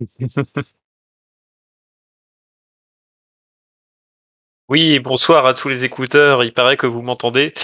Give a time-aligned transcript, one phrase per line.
[4.68, 7.54] Oui, bonsoir à tous les écouteurs, il paraît que vous m'entendez.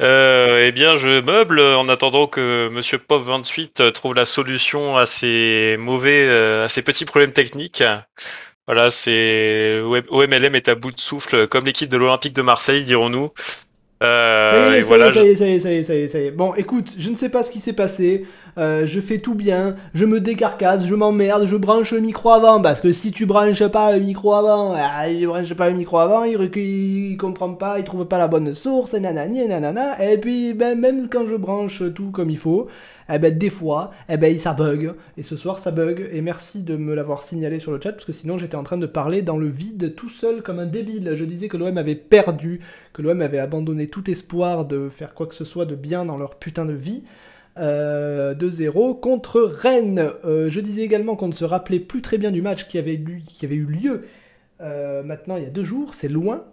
[0.00, 5.76] Euh, eh bien, je meuble en attendant que Monsieur Pop28 trouve la solution à ces
[5.80, 7.82] mauvais, euh, à ces petits problèmes techniques.
[8.68, 13.32] Voilà, c'est OMLM est à bout de souffle, comme l'équipe de l'Olympique de Marseille, dirons-nous.
[14.02, 16.08] Euh, ça voilà, ça y est, ça y est, ça y est, ça y est,
[16.08, 16.30] ça y est.
[16.30, 18.26] Bon, écoute, je ne sais pas ce qui s'est passé.
[18.58, 22.62] Euh, je fais tout bien, je me décarcasse, je m'emmerde, je branche le micro avant.
[22.62, 25.98] Parce que si tu branches pas le micro avant, ah, il branche pas le micro
[25.98, 30.02] avant, il, il, comprend pas, il trouve pas la bonne source, et nanani, nanana.
[30.02, 32.66] Et puis, ben, même quand je branche tout comme il faut,
[33.12, 34.94] eh ben, des fois, eh ben, ça bug.
[35.18, 36.08] Et ce soir, ça bug.
[36.12, 38.78] Et merci de me l'avoir signalé sur le chat, parce que sinon, j'étais en train
[38.78, 41.12] de parler dans le vide tout seul comme un débile.
[41.14, 42.60] Je disais que l'OM avait perdu,
[42.94, 46.16] que l'OM avait abandonné tout espoir de faire quoi que ce soit de bien dans
[46.16, 47.02] leur putain de vie.
[47.58, 50.10] Euh, 2-0 contre Rennes.
[50.24, 53.00] Euh, je disais également qu'on ne se rappelait plus très bien du match qui avait,
[53.26, 54.02] qui avait eu lieu
[54.60, 56.44] euh, maintenant il y a deux jours, c'est loin.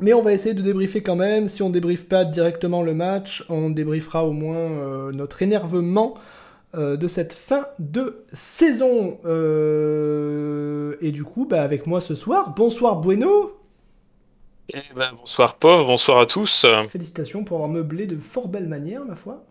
[0.00, 1.48] Mais on va essayer de débriefer quand même.
[1.48, 6.14] Si on débriefe pas directement le match, on débriefera au moins euh, notre énervement
[6.74, 9.18] euh, de cette fin de saison.
[9.24, 13.52] Euh, et du coup, bah, avec moi ce soir, bonsoir Bueno.
[14.74, 16.66] Eh ben, bonsoir pauvre, bonsoir à tous.
[16.88, 19.44] Félicitations pour avoir meublé de fort belle manière, ma foi.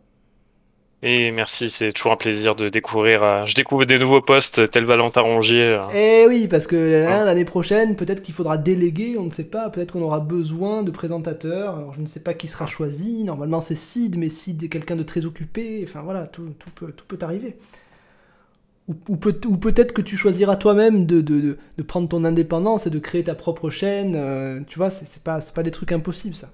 [1.03, 3.23] Et merci, c'est toujours un plaisir de découvrir.
[3.23, 5.63] Euh, je découvre des nouveaux postes, tel Valentin Rongier.
[5.63, 5.85] Euh.
[5.95, 9.71] Eh oui, parce que hein, l'année prochaine, peut-être qu'il faudra déléguer, on ne sait pas.
[9.71, 11.75] Peut-être qu'on aura besoin de présentateurs.
[11.77, 13.23] Alors je ne sais pas qui sera choisi.
[13.23, 15.83] Normalement, c'est Sid, mais Sid est quelqu'un de très occupé.
[15.87, 17.57] Enfin voilà, tout, tout peut, tout peut arriver.
[18.87, 22.99] Ou, ou peut-être que tu choisiras toi-même de, de, de, prendre ton indépendance et de
[22.99, 24.15] créer ta propre chaîne.
[24.15, 26.49] Euh, tu vois, c'est pas, pas des trucs impossibles, ça.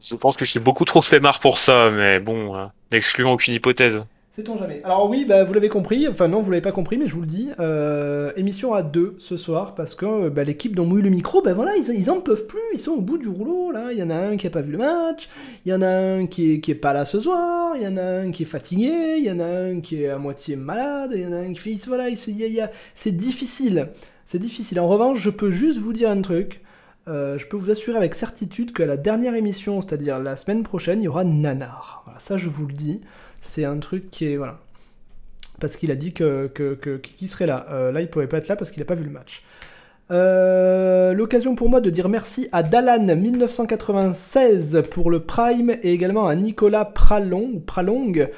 [0.00, 3.54] Je pense que je suis beaucoup trop flemmard pour ça, mais bon, euh, n'excluons aucune
[3.54, 4.02] hypothèse.
[4.32, 4.80] Sait-on jamais.
[4.84, 7.22] Alors oui, bah, vous l'avez compris, enfin non, vous l'avez pas compris, mais je vous
[7.22, 11.10] le dis, euh, émission à deux ce soir, parce que bah, l'équipe dont mouille le
[11.10, 13.88] micro, ben voilà, ils, ils en peuvent plus, ils sont au bout du rouleau, là,
[13.90, 15.28] il y en a un qui a pas vu le match,
[15.64, 17.88] il y en a un qui est, qui est pas là ce soir, il y
[17.88, 20.54] en a un qui est fatigué, il y en a un qui est à moitié
[20.54, 23.88] malade, il y en a un qui fait, voilà, c'est difficile,
[24.24, 24.78] c'est difficile.
[24.78, 26.60] En revanche, je peux juste vous dire un truc,
[27.08, 31.00] euh, je peux vous assurer avec certitude que la dernière émission, c'est-à-dire la semaine prochaine,
[31.00, 32.04] il y aura Nanar.
[32.18, 33.00] ça, je vous le dis.
[33.40, 34.36] C'est un truc qui est.
[34.36, 34.58] Voilà.
[35.60, 36.50] Parce qu'il a dit que,
[37.26, 37.64] serait là.
[37.70, 39.44] Euh, là, il pouvait pas être là parce qu'il n'a pas vu le match.
[40.10, 46.34] Euh, l'occasion pour moi de dire merci à Dalan1996 pour le Prime et également à
[46.34, 48.28] Nicolas Pralong, Pralong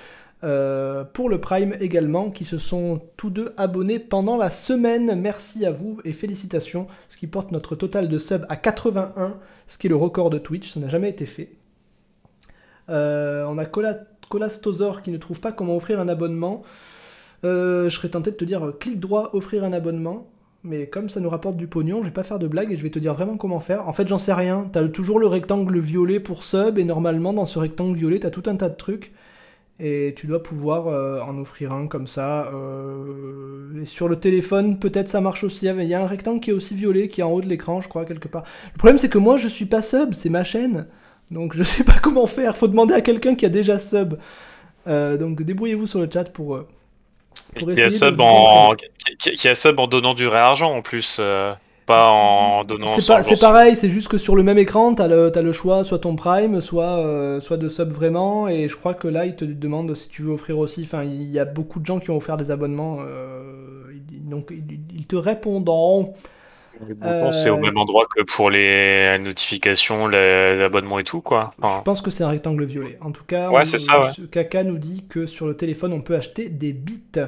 [0.41, 5.19] pour le Prime également, qui se sont tous deux abonnés pendant la semaine.
[5.19, 6.87] Merci à vous et félicitations,
[7.23, 9.37] qui porte notre total de subs à 81,
[9.69, 11.53] ce qui est le record de Twitch, ça n'a jamais été fait.
[12.91, 13.65] Euh, on a
[14.29, 16.63] Colastosor qui ne trouve pas comment offrir un abonnement.
[17.45, 20.33] Euh, je serais tenté de te dire clic droit, offrir un abonnement.
[20.65, 22.83] Mais comme ça nous rapporte du pognon, je vais pas faire de blague et je
[22.83, 23.89] vais te dire vraiment comment faire.
[23.89, 24.69] En fait, j'en sais rien.
[24.73, 28.43] T'as toujours le rectangle violet pour sub et normalement dans ce rectangle violet, t'as tout
[28.47, 29.13] un tas de trucs
[29.81, 32.53] et tu dois pouvoir euh, en offrir un comme ça.
[32.55, 35.67] Euh, et sur le téléphone, peut-être ça marche aussi.
[35.67, 37.81] Il y a un rectangle qui est aussi violet, qui est en haut de l'écran,
[37.81, 38.45] je crois, quelque part.
[38.73, 40.87] Le problème, c'est que moi, je suis pas sub, c'est ma chaîne.
[41.31, 42.57] Donc je sais pas comment faire.
[42.57, 44.15] Faut demander à quelqu'un qui a déjà sub.
[44.87, 46.61] Euh, donc débrouillez-vous sur le chat pour.
[47.57, 48.75] pour essayer qui, a sub en...
[49.19, 51.21] qui, a sub en donnant du réargent en plus
[51.87, 52.87] pas en donnant.
[52.87, 55.99] C'est pareil, c'est juste que sur le même écran, t'as le, as le choix, soit
[55.99, 58.49] ton Prime, soit, euh, soit de sub vraiment.
[58.49, 60.83] Et je crois que là, il te demande si tu veux offrir aussi.
[60.85, 62.99] Enfin, il y a beaucoup de gens qui ont offert des abonnements.
[63.01, 63.43] Euh,
[64.11, 64.53] donc,
[64.95, 66.15] ils te répondront.
[67.33, 71.53] c'est au euh, même endroit que pour les notifications, les abonnements et tout, quoi.
[71.63, 72.99] Je pense que c'est un rectangle violet.
[73.01, 76.49] En tout cas, ouais, ça, Kaka nous dit que sur le téléphone, on peut acheter
[76.49, 77.21] des bits.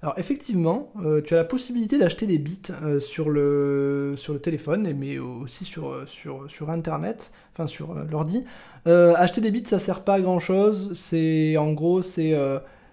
[0.00, 4.38] Alors effectivement, euh, tu as la possibilité d'acheter des bits euh, sur, le, sur le
[4.38, 8.44] téléphone, mais aussi sur, euh, sur, Internet, enfin sur l'ordi.
[8.86, 10.92] acheter des bits, ça sert pas à grand chose.
[10.94, 12.36] C'est en gros, c'est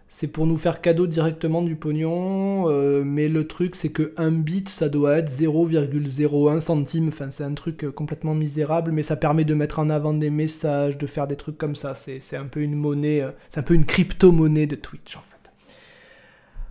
[0.07, 2.68] c'est pour nous faire cadeau directement du pognon.
[3.04, 7.12] mais le truc, c'est que un bit, ça doit être 0,01 centime.
[7.12, 11.06] C'est un truc complètement misérable, mais ça permet de mettre en avant des messages, de
[11.06, 11.94] faire des trucs comme ça.
[11.96, 15.35] C'est un peu une monnaie, c'est un peu une crypto-monnaie de Twitch en fait.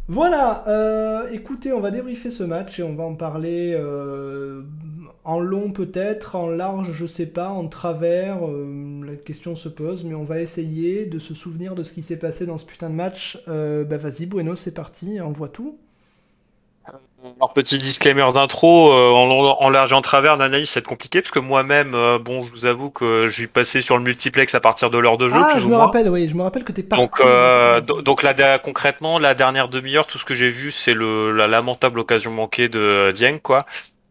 [0.06, 4.62] Voilà, euh, écoutez, on va débriefer ce match et on va en parler euh,
[5.24, 10.04] en long peut-être, en large je sais pas, en travers, euh, la question se pose,
[10.04, 12.90] mais on va essayer de se souvenir de ce qui s'est passé dans ce putain
[12.90, 13.38] de match.
[13.46, 15.78] bah vas-y Bueno, c'est parti, on voit tout.
[17.24, 21.30] Alors, petit disclaimer d'intro, euh, en, en large et en travers, l'analyse, c'est compliqué parce
[21.30, 24.60] que moi-même, euh, bon, je vous avoue que je suis passé sur le multiplex à
[24.60, 25.36] partir de l'heure de jeu.
[25.38, 27.02] Ah, je me rappelle, oui, je me rappelle que t'es parti.
[27.02, 31.32] Donc, euh, donc là, concrètement, la dernière demi-heure, tout ce que j'ai vu, c'est le
[31.32, 33.64] la lamentable occasion manquée de Dieng, quoi.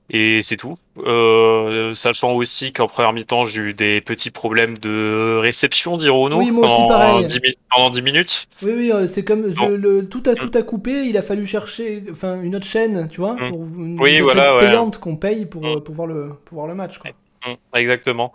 [0.10, 0.76] Et c'est tout.
[0.98, 6.52] Euh, sachant aussi qu'en première mi-temps, j'ai eu des petits problèmes de réception, dirons-nous, oui,
[6.52, 7.26] moi aussi, pareil.
[7.72, 8.48] pendant 10 minutes.
[8.62, 11.06] Oui, oui, euh, c'est comme le, tout a tout a coupé.
[11.08, 13.50] Il a fallu chercher, enfin, une autre chaîne, tu vois, mm.
[13.50, 15.84] pour une, oui, voilà, payante qu'on paye pour, mm.
[15.84, 16.98] pour, voir le, pour voir le match.
[16.98, 17.12] Quoi.
[17.48, 18.34] Mm, exactement.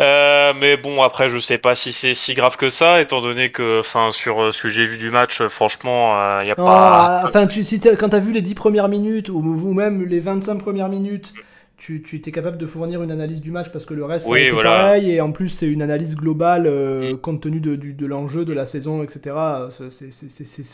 [0.00, 3.50] Euh, mais bon, après, je sais pas si c'est si grave que ça, étant donné
[3.50, 6.56] que, enfin, sur euh, ce que j'ai vu du match, franchement, il euh, y a
[6.56, 7.22] pas.
[7.26, 10.56] Enfin, tu, si quand t'as vu les 10 premières minutes ou, ou, même les 25
[10.56, 11.34] premières minutes,
[11.76, 14.50] tu, tu étais capable de fournir une analyse du match parce que le reste oui,
[14.50, 17.16] ça pareil et en plus c'est une analyse globale mm.
[17.18, 19.34] compte tenu de, de l'enjeu de la saison, etc.
[19.70, 19.90] ce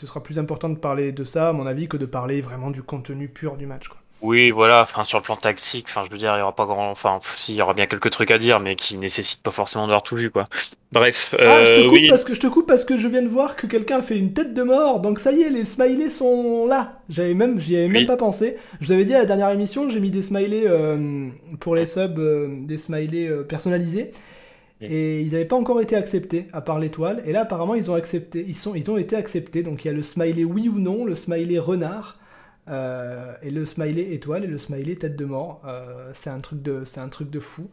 [0.05, 2.83] sera plus important de parler de ça, à mon avis, que de parler vraiment du
[2.83, 3.87] contenu pur du match.
[3.87, 3.99] Quoi.
[4.21, 4.81] Oui, voilà.
[4.81, 7.19] Enfin, sur le plan tactique, enfin, je veux dire, il y aura pas grand, enfin,
[7.35, 10.01] si, il y aura bien quelques trucs à dire, mais qui nécessitent pas forcément d'avoir
[10.01, 10.45] tout vu, quoi.
[10.91, 11.35] Bref.
[11.39, 13.27] Ah, je te euh, coupe parce que je te coupe parce que je viens de
[13.27, 15.01] voir que quelqu'un a fait une tête de mort.
[15.01, 17.01] Donc ça y est, les smileys sont là.
[17.09, 18.57] J'avais même, j'y avais même pas pensé.
[18.81, 21.29] Je vous avais dit à la dernière émission, j'ai mis des smileys euh,
[21.59, 24.11] pour les subs, euh, des smileys personnalisés.
[24.79, 27.23] Et ils n'avaient pas encore été acceptés, à part l'étoile.
[27.25, 28.45] Et là, apparemment, ils ont accepté.
[28.47, 29.61] Ils, sont, ils ont été acceptés.
[29.61, 32.17] Donc il y a le smiley oui ou non, le smiley renard.
[32.69, 35.61] Euh, et le smiley étoile et le smiley tête de mort.
[35.65, 37.69] Euh, c'est un truc de, c'est un truc de fou.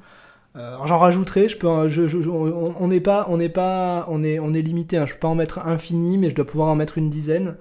[0.56, 4.62] Euh, j'en rajouterai, je peux, on n'est pas, on n'est pas, on est, on est
[4.62, 4.96] limité.
[4.96, 7.56] Hein, je peux pas en mettre infini, mais je dois pouvoir en mettre une dizaine.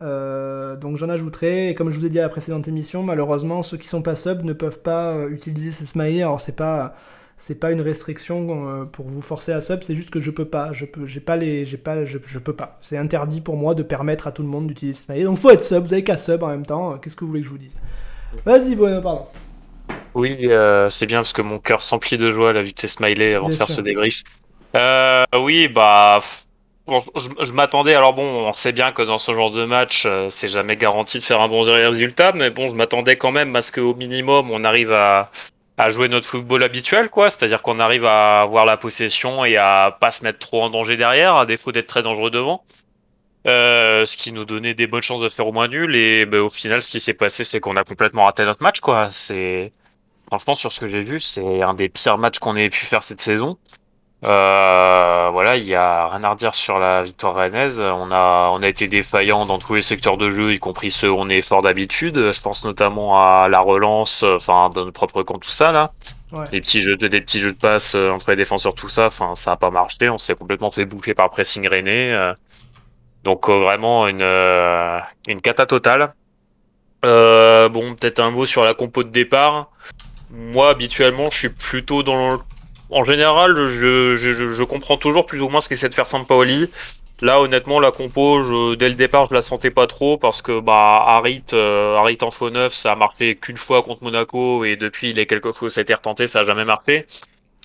[0.00, 1.70] donc j'en ajouterai.
[1.70, 4.14] Et comme je vous ai dit à la précédente émission, malheureusement, ceux qui sont pas
[4.14, 6.22] sub ne peuvent pas utiliser ces smileys.
[6.22, 6.94] Alors c'est pas
[7.38, 10.44] c'est pas une restriction euh, pour vous forcer à sub, c'est juste que je peux
[10.44, 12.76] pas, je peux, j'ai pas les, j'ai pas, je, peux pas.
[12.80, 15.22] C'est interdit pour moi de permettre à tout le monde d'utiliser Smiley.
[15.22, 16.98] Donc faut être sub, vous avez qu'à sub en même temps.
[16.98, 17.80] Qu'est-ce que vous voulez que je vous dise?
[18.44, 19.22] Vas-y, Bueno, pardon.
[20.14, 22.88] Oui, euh, c'est bien parce que mon cœur s'emplit de joie la vue de tes
[22.88, 24.24] smileys avant de faire ce débrief.
[24.74, 26.18] Euh, oui, bah.
[26.88, 30.76] je, m'attendais, alors bon, on sait bien que dans ce genre de match, c'est jamais
[30.76, 33.94] garanti de faire un bon résultat, mais bon, je m'attendais quand même à ce qu'au
[33.94, 35.30] minimum, on arrive à,
[35.78, 37.30] à jouer notre football habituel, quoi.
[37.30, 40.96] C'est-à-dire qu'on arrive à avoir la possession et à pas se mettre trop en danger
[40.96, 42.64] derrière, à défaut d'être très dangereux devant.
[43.46, 45.94] Euh, ce qui nous donnait des bonnes chances de faire au moins nul.
[45.96, 48.80] Et ben, au final, ce qui s'est passé, c'est qu'on a complètement raté notre match,
[48.80, 49.10] quoi.
[49.10, 49.72] C'est
[50.26, 53.02] franchement sur ce que j'ai vu, c'est un des pires matchs qu'on ait pu faire
[53.02, 53.56] cette saison.
[54.24, 57.80] Euh, voilà, il y a rien à redire sur la victoire rennaise.
[57.80, 61.10] On a, on a été défaillant dans tous les secteurs de jeu, y compris ceux
[61.10, 62.32] où on est fort d'habitude.
[62.32, 65.92] Je pense notamment à la relance, enfin, dans notre propre camp, tout ça, là.
[66.52, 69.34] Les petits jeux, des petits jeux de passe euh, entre les défenseurs, tout ça, enfin,
[69.34, 70.10] ça a pas marché.
[70.10, 72.12] On s'est complètement fait bouffer par pressing René.
[72.12, 72.34] Euh.
[73.24, 74.22] donc, vraiment, une,
[75.28, 76.12] une cata totale.
[77.02, 79.70] bon, peut-être un mot sur la compo de départ.
[80.30, 82.38] Moi, habituellement, je suis plutôt dans le
[82.90, 86.68] en général, je, je, je, comprends toujours plus ou moins ce qu'essaie de faire Sampaoli.
[87.20, 91.02] Là, honnêtement, la compo, dès le départ, je la sentais pas trop parce que bah
[91.04, 95.12] Harit, euh, Harit en faux neuf, ça a marqué qu'une fois contre Monaco et depuis
[95.14, 97.06] les quelques fois ça a été retenté, ça a jamais marqué.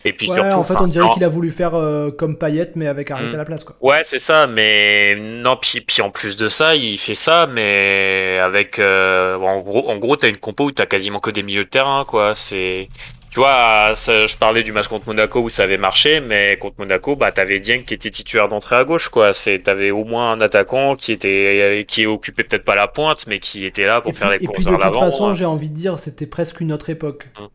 [0.06, 2.88] Et puis surtout, en fait, on dirait qu'il a voulu faire euh, comme Payet, mais
[2.88, 3.36] avec Harit hmm.
[3.36, 3.76] à la place, quoi.
[3.80, 4.48] Ouais, c'est ça.
[4.48, 9.62] Mais non, puis, puis en plus de ça, il fait ça, mais avec euh, en
[9.62, 12.34] gros, en gros, t'as une compo où t'as quasiment que des milieux de terrain, quoi.
[12.36, 12.90] C'est
[13.34, 17.16] tu vois, je parlais du match contre Monaco où ça avait marché, mais contre Monaco,
[17.16, 19.34] bah, t'avais Dieng qui était titulaire d'entrée à gauche, quoi.
[19.34, 23.40] C'est, t'avais au moins un attaquant qui était, qui occupait peut-être pas la pointe, mais
[23.40, 25.00] qui était là pour faire les courses vers l'avant.
[25.00, 25.34] De toute façon, hein.
[25.34, 27.32] j'ai envie de dire, c'était presque une autre époque.
[27.40, 27.48] Hum.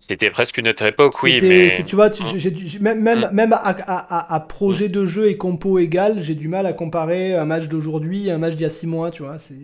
[0.00, 1.70] C'était presque une autre époque, oui, mais.
[1.86, 2.36] Tu vois, tu, hum.
[2.80, 6.66] même, même, même à, à, à, projet de jeu et compo égal, j'ai du mal
[6.66, 9.38] à comparer un match d'aujourd'hui à un match d'il y a six mois, tu vois.
[9.38, 9.54] C'est.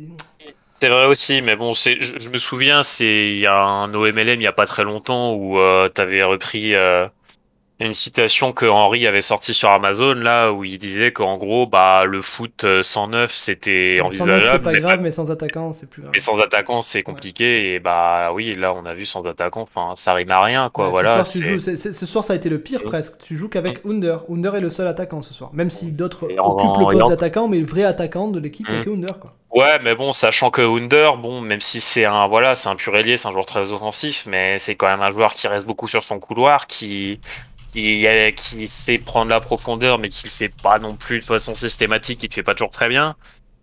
[0.85, 4.43] C'est vrai aussi, mais bon, je, me souviens, c'est il y a un OMLM il
[4.43, 7.07] y a pas très longtemps où euh, tu avais repris euh,
[7.81, 12.05] une citation que Henri avait sortie sur Amazon là où il disait qu'en gros bah
[12.05, 14.45] le foot 109 euh, c'était envisageable.
[14.45, 16.13] c'est pas grave, mais sans attaquant c'est plus grave.
[16.15, 19.95] Mais sans attaquant c'est compliqué et bah oui là on a vu sans attaquant, enfin
[19.97, 20.89] ça rime à rien quoi.
[20.89, 21.25] voilà.
[21.25, 23.19] Ce soir, ce soir, ça a été le pire presque.
[23.19, 23.85] Tu joues qu'avec.
[23.85, 24.23] Under.
[24.31, 25.51] Under est le seul attaquant ce soir.
[25.53, 28.79] Même si d'autres occupent le poste d'attaquant, mais le vrai attaquant de l'équipe il n'y
[28.79, 28.85] a mm.
[28.85, 29.35] que Under quoi.
[29.55, 32.97] Ouais, mais bon, sachant que Under, bon, même si c'est un, voilà, c'est un pur
[32.97, 35.87] ailier, c'est un joueur très offensif, mais c'est quand même un joueur qui reste beaucoup
[35.87, 37.21] sur son couloir, qui,
[37.75, 41.55] qui, qui sait prendre la profondeur, mais qui le fait pas non plus de façon
[41.55, 43.17] systématique, qui le fait pas toujours très bien.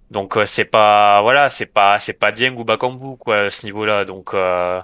[0.09, 3.65] Donc euh, c'est pas, voilà, c'est pas, c'est pas Dieng ou Bakambu quoi à ce
[3.65, 4.03] niveau-là.
[4.03, 4.81] Donc euh,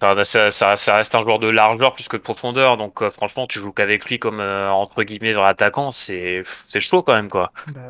[0.00, 2.76] ça, ça, ça, reste un joueur de largeur plus que de profondeur.
[2.76, 7.02] Donc euh, franchement, tu joues qu'avec lui comme entre guillemets dans l'attaquant, c'est, c'est chaud
[7.02, 7.50] quand même quoi.
[7.74, 7.80] Bah.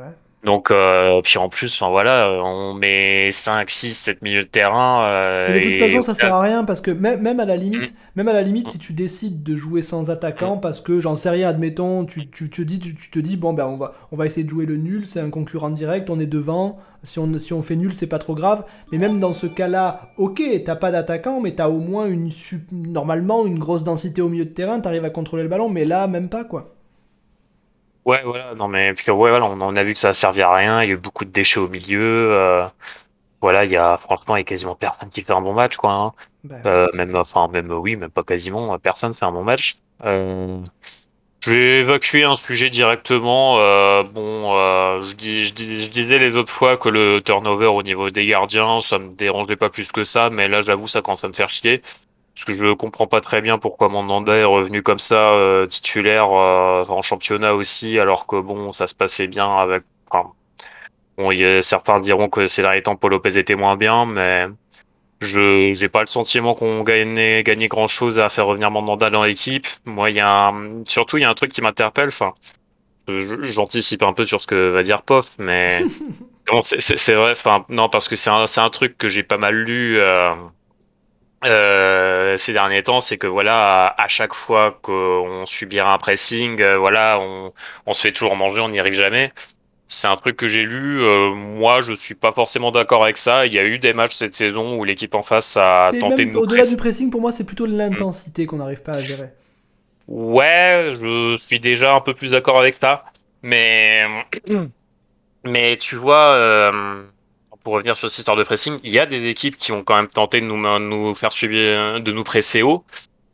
[0.44, 5.02] Donc, euh, puis en plus, enfin voilà, on met 5, 6, 7 milieux de terrain.
[5.04, 7.92] Euh, de toute façon, ça sert à rien parce que même, même à la limite,
[7.92, 7.96] mm.
[8.14, 10.60] même à la limite, si tu décides de jouer sans attaquant, mm.
[10.60, 13.66] parce que j'en sais rien, admettons, tu, tu, te dis, tu, te dis, bon ben
[13.66, 16.26] on va, on va essayer de jouer le nul, c'est un concurrent direct, on est
[16.26, 16.78] devant.
[17.02, 18.64] Si on, si on fait nul, c'est pas trop grave.
[18.92, 22.28] Mais même dans ce cas-là, ok, t'as pas d'attaquant, mais t'as au moins une,
[22.72, 26.06] normalement une grosse densité au milieu de terrain, t'arrives à contrôler le ballon, mais là,
[26.06, 26.77] même pas quoi.
[28.08, 30.82] Ouais, voilà, non mais puis ouais, voilà, on, a vu que ça servait à rien,
[30.82, 32.32] il y a eu beaucoup de déchets au milieu.
[32.32, 32.66] Euh,
[33.42, 35.76] voilà, il y a franchement, il y a quasiment personne qui fait un bon match,
[35.76, 35.92] quoi.
[35.92, 36.12] Hein.
[36.42, 39.76] Bah euh, même, enfin, même oui, même pas quasiment, personne fait un bon match.
[40.06, 40.58] Euh,
[41.40, 43.56] je vais évacuer un sujet directement.
[44.04, 44.54] bon,
[45.02, 48.98] je, dis, je, disais les autres fois que le turnover au niveau des gardiens, ça
[48.98, 51.82] me dérangeait pas plus que ça, mais là, j'avoue, ça commence à me faire chier
[52.38, 56.30] parce que je comprends pas très bien pourquoi Mandanda est revenu comme ça euh, titulaire
[56.30, 59.82] euh, en championnat aussi, alors que bon, ça se passait bien avec.
[61.16, 64.46] bon, certains diront que ces derniers temps, Paul Lopez était moins bien, mais
[65.20, 69.24] je j'ai pas le sentiment qu'on gagnait gagné grand chose à faire revenir Mandanda dans
[69.24, 69.66] l'équipe.
[69.84, 70.52] Moi, il y a
[70.86, 72.08] surtout il y a un truc qui m'interpelle.
[72.08, 72.34] Enfin,
[73.42, 75.82] j'anticipe un peu sur ce que va dire Poff, mais
[76.62, 77.32] c'est vrai.
[77.32, 79.98] Enfin, non, parce que c'est un c'est un truc que j'ai pas mal lu.
[79.98, 80.34] Euh,
[81.44, 86.76] euh, ces derniers temps, c'est que voilà, à, chaque fois qu'on subira un pressing, euh,
[86.78, 87.52] voilà, on,
[87.86, 89.32] on, se fait toujours manger, on n'y arrive jamais.
[89.86, 91.00] C'est un truc que j'ai lu.
[91.02, 93.46] Euh, moi, je suis pas forcément d'accord avec ça.
[93.46, 96.32] Il y a eu des matchs cette saison où l'équipe en face a tenté de
[96.32, 99.30] nous Au-delà du pressing, pour moi, c'est plutôt l'intensité qu'on n'arrive pas à gérer.
[100.08, 103.04] Ouais, je suis déjà un peu plus d'accord avec ça.
[103.42, 104.04] Mais,
[105.44, 107.02] mais tu vois, euh,
[107.68, 109.94] pour revenir sur cette histoire de pressing, il y a des équipes qui ont quand
[109.94, 112.82] même tenté de nous, nous faire subir, de nous presser haut.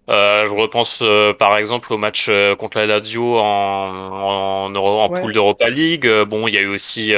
[0.09, 5.09] Euh, je repense euh, par exemple au match euh, contre la Lazio en, en, en
[5.11, 6.11] poule d'Europa League.
[6.27, 7.15] bon, il y a eu aussi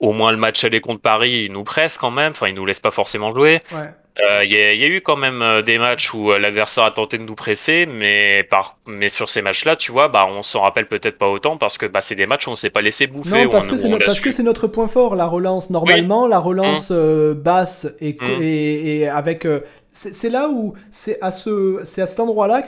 [0.00, 2.32] au moins le match aller contre Paris, ils nous pressent quand même.
[2.32, 3.62] Enfin, ils nous laissent pas forcément jouer.
[3.72, 3.94] Ouais.
[4.18, 7.16] Euh, il y, a eu quand même euh, des matchs où euh, l'adversaire a tenté
[7.16, 10.86] de nous presser, mais par mais sur ces matchs-là, tu vois, bah on s'en rappelle
[10.86, 13.44] peut-être pas autant parce que bah c'est des matchs où on s'est pas laissé bouffer.
[13.44, 15.70] Non, parce que c'est parce que c'est notre point fort, la relance.
[15.70, 17.34] Normalement, la relance mmh.
[17.34, 18.42] basse et, mmh.
[18.42, 19.46] et, et avec
[19.92, 22.62] c'est là où c'est à ce à cet endroit-là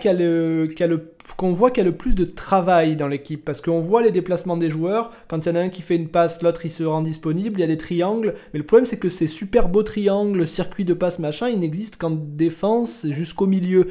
[1.37, 3.45] qu'on voit qu'il y a le plus de travail dans l'équipe.
[3.45, 5.13] Parce qu'on voit les déplacements des joueurs.
[5.29, 7.61] Quand il y en a un qui fait une passe l'autre il se rend disponible.
[7.61, 8.35] Il y a des triangles.
[8.53, 11.97] Mais le problème c'est que ces super beaux triangles circuits de passe machin ils n'existent
[12.01, 13.87] qu'en défense jusqu'au milieu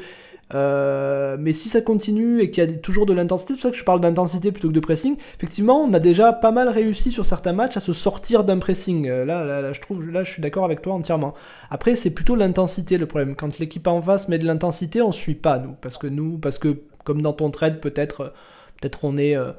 [0.54, 3.70] euh, mais si ça continue et qu'il y a toujours de l'intensité, c'est pour ça
[3.70, 5.16] que je parle d'intensité plutôt que de pressing.
[5.36, 9.08] Effectivement, on a déjà pas mal réussi sur certains matchs à se sortir d'un pressing.
[9.08, 11.34] Euh, là, là, je trouve, là, je suis d'accord avec toi entièrement.
[11.70, 13.34] Après, c'est plutôt l'intensité le problème.
[13.34, 16.58] Quand l'équipe en face met de l'intensité, on suit pas nous, parce que nous, parce
[16.58, 18.32] que comme dans ton trade, peut-être,
[18.80, 19.52] peut-être on est euh,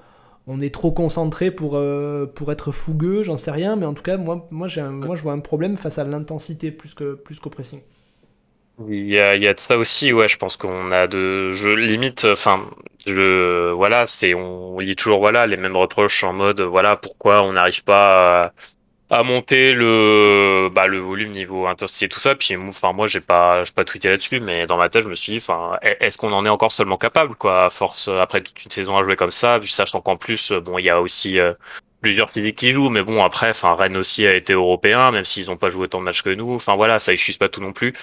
[0.45, 1.81] on est trop concentré pour,
[2.35, 5.21] pour être fougueux, j'en sais rien, mais en tout cas, moi, moi, j'ai moi je
[5.21, 7.79] vois un problème face à l'intensité plus, que, plus qu'au pressing.
[8.79, 10.27] Il y a, il y a de ça aussi, ouais.
[10.27, 12.67] Je pense qu'on a de, je limite, enfin,
[13.05, 17.53] le, voilà, c'est, on lit toujours, voilà, les mêmes reproches en mode, voilà, pourquoi on
[17.53, 18.53] n'arrive pas à,
[19.19, 22.33] à, monter le, bah, le volume niveau intensité, tout ça.
[22.35, 25.15] Puis, enfin, moi, j'ai pas, j'ai pas tweeté là-dessus, mais dans ma tête, je me
[25.15, 28.65] suis dit, enfin, est-ce qu'on en est encore seulement capable, quoi, à force, après toute
[28.65, 31.39] une saison à jouer comme ça, puis sachant qu'en plus, bon, il y a aussi,
[31.39, 31.53] euh,
[32.01, 35.47] plusieurs physiques qui jouent, mais bon après, enfin Rennes aussi a été européen, même s'ils
[35.47, 36.53] n'ont pas joué tant de matchs que nous.
[36.53, 37.93] Enfin voilà, ça excuse pas tout non plus.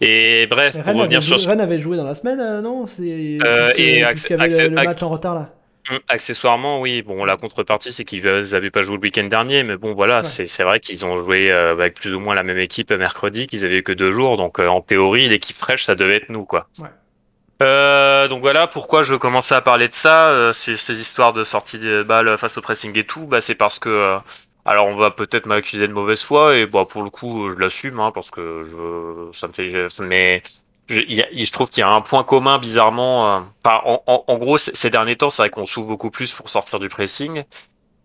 [0.00, 3.72] Et bref, pour revenir sur Rennes avait joué dans la semaine, euh, non C'est euh,
[3.76, 5.50] et y avait le, match en retard là.
[5.90, 7.00] Hum, accessoirement, oui.
[7.02, 10.62] Bon, la contrepartie, c'est qu'ils n'avaient pas joué le week-end dernier, mais bon, voilà, c'est
[10.64, 13.78] vrai qu'ils ont joué euh, avec plus ou moins la même équipe mercredi, qu'ils avaient
[13.78, 16.68] eu que deux jours, donc en théorie, l'équipe fraîche, ça devait être nous, quoi.
[16.80, 18.28] Ouais.
[18.28, 22.36] donc voilà pourquoi je commençais à parler de ça, ces histoires de sortie de balles
[22.36, 24.18] face au pressing et tout, bah c'est parce que
[24.66, 28.00] alors on va peut-être m'accuser de mauvaise foi et bah pour le coup je l'assume
[28.00, 30.42] hein, parce que je, ça me fait mais
[30.88, 33.36] je, je trouve qu'il y a un point commun bizarrement.
[33.36, 36.48] Euh, en, en, en, gros ces derniers temps c'est vrai qu'on s'ouvre beaucoup plus pour
[36.48, 37.44] sortir du pressing.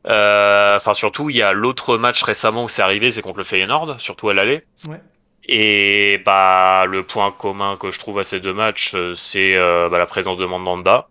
[0.08, 3.44] Euh, enfin surtout il y a l'autre match récemment où c'est arrivé c'est contre le
[3.44, 4.64] Feyenoord surtout à l'aller.
[4.88, 5.02] Ouais.
[5.48, 9.90] Et bah le point commun que je trouve à ces deux matchs euh, c'est euh,
[9.90, 11.08] bah, la présence de Mandanda.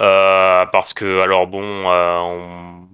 [0.00, 2.87] Euh, parce que alors bon on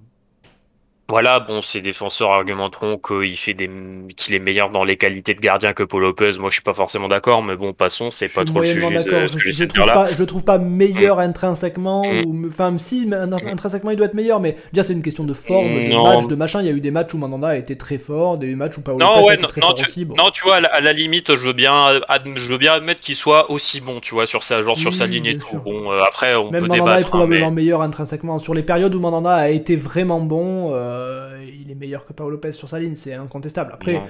[1.08, 3.70] voilà, bon, ces défenseurs argumenteront qu'il fait des,
[4.16, 6.38] qu'il est meilleur dans les qualités de gardien que Paul Lopez.
[6.38, 8.80] Moi, je suis pas forcément d'accord, mais bon, passons, c'est pas trop le sujet.
[9.26, 11.20] Je, je, trouve pas, je le trouve pas meilleur mm.
[11.20, 12.24] intrinsèquement, mm.
[12.24, 15.74] ou, enfin, si, intrinsèquement, il doit être meilleur, mais déjà, c'est une question de forme,
[15.74, 16.60] de match, de machin.
[16.62, 18.80] Il y a eu des matchs où Mandanda a été très fort, des matchs où
[18.80, 20.06] Paul Lopez a été très fort tu, aussi.
[20.06, 22.00] Non, tu vois, à la, limite, je veux bien,
[22.34, 25.06] je veux bien admettre qu'il soit aussi bon, tu vois, sur sa, genre sur sa
[25.06, 25.58] ligne et tout.
[25.58, 27.06] Bon, euh, après, on Même peut Mandanda débattre.
[27.06, 28.38] est probablement meilleur intrinsèquement.
[28.38, 30.72] Sur les périodes où Mandanda a été vraiment bon.
[30.72, 30.94] Euh,
[31.42, 33.72] il est meilleur que Paolo Lopez sur sa ligne, c'est incontestable.
[33.72, 34.02] Après,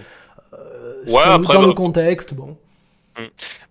[1.53, 2.57] dans le contexte, bon.
[3.19, 3.23] Mm.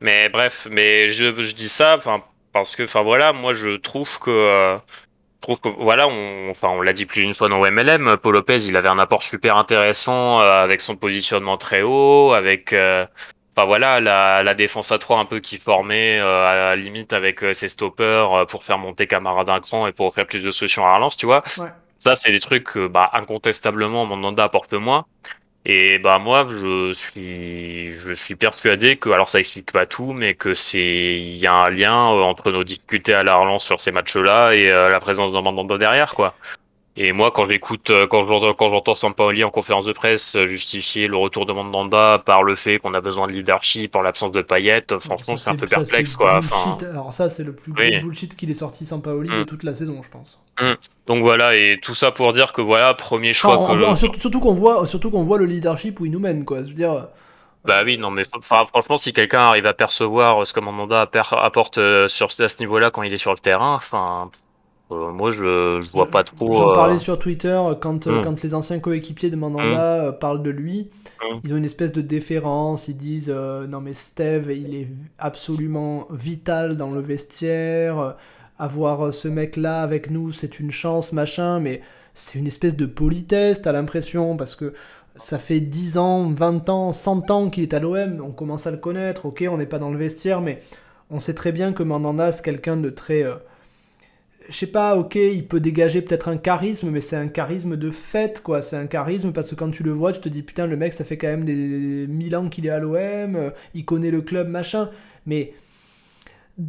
[0.01, 4.19] Mais bref, mais je, je dis ça, enfin parce que, enfin voilà, moi je trouve
[4.19, 4.77] que
[5.43, 8.65] trouve que voilà, on, enfin on l'a dit plus d'une fois dans MLM, Paul Lopez,
[8.65, 13.05] il avait un apport super intéressant euh, avec son positionnement très haut, avec euh,
[13.55, 17.13] enfin voilà la, la, défense à 3 un peu qui formait euh, à la limite
[17.13, 20.85] avec ses stoppers pour faire monter Camara d'un cran et pour offrir plus de solutions
[20.85, 21.43] à relance, tu vois.
[22.03, 25.05] Ça c'est des trucs que bah incontestablement Mandanda apporte moins.
[25.65, 30.33] Et bah moi je suis je suis persuadé que alors ça explique pas tout mais
[30.35, 33.79] que c'est il y a un lien euh, entre nos difficultés à la relance sur
[33.79, 36.35] ces matchs-là et euh, la présence d'un Mandanda derrière quoi.
[36.95, 41.07] Et moi, quand j'écoute, euh, quand j'entends, quand j'entends Sampaoli en conférence de presse justifier
[41.07, 44.43] le retour de Mandanda par le fait qu'on a besoin de leadership, par l'absence de
[44.43, 46.41] paillettes, franchement, c'est un peu perplexe, quoi.
[46.83, 49.45] Alors ça, c'est le plus gros bullshit qu'il est sorti Sampaoli de mm.
[49.45, 50.43] toute la saison, je pense.
[50.61, 50.73] Mm.
[51.07, 54.85] Donc voilà, et tout ça pour dire que voilà, premier choix que surtout, qu'on voit,
[54.85, 56.59] surtout qu'on voit le leadership où il nous mène, quoi.
[56.59, 57.07] Je veux dire.
[57.65, 62.07] Bah oui, non, mais franchement, si quelqu'un arrive à percevoir ce que Mandanda apporte euh,
[62.07, 64.29] sur à ce niveau-là quand il est sur le terrain, enfin.
[64.91, 66.53] Euh, moi, je, je vois pas trop.
[66.53, 68.21] J'en parlais euh, sur Twitter quand, hmm.
[68.23, 70.19] quand les anciens coéquipiers de Mandanda hmm.
[70.19, 70.89] parlent de lui.
[71.21, 71.39] Hmm.
[71.43, 72.87] Ils ont une espèce de déférence.
[72.87, 78.15] Ils disent Non, mais Steve, il est absolument vital dans le vestiaire.
[78.59, 81.59] Avoir ce mec-là avec nous, c'est une chance, machin.
[81.59, 81.81] Mais
[82.13, 84.73] c'est une espèce de politesse, t'as l'impression, parce que
[85.15, 88.21] ça fait 10 ans, 20 ans, 100 ans qu'il est à l'OM.
[88.23, 89.25] On commence à le connaître.
[89.25, 90.59] Ok, on n'est pas dans le vestiaire, mais
[91.09, 93.23] on sait très bien que Mandanda, c'est quelqu'un de très
[94.49, 97.91] je sais pas, ok, il peut dégager peut-être un charisme, mais c'est un charisme de
[97.91, 98.61] fête, quoi.
[98.61, 100.93] C'est un charisme parce que quand tu le vois, tu te dis, putain, le mec,
[100.93, 104.49] ça fait quand même des mille ans qu'il est à l'OM, il connaît le club,
[104.49, 104.89] machin.
[105.25, 105.53] Mais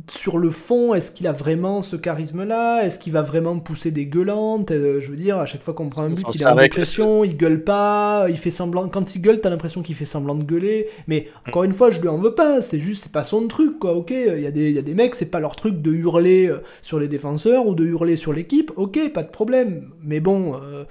[0.09, 2.85] sur le fond, est-ce qu'il a vraiment ce charisme-là?
[2.85, 4.71] Est-ce qu'il va vraiment pousser des gueulantes?
[4.71, 7.23] Euh, Je veux dire, à chaque fois qu'on prend un but, il est en dépression,
[7.23, 8.89] il gueule pas, il fait semblant.
[8.89, 10.89] Quand il gueule, t'as l'impression qu'il fait semblant de gueuler.
[11.07, 12.63] Mais encore une fois, je lui en veux pas.
[12.63, 13.95] C'est juste, c'est pas son truc, quoi.
[13.95, 16.47] Ok, il y, a des, y a des mecs, c'est pas leur truc de hurler
[16.49, 18.73] euh, sur les défenseurs ou de hurler sur l'équipe.
[18.77, 19.91] Ok, pas de problème.
[20.03, 20.85] Mais bon, euh,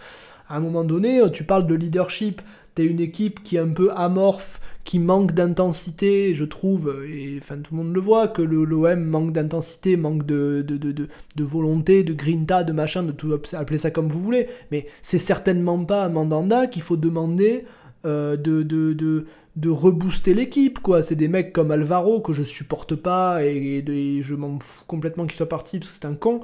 [0.48, 2.44] à un moment donné, tu parles de leadership
[2.76, 7.58] t'es une équipe qui est un peu amorphe, qui manque d'intensité, je trouve, et enfin
[7.58, 12.04] tout le monde le voit, que l'OM manque d'intensité, manque de, de, de, de, volonté,
[12.04, 16.04] de grinta, de machin, de tout appeler ça comme vous voulez, mais c'est certainement pas
[16.04, 17.66] à Mandanda qu'il faut demander
[18.06, 21.02] euh, de, de, rebooster l'équipe, quoi.
[21.02, 25.26] C'est des mecs comme Alvaro que je supporte pas et, et je m'en fous complètement
[25.26, 26.42] qu'il soit parti parce que c'est un con.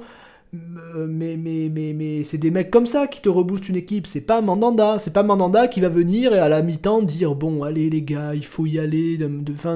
[0.54, 4.06] Euh, mais, c'est des mecs comme ça qui te reboostent une équipe.
[4.06, 4.98] C'est pas Mandanda.
[4.98, 8.34] C'est pas Mandanda qui va venir et à la mi-temps dire Bon, allez les gars,
[8.34, 9.18] il faut y aller.
[9.18, 9.30] De,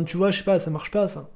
[0.05, 1.31] tu vois, je sais pas, ça marche pas ça.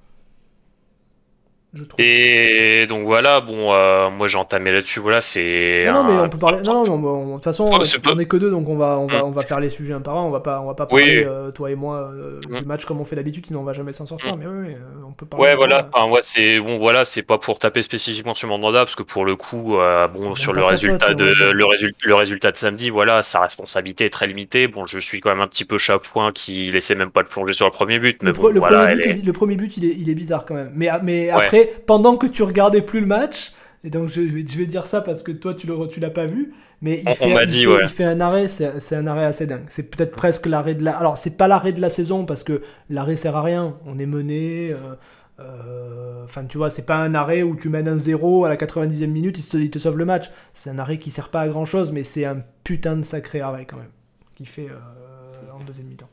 [1.98, 5.85] Et donc voilà, bon, euh, moi j'ai entamé là-dessus, voilà, c'est.
[5.87, 6.62] Non, non, mais on peut parler.
[6.62, 9.26] Non, non, de toute façon, on est que deux, donc on va, on va, mm.
[9.26, 10.22] on va faire les sujets un par un.
[10.22, 12.66] On va pas, on va pas parler, euh, toi et moi, euh, du mm.
[12.66, 14.35] match comme on fait d'habitude, sinon on va jamais s'en sortir.
[14.37, 14.40] Mm.
[14.40, 14.76] Mais oui,
[15.07, 15.44] on peut parler.
[15.44, 15.90] Ouais, voilà.
[15.92, 19.26] Enfin, ouais, c'est bon, voilà, c'est pas pour taper spécifiquement sur Mandanda, parce que pour
[19.26, 19.76] le coup,
[20.14, 24.11] bon, sur le résultat de le, résultat, le résultat de samedi, voilà, sa responsabilité est
[24.11, 24.68] très limitée.
[24.68, 27.52] Bon, je suis quand même un petit peu chapeau qui laissait même pas de plonger
[27.52, 29.94] sur le premier but, mais le, bon, voilà, premier but, le premier but, il est,
[29.98, 30.72] il est bizarre quand même.
[30.74, 33.53] Mais, mais après pendant que tu regardais plus le match,
[33.85, 36.53] et donc je, vais dire ça parce que toi tu le tu l'as pas vu,
[36.81, 39.66] mais il, fait, dit, il, fait, un arrêt, c'est un arrêt assez dingue.
[39.68, 40.97] C'est peut-être presque l'arrêt de la.
[40.97, 43.77] Alors c'est pas l'arrêt de la saison parce que l'arrêt sert à rien.
[43.87, 44.71] On est mené.
[44.73, 44.94] Euh,
[45.40, 48.57] euh, enfin, tu vois, c'est pas un arrêt où tu mènes un 0 à la
[48.57, 50.31] 90e minute, il te, il te sauve le match.
[50.53, 53.40] C'est un arrêt qui sert pas à grand chose, mais c'est un putain de sacré
[53.40, 53.90] arrêt quand même,
[54.35, 56.08] qui fait euh, en deuxième mi-temps.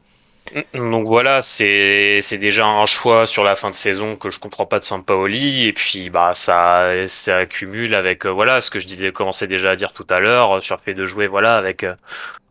[0.75, 4.77] Donc voilà, c'est déjà un choix sur la fin de saison que je comprends pas
[4.79, 9.11] de Sampaoli et puis bah ça ça accumule avec euh, voilà ce que je disais
[9.11, 11.95] commençais déjà à dire tout à l'heure sur le fait de jouer voilà avec euh,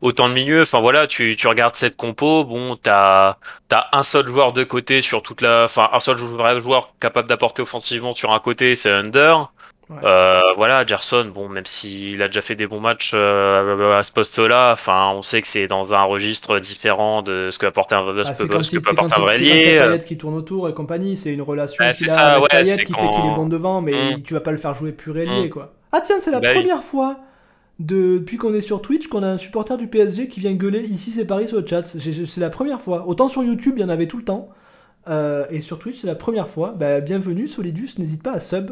[0.01, 0.63] autant de milieux.
[0.63, 3.37] Enfin voilà, tu, tu regardes cette compo, bon t'as
[3.71, 7.63] as un seul joueur de côté sur toute la, enfin un seul joueur capable d'apporter
[7.63, 9.53] offensivement sur un côté, c'est Under.
[9.91, 14.13] Euh, voilà, Gerson, bon, même s'il a déjà fait des bons matchs euh, à ce
[14.13, 18.05] poste-là, enfin, on sait que c'est dans un registre différent de ce que apporte un,
[18.25, 19.81] ah, ce, que, ce que peut apporter un lié.
[19.99, 23.11] C'est qui tourne autour et compagnie, c'est une relation qu'il a avec Payet qui fait
[23.11, 24.23] qu'il est bon devant, mais mmh.
[24.23, 25.51] tu vas pas le faire jouer plus relié, mmh.
[25.51, 25.75] quoi.
[25.93, 27.19] Ah tiens, c'est la bah première fois
[27.79, 30.81] de, depuis qu'on est sur Twitch qu'on a un supporter du PSG qui vient gueuler
[30.81, 31.85] ici c'est Paris sur le chat.
[31.85, 33.07] C'est la première fois.
[33.07, 34.49] Autant sur YouTube, il y en avait tout le temps.
[35.09, 36.75] Euh, et sur Twitch, c'est la première fois.
[36.77, 38.71] Bah, bienvenue, Solidus, n'hésite pas à sub.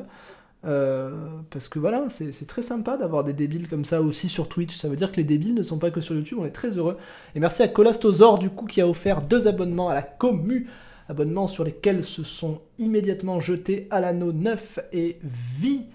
[0.65, 1.11] Euh,
[1.51, 4.77] parce que voilà, c'est très sympa d'avoir des débiles comme ça aussi sur Twitch.
[4.77, 6.79] Ça veut dire que les débiles ne sont pas que sur YouTube, on est très
[6.79, 6.97] heureux.
[7.35, 10.69] Et merci à Colastosor du coup qui a offert deux abonnements à la commu.
[11.09, 15.87] Abonnements sur lesquels se sont immédiatement jetés Alano 9 et Vie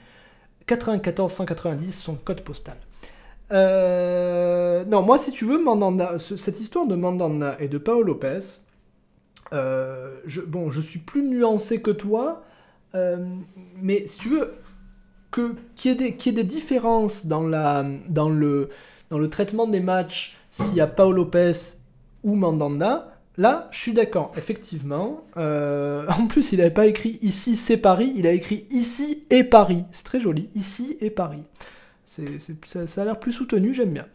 [0.67, 2.75] 94 190, son code postal.
[3.51, 8.39] non, moi, si tu veux, Mandanda, cette histoire de Mandanda et de Paolo Lopez,
[9.53, 12.43] je, bon, je suis plus nuancé que toi,
[12.93, 14.51] mais si tu veux,
[15.75, 18.69] qu'il y, ait des, différences dans, le,
[19.29, 21.51] traitement des matchs s'il y a Paolo Lopez
[22.23, 25.25] ou Mandanda, là, je suis d'accord, effectivement.
[25.37, 29.43] Euh, en plus, il n'avait pas écrit ici c'est Paris, il a écrit ici et
[29.43, 29.83] Paris.
[29.91, 31.43] C'est très joli, ici et Paris.
[32.05, 34.05] Ça, a l'air plus soutenu, j'aime bien.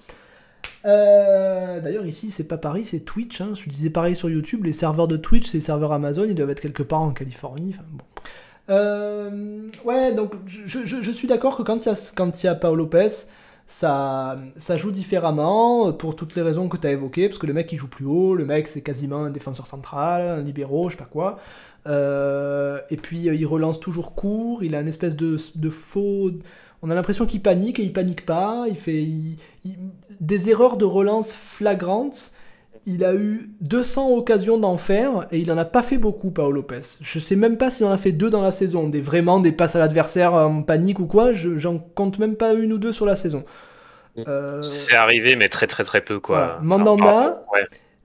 [0.84, 3.40] Euh, d'ailleurs, ici, c'est pas Paris, c'est Twitch.
[3.40, 3.52] Hein.
[3.54, 6.50] Je disais pareil sur YouTube, les serveurs de Twitch, c'est les serveurs Amazon, ils doivent
[6.50, 7.76] être quelque part en Californie.
[7.92, 8.04] bon.
[8.70, 12.54] Euh, ouais, donc je, suis d'accord que quand il y a, quand il y a
[12.54, 13.08] Paolo Lopez,
[13.66, 17.52] ça, ça joue différemment pour toutes les raisons que tu as évoquées, parce que le
[17.52, 20.96] mec il joue plus haut, le mec c'est quasiment un défenseur central, un libéraux, je
[20.96, 21.38] sais pas quoi.
[21.86, 26.30] Euh, et puis il relance toujours court, il a une espèce de, de faux.
[26.82, 29.06] On a l'impression qu'il panique et il panique pas, il fait
[30.20, 32.32] des erreurs de relance flagrantes
[32.86, 36.52] il a eu 200 occasions d'en faire et il en a pas fait beaucoup, Paolo
[36.52, 36.80] Lopez.
[37.00, 39.52] Je sais même pas s'il en a fait deux dans la saison, des vraiment des
[39.52, 41.32] passes à l'adversaire en panique ou quoi.
[41.32, 43.44] J'en compte même pas une ou deux sur la saison.
[44.18, 46.58] Euh, c'est arrivé, mais très très très peu quoi.
[46.62, 47.44] Mandanda,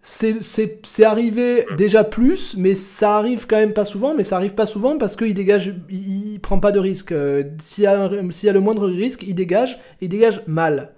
[0.02, 1.76] c'est arrivé mm.
[1.76, 4.14] déjà plus, mais ça arrive quand même pas souvent.
[4.14, 7.12] Mais ça arrive pas souvent parce qu'il dégage, il, prend pas de risque.
[7.12, 10.92] Euh, s'il y, a le moindre risque, il dégage, et il dégage mal.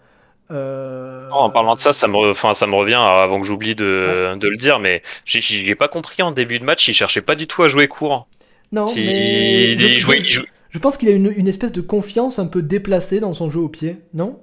[0.51, 4.35] Euh, en parlant de ça, ça me, enfin, ça me revient avant que j'oublie de,
[4.35, 7.47] de, le dire, mais j'ai pas compris en début de match, il cherchait pas du
[7.47, 8.27] tout à jouer court.
[8.71, 13.33] Non, mais je, pense qu'il a une, une, espèce de confiance un peu déplacée dans
[13.33, 14.39] son jeu au pied, non?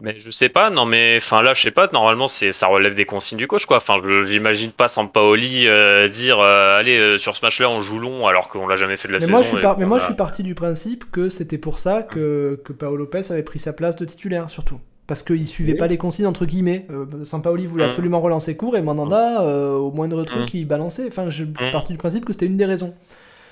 [0.00, 2.94] Mais je sais pas, non mais enfin là je sais pas, normalement c'est ça relève
[2.94, 3.78] des consignes du coach quoi.
[3.78, 7.98] Enfin je l'imagine pas sans Paoli euh, dire euh, allez sur ce match-là on joue
[7.98, 9.32] long alors qu'on l'a jamais fait de la mais saison.
[9.32, 12.60] Moi, je suis mais moi je suis parti du principe que c'était pour ça que
[12.64, 14.78] que Paolo Lopez avait pris sa place de titulaire surtout
[15.08, 16.86] parce qu'il suivait pas les consignes entre guillemets.
[16.90, 17.90] Euh, Sampaoli voulait mm.
[17.90, 20.56] absolument relancer court et Mandanda, euh, au moindre truc, mm.
[20.56, 21.06] il balançait.
[21.08, 21.70] Enfin, je, je suis mm.
[21.72, 22.94] parti du principe que c'était une des raisons.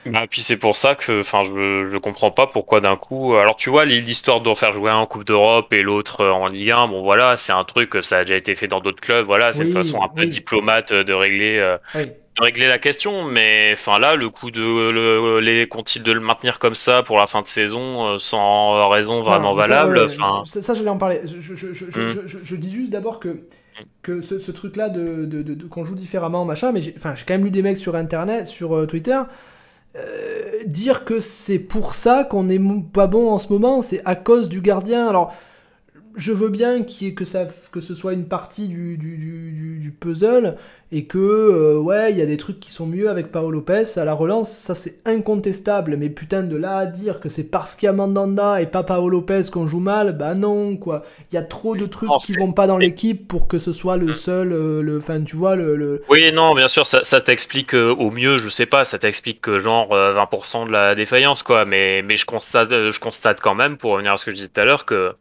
[0.05, 3.35] Bah, puis c'est pour ça que, enfin, je, je comprends pas pourquoi d'un coup.
[3.35, 6.47] Alors tu vois, l'histoire de faire jouer un en Coupe d'Europe et l'autre euh, en
[6.47, 9.27] Ligue 1, bon voilà, c'est un truc, ça a déjà été fait dans d'autres clubs.
[9.27, 11.59] Voilà, c'est une façon un peu diplomate de régler.
[11.59, 11.79] Euh,
[12.39, 16.75] régler la question, mais enfin là, le coup de le, les de le maintenir comme
[16.75, 20.11] ça pour la fin de saison euh, sans raison vraiment valable.
[20.45, 21.21] Ça, ça, j'allais en parler.
[21.25, 23.41] Je, je, je, je, dis juste d'abord que
[24.03, 27.45] que ce, ce truc-là de, de, de, qu'on joue différemment, machin, mais j'ai, quand même
[27.45, 29.21] lu des mecs sur internet, sur euh, Twitter,
[29.97, 32.61] euh, dire que c'est pour ça qu'on est
[32.93, 35.09] pas bon en ce moment, c'est à cause du gardien.
[35.09, 35.35] Alors,
[36.17, 40.57] je veux bien que, ça, que ce soit une partie du, du, puzzle
[40.93, 43.85] et que, euh, ouais, il y a des trucs qui sont mieux avec Paolo Lopez
[43.97, 45.97] à la relance, ça c'est incontestable.
[45.97, 48.85] Mais putain, de là à dire que c'est parce qu'il y a Mandanda et pas
[48.85, 51.03] Paolo Lopez qu'on joue mal, bah non, quoi.
[51.33, 53.97] Il y a trop de trucs qui vont pas dans l'équipe pour que ce soit
[53.97, 54.15] le mm.
[54.15, 57.93] seul, euh, le, enfin, tu vois, le, Oui, non, bien sûr, ça, ça t'explique euh,
[57.93, 61.65] au mieux, je sais pas, ça t'explique que genre 20% de la défaillance, quoi.
[61.65, 64.49] Mais, mais je, constate, je constate quand même, pour revenir à ce que je disais
[64.49, 65.15] tout à l'heure, que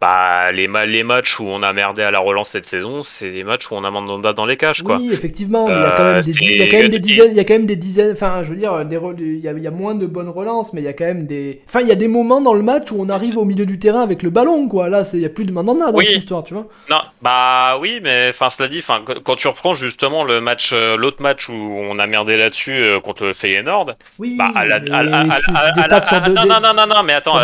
[0.00, 3.44] bah, les, les matchs où on a merdé à la relance cette saison, c'est des
[3.44, 4.98] matchs où on a Mandanda dans les cages, quoi.
[5.06, 6.88] Oui, effectivement, mais il y a quand même, euh, des, il y a quand même
[6.88, 9.40] des dizaines, il y a quand même des dizaines, enfin, je veux dire, des, il,
[9.40, 11.26] y a, il y a moins de bonnes relances, mais il y a quand même
[11.26, 13.66] des, enfin, il y a des moments dans le match où on arrive au milieu
[13.66, 14.88] du terrain avec le ballon, quoi.
[14.88, 16.66] Là, il y a plus de Mandanda dans cette histoire, tu vois.
[16.90, 20.96] Non, bah oui, mais enfin, cela dit, enfin, quand tu reprends justement le match, euh,
[20.96, 24.80] l'autre match où on a merdé là-dessus euh, contre le Feyenoord, oui, bah, à la,
[24.80, 27.38] non, non, non, non, mais attends,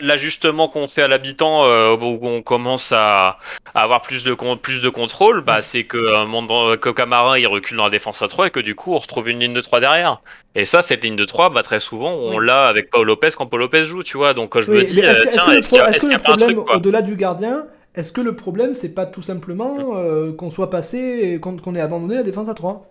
[0.00, 3.38] l'ajustement qu'on fait à l'habitant euh, où on commence à,
[3.74, 7.84] avoir plus de plus de contrôle, bah, c'est que euh, que Camara il recule dans
[7.84, 10.22] la défense à 3 et que du coup on retrouve une ligne de 3 derrière.
[10.54, 13.46] Et ça cette ligne de 3 bah très souvent on l'a avec Paul Lopez quand
[13.46, 14.34] Paul Lopez joue, tu vois.
[14.34, 18.74] Donc je me dis est-ce que, le problème au-delà du gardien est-ce que le problème
[18.74, 22.88] c'est pas tout simplement euh, qu'on soit passé qu'on ait abandonné la défense à 3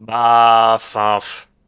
[0.00, 1.20] Bah enfin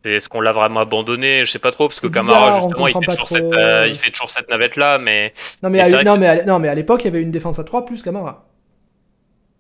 [0.05, 1.45] est-ce qu'on l'a vraiment abandonné?
[1.45, 4.11] Je sais pas trop, parce que Camara, justement, il fait, toujours cette, euh, il fait,
[4.11, 5.33] toujours cette, navette-là, mais...
[5.63, 7.65] Non, mais, à, non, mais non, mais à l'époque, il y avait une défense à
[7.65, 8.47] 3 plus Camara.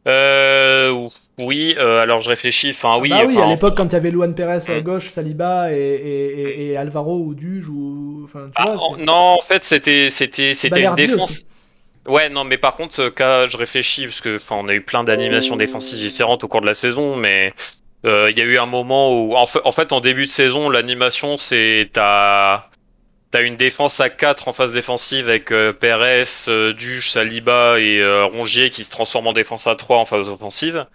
[0.07, 2.71] Euh, oui, euh, alors je réfléchis.
[2.71, 3.11] Enfin, oui.
[3.13, 4.83] Ah bah oui, à l'époque, quand il y avait Luan Perez à hmm.
[4.83, 8.23] gauche, Saliba et, et, et, Alvaro ou Duge, ou.
[8.25, 11.43] Enfin, tu ah, vois, non, en fait, c'était une défense.
[12.07, 15.57] Ouais, non, mais par contre, quand je réfléchis, parce que on a eu plein d'animations
[15.57, 17.53] défensives différentes au cours de la saison, mais
[18.05, 21.37] euh, il y a eu un moment où, en fait, en, début de saison, l'animation,
[21.37, 22.69] c'est t'as
[23.35, 28.71] as une défense à 4 en phase défensive avec euh, Perez, euh, Saliba et Rongier
[28.71, 30.87] qui se transforment en défense à 3 en phase offensive.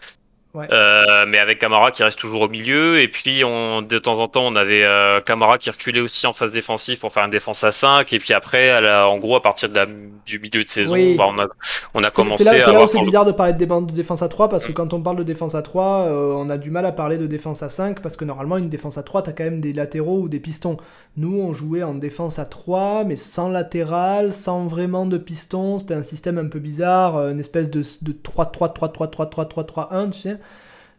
[0.55, 3.01] Euh, mais avec Camara qui reste toujours au milieu.
[3.01, 6.33] Et puis, on, de temps en temps, on avait euh, Camara qui reculait aussi en
[6.33, 8.13] phase défensive pour faire une défense à 5.
[8.13, 8.71] Et puis après,
[9.03, 9.87] en gros, à partir de la,
[10.25, 11.47] du milieu de saison, bah, on a,
[11.95, 12.61] on a commencé à.
[12.61, 14.75] C'est là où c'est bizarre de parler de défense à 3 parce que mm.
[14.75, 17.25] quand on parle de défense à 3, euh, on a du mal à parler de
[17.25, 19.73] défense à 5 parce que normalement, une défense à 3, tu as quand même des
[19.73, 20.77] latéraux ou des pistons.
[21.17, 25.79] Nous, on jouait en défense à 3, mais sans latéral, sans vraiment de pistons.
[25.79, 30.37] C'était un système un peu bizarre, une espèce de, de 3-3-3-3-3-3-3-3-1, tu sais.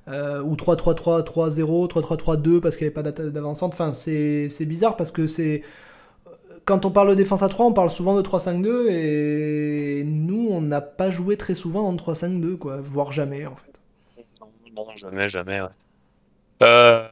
[0.07, 3.73] Euh, ou 3-3-3-3-0, 3-3-3-2 parce qu'il n'y avait pas d'avancante.
[3.73, 5.63] Enfin, c'est bizarre parce que c'est.
[6.67, 10.61] Quand on parle de défense à 3, on parle souvent de 3-5-2 et nous, on
[10.61, 13.73] n'a pas joué très souvent en 3-5-2, quoi, voire jamais en fait.
[14.75, 15.61] Non, jamais, jamais.
[15.61, 15.69] Ouais.
[16.63, 17.07] Euh,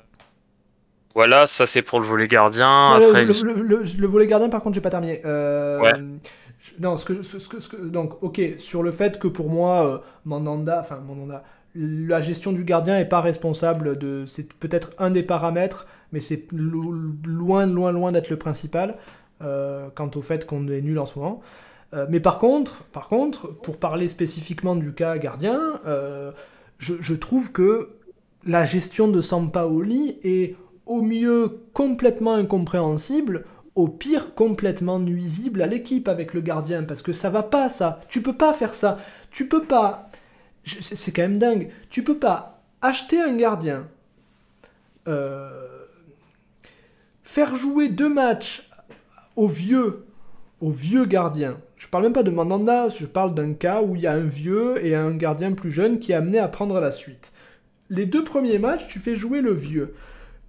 [1.15, 2.99] voilà, ça c'est pour le volet gardien.
[2.99, 5.21] le, volet gardien, par contre, j'ai pas terminé.
[5.25, 5.93] Euh, ouais.
[6.79, 10.97] Non, ce que, ce, que, donc, ok, sur le fait que pour moi, Mandanda, enfin
[10.97, 11.43] Mandanda,
[11.75, 14.25] la gestion du gardien n'est pas responsable de.
[14.27, 18.97] C'est peut-être un des paramètres, mais c'est loin, loin, loin d'être le principal
[19.43, 21.41] euh, quant au fait qu'on est nul en ce moment.
[21.95, 26.33] Euh, mais par contre, par contre, pour parler spécifiquement du cas gardien, euh,
[26.79, 27.91] je, trouve que
[28.45, 30.57] la gestion de Sampaoli est
[30.87, 37.13] au mieux complètement incompréhensible, au pire complètement nuisible à l'équipe avec le gardien, parce que
[37.13, 38.01] ça va pas ça.
[38.09, 38.99] Tu peux pas faire ça.
[39.31, 40.11] Tu peux pas
[40.65, 41.69] c'est quand même dingue.
[41.91, 43.89] Tu peux pas acheter un gardien,
[45.09, 45.85] euh,
[47.23, 48.69] faire jouer deux matchs
[49.37, 50.05] au vieux,
[50.61, 51.59] au vieux gardien.
[51.77, 54.27] Je parle même pas de Mandanda, je parle d'un cas où il y a un
[54.27, 57.33] vieux et un gardien plus jeune qui est amené à prendre la suite.
[57.91, 59.95] Les deux premiers matchs, tu fais jouer le vieux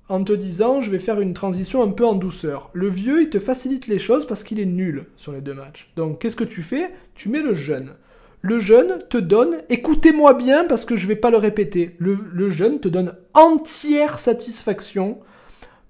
[0.09, 2.69] en te disant je vais faire une transition un peu en douceur.
[2.73, 5.91] Le vieux, il te facilite les choses parce qu'il est nul sur les deux matchs.
[5.95, 6.91] Donc qu'est-ce que tu fais?
[7.15, 7.95] Tu mets le jeune
[8.43, 12.49] le jeune te donne, écoutez-moi bien parce que je ne vais pas le répéter, le,
[12.49, 15.17] jeune te donne entière satisfaction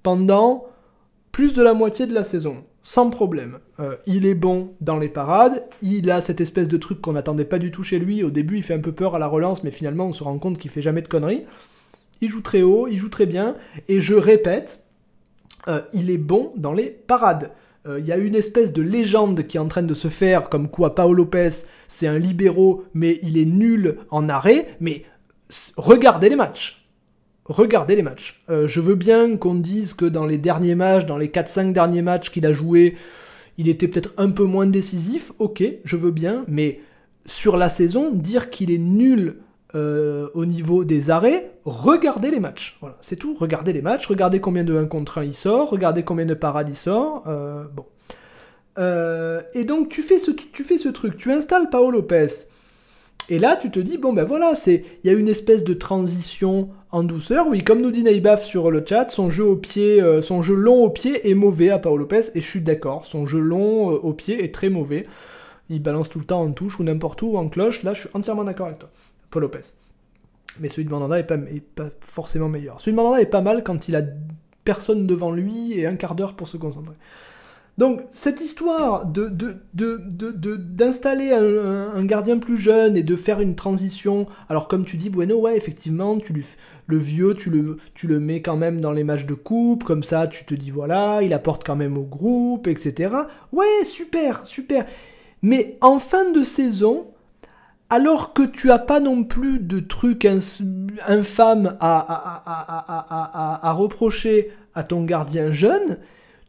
[0.03, 0.67] pendant
[1.31, 3.57] plus de la moitié de la saison, sans problème.
[3.79, 7.43] Euh, il est bon dans les parades, il a cette espèce de truc qu'on n'attendait
[7.43, 9.63] pas du tout chez lui, au début il fait un peu peur à la relance,
[9.63, 11.45] mais finalement on se rend compte qu'il fait jamais de conneries.
[12.21, 13.55] Il joue très haut, il joue très bien,
[13.87, 14.83] et je répète,
[15.67, 17.51] euh, il est bon dans les parades.
[17.85, 20.49] Euh, il y a une espèce de légende qui est en train de se faire,
[20.49, 21.49] comme quoi Paolo Lopez,
[21.87, 24.67] c'est un libéraux, mais il est nul en arrêt.
[24.79, 25.03] Mais
[25.77, 26.87] regardez les matchs.
[27.45, 28.41] Regardez les matchs.
[28.49, 32.01] Euh, je veux bien qu'on dise que dans les derniers matchs, dans les 4-5 derniers
[32.01, 32.95] matchs qu'il a joué,
[33.57, 35.33] il était peut-être un peu moins décisif.
[35.39, 36.45] Ok, je veux bien.
[36.47, 36.79] Mais
[37.25, 39.37] sur la saison, dire qu'il est nul
[39.75, 42.77] euh, au niveau des arrêts, regardez les matchs.
[42.79, 43.35] Voilà, c'est tout.
[43.39, 46.69] Regardez les matchs, regardez combien de 1 contre 1 il sort, regardez combien de parades
[46.69, 47.23] il sort.
[47.25, 47.85] Euh, bon.
[48.77, 52.27] Euh, et donc tu fais, ce, tu fais ce truc, tu installes Paolo Lopez.
[53.29, 55.73] Et là, tu te dis, bon ben voilà, c'est il y a une espèce de
[55.73, 57.47] transition en douceur.
[57.47, 60.83] Oui, comme nous dit Naïbaf sur le chat, son jeu au pied, son jeu long
[60.83, 64.13] au pied est mauvais à Paolo Lopez, et je suis d'accord, son jeu long au
[64.13, 65.07] pied est très mauvais.
[65.69, 68.09] Il balance tout le temps en touche ou n'importe où, en cloche, là je suis
[68.13, 68.89] entièrement d'accord avec toi.
[69.33, 69.73] Paul Lopez.
[70.59, 72.79] Mais celui de Mandanda est pas, forcément meilleur.
[72.79, 74.03] Celui de Mandanda est pas mal quand il a
[74.63, 76.95] personne devant lui et un quart d'heure pour se concentrer.
[77.79, 79.29] Donc cette histoire de,
[79.73, 85.37] d'installer un, gardien plus jeune et de faire une transition, alors comme tu dis Bueno,
[85.37, 86.33] ouais effectivement, tu
[86.85, 90.03] le vieux, tu le, tu le mets quand même dans les matchs de coupe, comme
[90.03, 93.15] ça tu te dis voilà, il apporte quand même au groupe, etc.
[93.51, 94.85] Ouais, super, super.
[95.41, 97.07] Mais en fin de saison,
[97.93, 100.27] alors que tu as pas non plus de trucs
[101.07, 105.99] infâmes à, reprocher à ton gardien jeune,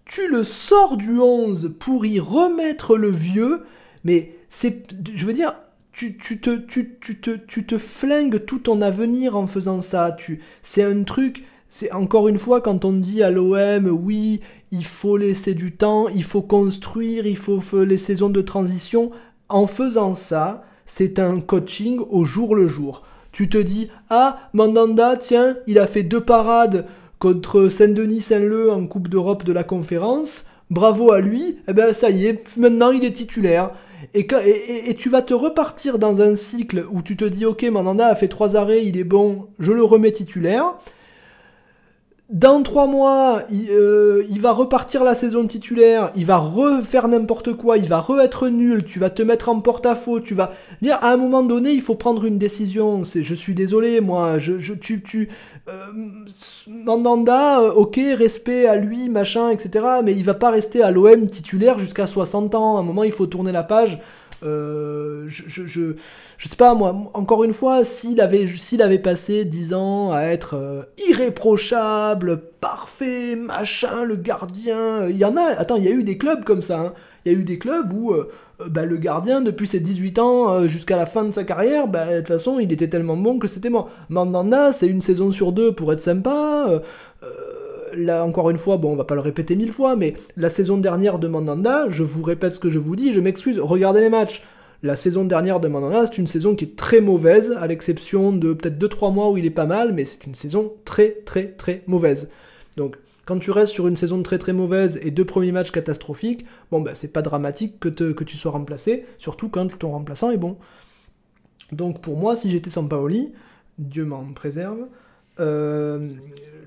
[0.07, 3.63] tu le sors du 11 pour y remettre le vieux,
[4.05, 5.53] mais c'est, je veux dire,
[5.93, 10.13] tu, te, tu, te, tu te flingues tout ton avenir en faisant ça.
[10.13, 14.87] Tu, c'est un truc, c'est encore une fois quand on dit à l'OM, oui, il
[14.87, 19.11] faut laisser du temps, il faut construire, il faut les saisons de transition.
[19.51, 23.03] En faisant ça, c'est un coaching au jour le jour.
[23.33, 26.87] Tu te dis, ah, Mandanda, tiens, il a fait deux parades
[27.19, 30.47] contre Saint-Denis Saint-Leu en Coupe d'Europe de la conférence.
[30.71, 31.59] Bravo à lui.
[31.69, 33.71] Eh ben ça y est, maintenant il est titulaire.
[34.13, 34.27] Et,
[34.87, 38.15] et, tu vas te repartir dans un cycle où tu te dis, ok, Mandanda a
[38.15, 40.75] fait trois arrêts, il est bon, je le remets titulaire.
[42.31, 47.77] Dans trois mois, euh, il, va repartir la saison titulaire, il va refaire n'importe quoi,
[47.77, 51.19] il va re-être nul, tu vas te mettre en porte-à-faux, tu vas dire à un
[51.19, 53.05] moment donné, il faut prendre une décision.
[53.05, 55.29] C'est, je suis désolé, moi, je, je tu, tu,
[55.69, 55.73] euh,
[56.67, 59.85] Mandanda, euh, ok, respect à lui, machin, etc.
[60.03, 62.79] Mais il va pas rester à l'OM titulaire jusqu'à 60 ans.
[62.79, 64.01] À un moment, il faut tourner la page.
[64.43, 70.23] Je, je, je, sais pas moi, encore une fois, s'il avait, passé 10 ans à
[70.23, 76.05] être irréprochable, parfait, machin, le gardien, il y en a, attends, il y a eu
[76.05, 76.93] des clubs comme ça, hein.
[77.25, 78.15] il y a eu des clubs où
[78.71, 82.19] bah, le gardien, depuis ses 18 ans jusqu'à la fin de sa carrière, bah, de
[82.19, 83.91] toute façon, il était tellement bon que c'était mort.
[84.09, 86.83] Mandanda, c'est une saison sur deux pour être sympa
[87.97, 90.79] là encore une fois, bon, on va pas le répéter mille fois, mais la saison
[90.79, 94.11] dernière de Mandanda, je vous répète ce que je vous dis, je m'excuse, regardez les
[94.11, 94.43] matchs.
[94.83, 98.53] La saison dernière de Mandanda, c'est une saison qui est très mauvaise, à l'exception de
[98.53, 101.83] peut-être 2-3 mois où il est pas mal, mais c'est une saison très très très
[101.87, 102.29] mauvaise.
[102.77, 106.45] Donc, quand tu restes sur une saison très très mauvaise et deux premiers matchs catastrophiques,
[106.71, 110.37] bon bah c'est pas dramatique que, que tu sois remplacé, surtout quand ton remplaçant est
[110.37, 110.59] bon.
[111.73, 113.33] Donc pour moi, si j'étais Sampaoli,
[113.79, 114.87] Dieu m'en préserve,
[115.41, 116.07] euh,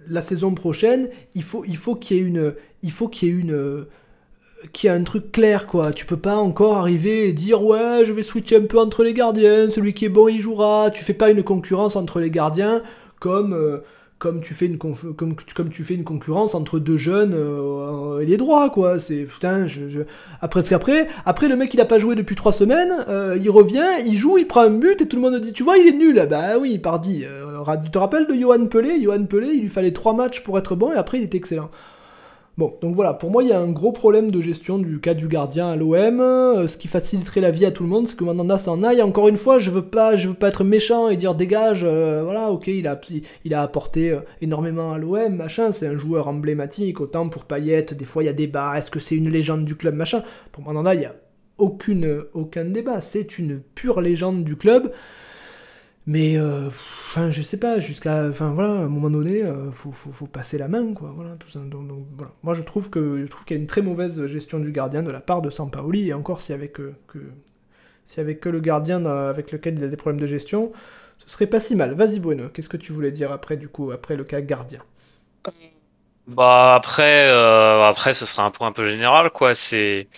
[0.09, 3.31] la saison prochaine, il faut, il faut qu'il y ait une, il faut qu'il y
[3.31, 3.85] ait une,
[4.73, 5.93] qu'il y un truc clair quoi.
[5.93, 9.13] Tu peux pas encore arriver et dire ouais, je vais switcher un peu entre les
[9.13, 10.89] gardiens, celui qui est bon il jouera.
[10.91, 12.81] Tu fais pas une concurrence entre les gardiens
[13.19, 13.79] comme euh,
[14.19, 14.95] comme tu fais une comme,
[16.03, 18.99] concurrence entre deux jeunes euh, et les droits quoi.
[18.99, 19.99] C'est putain je, je...
[20.41, 23.49] après ce qu'après après le mec il a pas joué depuis trois semaines euh, il
[23.49, 25.87] revient il joue il prend un but et tout le monde dit tu vois il
[25.87, 26.25] est nul.
[26.29, 29.01] Bah oui pardi euh, tu te rappelles de Johan Pelé?
[29.01, 31.69] Johan Pelé il lui fallait trois matchs pour être bon et après il était excellent
[32.57, 35.13] Bon, donc voilà, pour moi, il y a un gros problème de gestion du cas
[35.13, 36.19] du gardien à l'OM.
[36.19, 39.03] Euh, ce qui faciliterait la vie à tout le monde, c'est que Mandanda s'en aille.
[39.03, 41.81] Encore une fois, je veux pas, je veux pas être méchant et dire dégage.
[41.83, 42.99] Euh, voilà, ok, il a,
[43.45, 45.71] il a apporté euh, énormément à l'OM, machin.
[45.71, 46.99] C'est un joueur emblématique.
[46.99, 48.75] Autant pour Payet, des fois il y a débat.
[48.75, 50.23] Est-ce que c'est une légende du club, machin?
[50.51, 51.13] Pour Mandanda, il y a
[51.59, 53.01] aucune, aucun débat.
[53.01, 54.91] C'est une pure légende du club.
[56.07, 59.91] Mais, euh, enfin, je sais pas, jusqu'à, enfin voilà, à un moment donné, euh, faut,
[59.91, 61.59] faut, faut, passer la main, quoi, voilà, tout ça.
[61.59, 62.31] Donc, voilà.
[62.43, 65.41] Moi, je trouve qu'il y a une très mauvaise gestion du gardien de la part
[65.41, 66.93] de Sampaoli, et encore, s'il y avait que,
[68.05, 70.71] s'il avait que le gardien avec lequel il a des problèmes de gestion,
[71.17, 71.93] ce serait pas si mal.
[71.93, 74.83] Vas-y, Bueno, qu'est-ce que tu voulais dire après, du coup, après le cas gardien?
[76.27, 80.09] Bah, après, euh, après, ce sera un point un peu général, quoi, c'est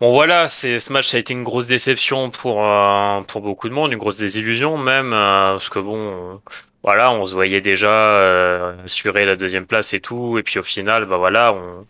[0.00, 3.68] Bon voilà, c'est ce match ça a été une grosse déception pour euh, pour beaucoup
[3.68, 6.40] de monde, une grosse désillusion même euh, parce que bon
[6.82, 10.62] voilà, on se voyait déjà euh, assurer la deuxième place et tout et puis au
[10.62, 11.86] final bah voilà, on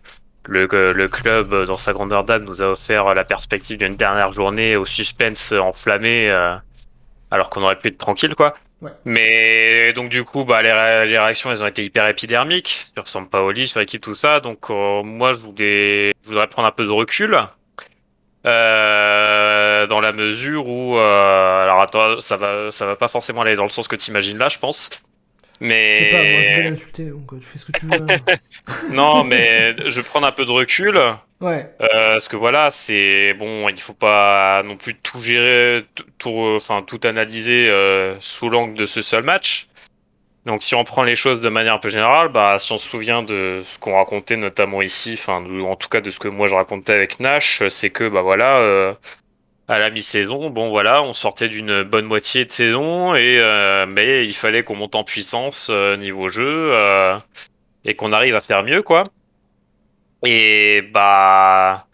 [0.47, 4.75] le, le club dans sa grandeur d'âme nous a offert la perspective d'une dernière journée
[4.75, 6.31] au suspense enflammé
[7.31, 8.57] alors qu'on aurait pu être tranquille quoi.
[9.05, 10.71] Mais donc du coup, bah, les,
[11.07, 14.41] les, réactions, elles ont été hyper épidermiques sur Sampaoli, sur l'équipe, tout ça.
[14.41, 15.41] Donc moi, je
[16.23, 17.39] je voudrais prendre un peu de recul
[18.47, 23.57] euh, dans la mesure où, euh, alors attends, ça va, ça va pas forcément aller
[23.57, 24.91] dans le sens que tu imagines là, je pense.
[25.61, 25.99] Mais.
[25.99, 27.93] Je sais pas, moi je vais l'insulter, donc euh, tu fais ce que tu veux.
[27.93, 28.37] Hein.
[28.93, 30.99] non, mais je vais prendre un peu de recul.
[31.41, 31.71] Ouais.
[31.81, 35.85] Euh, parce que voilà, c'est bon, il faut pas non plus tout gérer,
[36.19, 39.69] tout, enfin tout analyser euh, sous l'angle de ce seul match.
[40.47, 42.89] Donc si on prend les choses de manière un peu générale, bah si on se
[42.89, 46.49] souvient de ce qu'on racontait notamment ici, enfin en tout cas de ce que moi
[46.49, 48.95] je racontais avec Nash, c'est que bah voilà, euh,
[49.69, 54.27] à la mi-saison, bon voilà, on sortait d'une bonne moitié de saison et euh, mais
[54.27, 56.75] il fallait qu'on monte en puissance euh, niveau jeu
[57.85, 59.09] et qu'on arrive à faire mieux quoi.
[60.25, 61.87] Et bah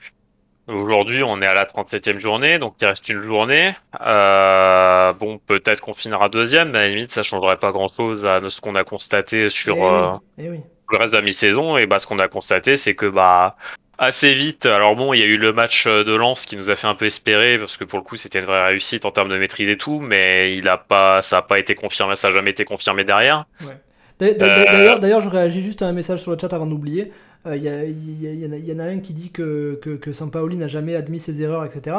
[0.69, 3.73] Aujourd'hui, on est à la 37e journée, donc il reste une journée.
[4.01, 8.41] Euh, bon, peut-être qu'on finira deuxième, mais à la limite, ça changerait pas grand-chose à
[8.49, 10.61] ce qu'on a constaté sur eh euh, eh
[10.91, 11.77] le reste de la mi-saison.
[11.77, 13.57] Et bah, ce qu'on a constaté, c'est que bah
[13.99, 14.67] assez vite.
[14.67, 16.97] Alors bon, il y a eu le match de Lens qui nous a fait un
[16.97, 19.79] peu espérer parce que pour le coup, c'était une vraie réussite en termes de maîtriser
[19.79, 23.05] tout, mais il a pas, ça a pas été confirmé, ça a jamais été confirmé
[23.05, 23.47] derrière.
[23.63, 23.77] Ouais.
[24.19, 27.13] D'ailleurs, d'ailleurs, je réagis juste à un message sur le chat avant d'oublier.
[27.55, 30.97] Il euh, y, y, en a un qui dit que, que, que Sampaoli n'a jamais
[30.97, 31.97] admis ses erreurs, etc.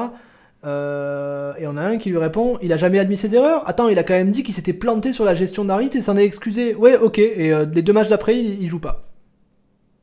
[0.65, 3.67] Euh, et on a un qui lui répond il a jamais admis ses erreurs.
[3.67, 6.17] Attends, il a quand même dit qu'il s'était planté sur la gestion d'Arit et s'en
[6.17, 6.75] est excusé.
[6.75, 7.19] Ouais, ok.
[7.19, 9.03] Et euh, les deux matchs d'après, il, joue pas.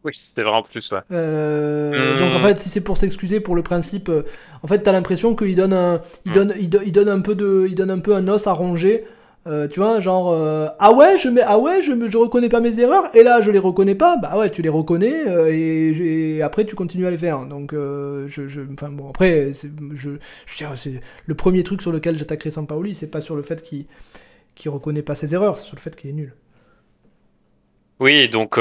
[0.04, 1.00] Oui, c'était vraiment plus, ouais.
[1.12, 4.10] Euh, Donc en fait, si c'est pour s'excuser pour le principe,
[4.62, 6.34] en fait, t'as l'impression qu'il donne un, il hmm.
[6.34, 9.04] donne, il, il, donne un peu de, il donne un peu un os à ronger
[9.46, 12.60] euh, tu vois, genre euh, ah ouais, je mets ah ouais, je je reconnais pas
[12.60, 14.16] mes erreurs et là je les reconnais pas.
[14.16, 17.44] Bah ouais, tu les reconnais euh, et, après tu continues à les faire.
[17.44, 20.16] Donc je, je enfin bon après je
[20.46, 23.84] je c'est le premier truc sur lequel j'attaquerai Sampaoli, c'est pas sur le fait qu'il
[24.54, 26.34] qu'il reconnaît pas ses erreurs, c'est sur le fait qu'il est nul.
[28.00, 28.58] Oui, donc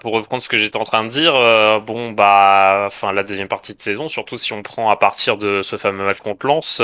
[0.00, 1.34] pour reprendre ce que j'étais en train de dire,
[1.82, 5.60] bon bah, enfin la deuxième partie de saison, surtout si on prend à partir de
[5.62, 6.82] ce fameux match contre Lens,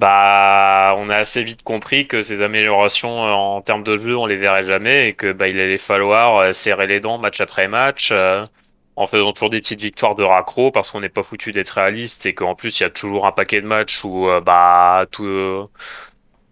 [0.00, 4.24] bah, on a assez vite compris que ces améliorations euh, en termes de jeu, on
[4.26, 7.68] les verrait jamais et que bah, il allait falloir euh, serrer les dents match après
[7.68, 8.44] match, euh,
[8.96, 12.24] en faisant toujours des petites victoires de raccro parce qu'on n'est pas foutu d'être réaliste
[12.24, 15.68] et qu'en plus il y a toujours un paquet de matchs où bah tout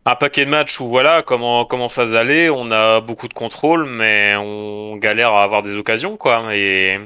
[0.05, 3.35] un paquet de matchs où voilà, comme en, comme phase aller, on a beaucoup de
[3.35, 6.55] contrôle, mais on galère à avoir des occasions, quoi.
[6.55, 6.99] Et,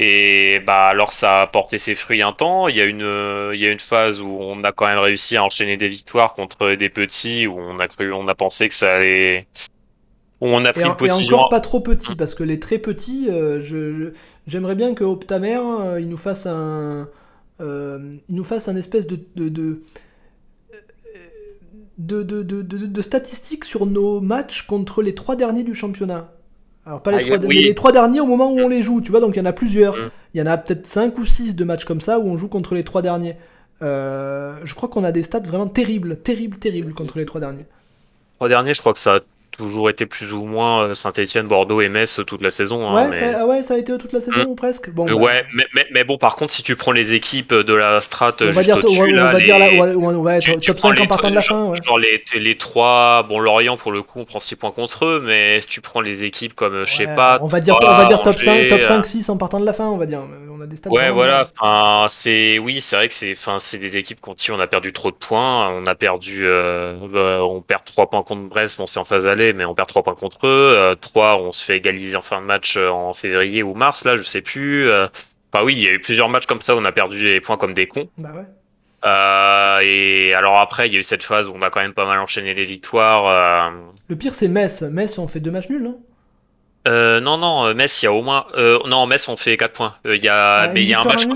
[0.00, 2.68] et bah alors ça a porté ses fruits un temps.
[2.68, 5.36] Il y a une, il y a une phase où on a quand même réussi
[5.36, 8.74] à enchaîner des victoires contre des petits, où on a cru, on a pensé que
[8.74, 9.48] ça allait.
[10.40, 11.20] Où on a pris et, une position.
[11.20, 14.12] Et encore pas trop petits, parce que les très petits, euh, je,
[14.46, 17.08] j'aimerais bien que Optamer, euh, il nous fasse un,
[17.60, 19.48] euh, il nous fasse un espèce de, de
[21.98, 26.32] de, de, de, de, statistiques sur nos matchs contre les trois derniers du championnat.
[26.88, 29.02] Alors pas les, ah, trois, derniers, les trois derniers au moment où on les joue,
[29.02, 29.94] tu vois, donc il y en a plusieurs.
[29.94, 30.10] Mm.
[30.32, 32.48] Il y en a peut-être cinq ou six de matchs comme ça où on joue
[32.48, 33.36] contre les trois derniers.
[33.82, 37.66] Euh, je crois qu'on a des stats vraiment terribles, terribles, terribles contre les trois derniers.
[38.36, 39.20] Trois derniers, je crois que ça
[39.58, 42.88] toujours été plus ou moins euh, Saint-Etienne, Bordeaux et Metz toute la saison.
[42.88, 44.90] Hein, ouais, ça, ouais, ça a été toute la saison ou presque?
[44.90, 45.14] Bon, bah.
[45.14, 48.36] Ouais, mais, mais, mais, bon, par contre, si tu prends les équipes de la strat
[48.40, 51.34] on va dire, on, va dire là, on va être top 5 en partant de
[51.34, 51.64] la fin.
[51.64, 51.78] Ouais.
[51.84, 55.22] Genre les, les 3, bon, Lorient pour le coup, on prend 6 points contre eux,
[55.24, 57.38] mais si tu prends les équipes comme, je sais pas.
[57.42, 59.72] On va dire, on va dire top 5, top 5, 6 en partant de la
[59.72, 60.20] fin, on va dire.
[60.56, 61.46] On a des stats ouais, voilà.
[61.60, 64.66] Enfin, c'est, oui, c'est vrai que c'est, enfin, c'est des équipes contre qui on a
[64.66, 65.68] perdu trop de points.
[65.70, 69.26] On a perdu, euh, bah, on perd 3 points contre Brest, bon, c'est en phase
[69.26, 70.96] aller, mais on perd 3 points contre eux.
[71.00, 74.04] 3, euh, on se fait égaliser en fin de match euh, en février ou mars,
[74.04, 74.88] là, je sais plus.
[74.88, 75.08] Euh.
[75.52, 77.40] Enfin oui, il y a eu plusieurs matchs comme ça où on a perdu des
[77.40, 78.08] points comme des cons.
[78.18, 78.42] Bah ouais.
[79.04, 81.94] Euh, et alors après, il y a eu cette phase où on a quand même
[81.94, 83.72] pas mal enchaîné les victoires.
[84.08, 84.82] Le pire, c'est Metz.
[84.82, 86.00] Metz, on fait deux matchs nuls, non?
[86.86, 88.46] Euh, Non, non, Metz, il y a au moins.
[88.86, 89.94] Non, Metz, on fait 4 points.
[90.04, 91.26] Il y a, ah, mais il y a un match.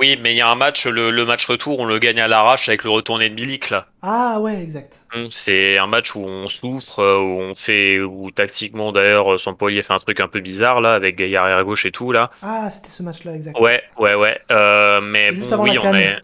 [0.00, 2.70] Oui, mais il y a un match, le, match retour, on le gagne à l'arrache
[2.70, 3.86] avec le retourné de Milik là.
[4.00, 5.02] Ah ouais, exact.
[5.14, 9.54] Hum, c'est un match où on souffre, euh, où on fait, où tactiquement d'ailleurs, son
[9.54, 12.30] poilier fait un truc un peu bizarre là, avec Gaillard à gauche et tout là.
[12.40, 13.60] Ah, c'était ce match-là, exact.
[13.60, 14.40] Ouais, ouais, ouais.
[14.50, 16.18] Euh, mais juste avant oui, la on est.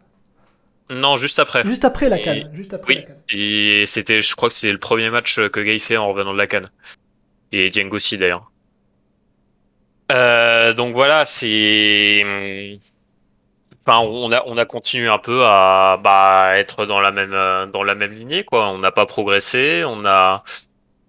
[0.88, 1.66] Non, juste après.
[1.66, 2.48] Juste après la canne.
[2.54, 3.38] Juste après oui.
[3.38, 6.38] Et c'était, je crois que c'est le premier match que Gay fait en revenant de
[6.38, 6.66] la canne.
[7.52, 8.50] Et Dieng aussi d'ailleurs.
[10.10, 12.78] Euh, donc voilà, c'est hum,
[13.88, 17.84] On a on a continué un peu à bah, être dans la même euh, dans
[17.84, 18.68] la même lignée quoi.
[18.70, 20.42] On n'a pas progressé, on a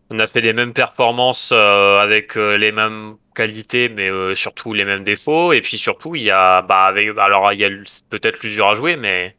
[0.10, 4.86] on a fait les mêmes performances euh, avec euh, les mêmes qualités, mais surtout les
[4.86, 5.54] mêmes défauts.
[5.54, 7.70] Et puis surtout, il y a bah avec alors il y a
[8.10, 9.36] peut-être l'usure à jouer, mais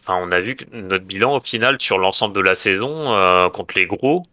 [0.00, 3.76] enfin on a vu que notre bilan au final sur l'ensemble de la saison contre
[3.76, 4.26] les gros,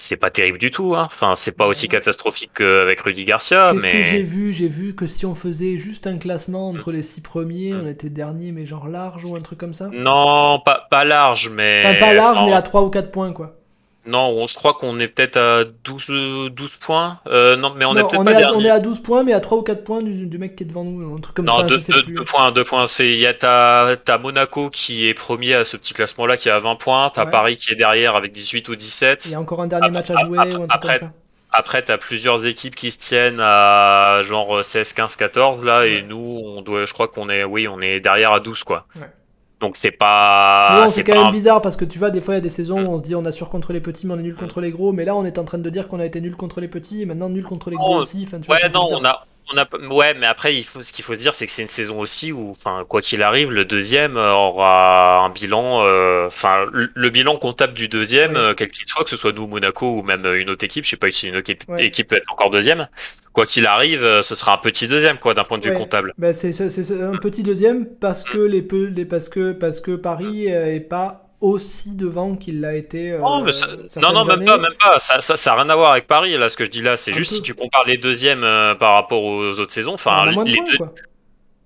[0.00, 0.94] c'est pas terrible du tout.
[0.96, 1.04] Hein.
[1.06, 3.68] Enfin, c'est pas aussi catastrophique qu'avec Rudy Garcia.
[3.70, 3.92] Qu'est-ce mais...
[3.92, 4.52] que j'ai vu?
[4.52, 8.10] J'ai vu que si on faisait juste un classement entre les six premiers, on était
[8.10, 9.90] dernier, mais genre large ou un truc comme ça?
[9.92, 11.82] Non, pas, pas large, mais.
[11.86, 13.59] Enfin, pas large, mais à 3 ou 4 points, quoi.
[14.06, 17.18] Non, je crois qu'on est peut-être à 12, 12 points.
[17.26, 19.40] Euh, non, mais on est peut-être pas à, On est à 12 points, mais à
[19.40, 21.16] 3 ou 4 points du, mec qui est devant nous.
[21.16, 22.86] Un truc comme non, ça, deux, je sais deux, points, deux points.
[23.00, 26.76] Il y a ta, Monaco qui est premier à ce petit classement-là, qui a 20
[26.76, 27.10] points.
[27.10, 29.26] T'as Paris qui est derrière avec 18 ou 17.
[29.26, 31.08] Il y a encore un dernier match à jouer après, ou un truc après, comme
[31.08, 31.14] ça.
[31.52, 36.42] Après, t'as plusieurs équipes qui se tiennent à genre 16, 15, 14 là, et nous,
[36.44, 38.86] on doit, je crois qu'on est, oui, on est derrière à 12 quoi.
[38.94, 39.02] Ouais.
[39.60, 40.86] Donc c'est pas.
[40.88, 42.80] c'est quand même bizarre parce que tu vois, des fois il y a des saisons
[42.80, 44.70] où on se dit on assure contre les petits mais on est nul contre les
[44.70, 44.92] gros.
[44.92, 47.02] Mais là on est en train de dire qu'on a été nul contre les petits
[47.02, 48.24] et maintenant nul contre les gros aussi.
[48.26, 51.04] Enfin, tu ouais, non, on a, on a, ouais, mais après il faut, ce qu'il
[51.04, 53.64] faut se dire c'est que c'est une saison aussi où, enfin, quoi qu'il arrive, le
[53.64, 55.84] deuxième aura un bilan.
[55.84, 59.46] Euh, enfin, le, bilan comptable du deuxième, euh, quel qu'il soit, que ce soit nous
[59.46, 62.32] Monaco ou même une autre équipe, je sais pas si une autre équipe peut être
[62.32, 62.88] encore deuxième
[63.32, 66.14] quoi qu'il arrive, euh, ce sera un petit deuxième, quoi, d'un point de vue comptable.
[66.18, 70.80] Bah, c'est un petit deuxième parce que les, les parce que parce que Paris est
[70.80, 73.12] pas aussi devant qu'il l'a été.
[73.12, 75.00] Euh, non, non, même pas, même pas.
[75.00, 76.36] Ça, ça, ça, a rien à voir avec Paris.
[76.36, 78.94] Là, ce que je dis là, c'est juste si tu compares les deuxièmes euh, par
[78.94, 79.94] rapport aux autres saisons.
[79.94, 80.84] Enfin, les, deux.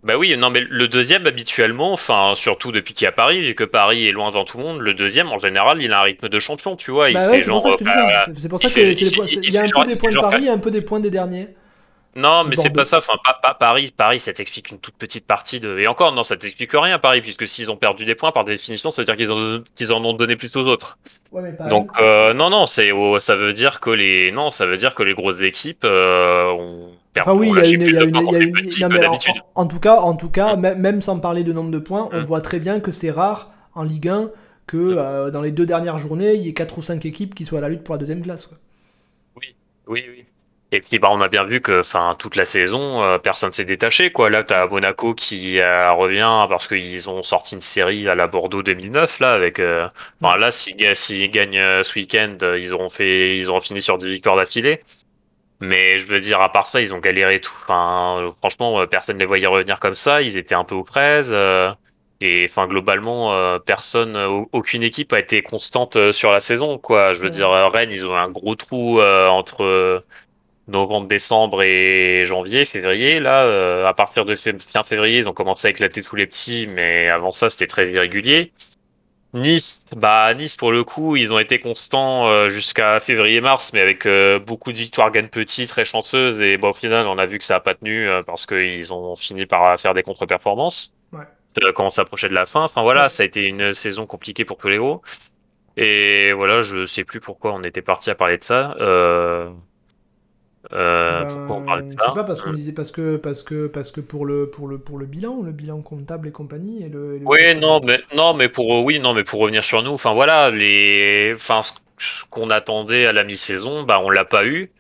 [0.05, 3.55] Bah oui, non, mais le deuxième, habituellement, enfin, surtout depuis qu'il y a Paris, vu
[3.55, 6.03] que Paris est loin devant tout le monde, le deuxième, en général, il a un
[6.03, 7.11] rythme de champion, tu vois.
[7.11, 9.97] Bah c'est pour ça que je C'est pour ça qu'il y a un peu des
[9.97, 11.49] points de Paris et un peu des points des derniers.
[12.17, 12.99] Non, mais c'est pas ça.
[12.99, 15.79] Enfin, pas, Paris, Paris, ça t'explique une toute petite partie de.
[15.79, 18.91] Et encore, non, ça t'explique rien, Paris, puisque s'ils ont perdu des points, par définition,
[18.91, 20.99] ça veut dire qu'ils en, ont donné plus aux autres.
[21.69, 24.95] Donc, euh, non, non, c'est, oh, ça veut dire que les, non, ça veut dire
[24.95, 26.93] que les grosses équipes euh, ont.
[27.19, 28.17] Enfin oui, il y a une, y a une,
[29.55, 32.25] en, tout cas, en tout cas, même sans parler de nombre de points, on mm.
[32.25, 34.31] voit très bien que c'est rare en Ligue 1
[34.67, 34.99] que mm.
[34.99, 37.59] euh, dans les deux dernières journées, il y ait quatre ou cinq équipes qui soient
[37.59, 38.51] à la lutte pour la deuxième place.
[39.37, 39.55] Oui,
[39.87, 40.25] oui, oui.
[40.75, 43.65] Et puis bah, on a bien vu que enfin toute la saison, euh, personne s'est
[43.65, 44.11] détaché.
[44.11, 44.29] Quoi.
[44.29, 48.27] Là, tu as Monaco qui euh, revient parce qu'ils ont sorti une série à la
[48.27, 49.21] Bordeaux 2009.
[49.21, 49.87] Là, avec, euh,
[50.21, 54.83] là s'ils gagnent ce week-end, ils auront, fait, ils auront fini sur 10 victoires d'affilée.
[55.61, 57.55] Mais je veux dire, à part ça, ils ont galéré tout.
[57.63, 60.23] Enfin, franchement, personne ne les voyait revenir comme ça.
[60.23, 61.33] Ils étaient un peu aux fraises.
[62.21, 64.17] Et enfin, globalement, personne,
[64.53, 67.13] aucune équipe a été constante sur la saison, quoi.
[67.13, 70.03] Je veux dire, Rennes, ils ont un gros trou entre
[70.69, 73.21] novembre, décembre et janvier, février.
[73.21, 77.09] Là, à partir de fin février, ils ont commencé à éclater tous les petits, mais
[77.09, 78.53] avant ça, c'était très irrégulier.
[79.35, 84.07] Nice, bah Nice pour le coup, ils ont été constants euh, jusqu'à février-mars, mais avec
[84.07, 87.39] euh, beaucoup de victoires gagne petites, très chanceuses, et bon, au final, on a vu
[87.39, 91.25] que ça a pas tenu euh, parce qu'ils ont fini par faire des contre-performances ouais.
[91.75, 92.63] quand on s'approchait de la fin.
[92.63, 95.03] Enfin voilà, ça a été une saison compliquée pour tous les gros.
[95.77, 98.77] Et voilà, je sais plus pourquoi on était parti à parler de ça.
[98.79, 99.51] Euh,
[100.71, 104.51] ben, Je sais pas parce qu'on disait parce que parce que parce que pour le
[104.51, 107.21] pour le pour le bilan, le bilan comptable et compagnie et le.
[107.25, 110.51] oui, non, mais non, mais pour oui, non, mais pour revenir sur nous, enfin voilà,
[110.51, 114.71] les, enfin ce qu'on attendait à la mi-saison, bah on l'a pas eu.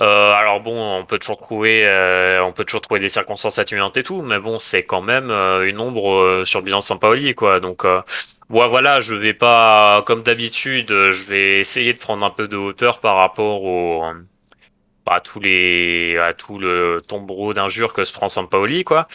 [0.00, 3.96] Euh, alors bon, on peut toujours trouver, euh, on peut toujours trouver des circonstances atténuantes
[3.96, 6.84] et tout, mais bon, c'est quand même euh, une ombre euh, sur le bilan de
[6.84, 7.58] Sampaoli, quoi.
[7.58, 8.00] Donc, euh,
[8.48, 13.00] voilà, je vais pas, comme d'habitude, je vais essayer de prendre un peu de hauteur
[13.00, 14.04] par rapport au
[15.12, 19.08] à tous les à tout le tombereau d'injures que se prend Sampaoli quoi.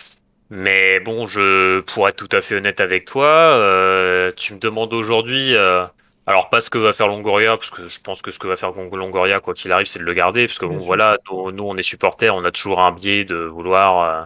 [0.49, 4.93] Mais bon, je pour être tout à fait honnête avec toi, euh, tu me demandes
[4.93, 5.85] aujourd'hui euh,
[6.27, 8.55] alors pas ce que va faire Longoria parce que je pense que ce que va
[8.55, 11.75] faire Longoria quoi qu'il arrive, c'est de le garder parce que bon voilà, nous, on
[11.77, 14.25] est supporters, on a toujours un biais de vouloir euh,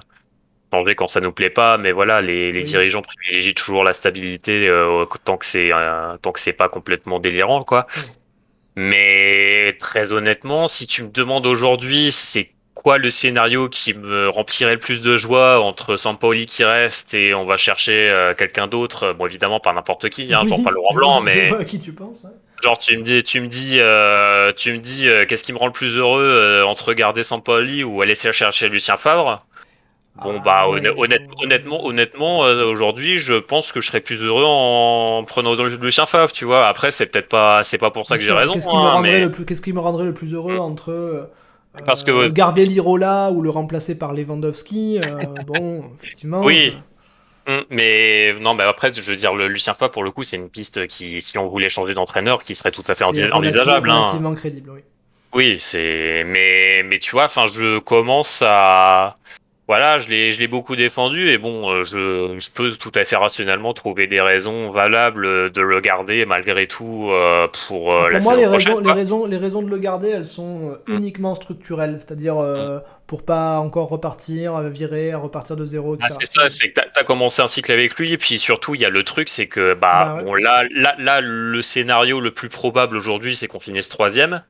[0.74, 4.70] changer quand ça nous plaît pas, mais voilà, les, les dirigeants privilégient toujours la stabilité
[5.24, 5.72] tant que c'est
[6.22, 7.88] tant que c'est pas complètement délirant quoi.
[8.80, 14.74] Mais très honnêtement, si tu me demandes aujourd'hui c'est quoi le scénario qui me remplirait
[14.74, 19.14] le plus de joie entre Sampaoli qui reste et on va chercher euh, quelqu'un d'autre,
[19.14, 22.28] bon évidemment pas n'importe qui, hein, genre pas Laurent Blanc, mais qui tu penses
[22.64, 25.58] Genre tu me dis, tu me dis, euh, tu me dis, euh, qu'est-ce qui me
[25.58, 29.44] rend le plus heureux entre garder Sampaoli ou aller chercher Lucien Favre?
[30.24, 35.24] Bon, bah, ah honnêtement, honnêtement, euh, aujourd'hui, je pense que je serais plus heureux en
[35.26, 36.68] prenant Lucien Favre, tu vois.
[36.68, 38.54] Après, c'est peut-être pas, c'est pas pour ça que j'ai raison.
[38.54, 40.92] Qu'est-ce qui, me hein, rendrait le plus, qu'est-ce qui me rendrait le plus heureux entre
[40.92, 41.30] euh,
[41.86, 46.42] Parce que, garder Lirola ou le remplacer par Lewandowski euh, Bon, effectivement.
[46.42, 46.74] Oui.
[47.48, 50.38] Hum, mais non, mais après, je veux dire, le Lucien Favre, pour le coup, c'est
[50.38, 53.90] une piste qui, si on voulait changer d'entraîneur, qui serait tout à fait envisageable.
[53.90, 54.00] Hein.
[54.00, 54.82] Relativement crédible, oui.
[55.34, 56.24] Oui, c'est.
[56.26, 59.18] Mais, mais tu vois, enfin, je commence à
[59.68, 63.04] voilà, je l'ai, je l'ai beaucoup défendu et bon, euh, je, je peux tout à
[63.04, 68.24] fait rationnellement trouver des raisons valables de le garder malgré tout euh, pour, euh, pour
[68.24, 70.94] moi, les raisons, les raisons, les raisons de le garder, elles sont mm.
[70.94, 72.82] uniquement structurelles, c'est-à-dire mm.
[73.08, 75.96] pour pas encore repartir, virer, repartir de zéro.
[75.96, 76.08] Etc.
[76.10, 78.74] Ah, c'est ça, c'est que t'as, as commencé un cycle avec lui et puis surtout
[78.74, 82.22] il y a le truc, c'est que bah, bah bon là, là, là, le scénario
[82.22, 84.44] le plus probable aujourd'hui, c'est qu'on finisse troisième.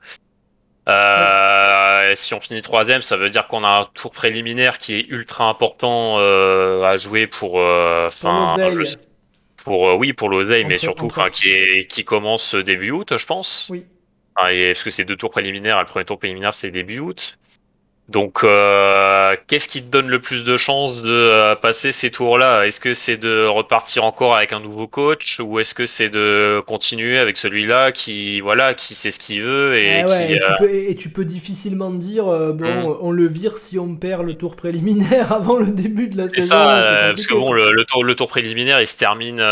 [0.87, 5.05] Euh, si on finit troisième, ça veut dire qu'on a un tour préliminaire qui est
[5.09, 8.09] ultra important euh, à jouer pour, euh,
[9.63, 13.67] pour, oui, pour l'oseille, mais surtout, enfin, qui est, qui commence début août, je pense.
[13.69, 13.85] Oui.
[14.35, 15.79] parce que c'est deux tours préliminaires.
[15.79, 17.37] Le premier tour préliminaire, c'est début août.
[18.09, 22.65] Donc, euh, qu'est-ce qui te donne le plus de chances de euh, passer ces tours-là?
[22.65, 26.63] Est-ce que c'est de repartir encore avec un nouveau coach ou est-ce que c'est de
[26.65, 30.73] continuer avec celui-là qui, voilà, qui sait ce qu'il veut et, qui, et, tu peux,
[30.73, 32.97] et, tu peux, difficilement dire euh, bon, hmm.
[33.01, 36.47] on le vire si on perd le tour préliminaire avant le début de la saison.
[36.47, 39.43] Ça, parce que bon, le, tour, le tour préliminaire, il se termine,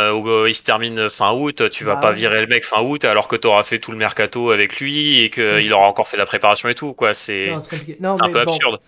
[0.47, 1.69] il se termine fin août.
[1.71, 3.91] Tu vas bah pas virer le mec fin août alors que tu auras fait tout
[3.91, 7.13] le mercato avec lui et qu'il aura encore fait la préparation et tout, quoi.
[7.13, 8.79] C'est un peu absurde.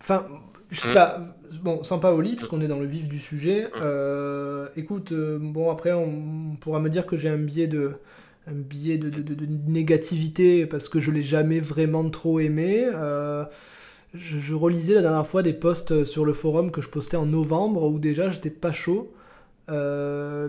[0.00, 0.26] Enfin,
[0.72, 0.94] je sais mm.
[0.94, 1.20] pas.
[1.62, 3.64] Bon, parce qu'on est dans le vif du sujet.
[3.64, 3.80] Mm.
[3.82, 7.92] Euh, écoute, euh, bon, après, on, pourra me dire que j'ai un biais de
[8.48, 12.84] un biais de, de, négativité parce que je l'ai jamais vraiment trop aimé.
[12.92, 13.44] Euh,
[14.14, 17.84] je, relisais la dernière fois des posts sur le forum que je postais en novembre
[17.84, 19.12] où déjà j'étais pas chaud.
[19.68, 20.48] à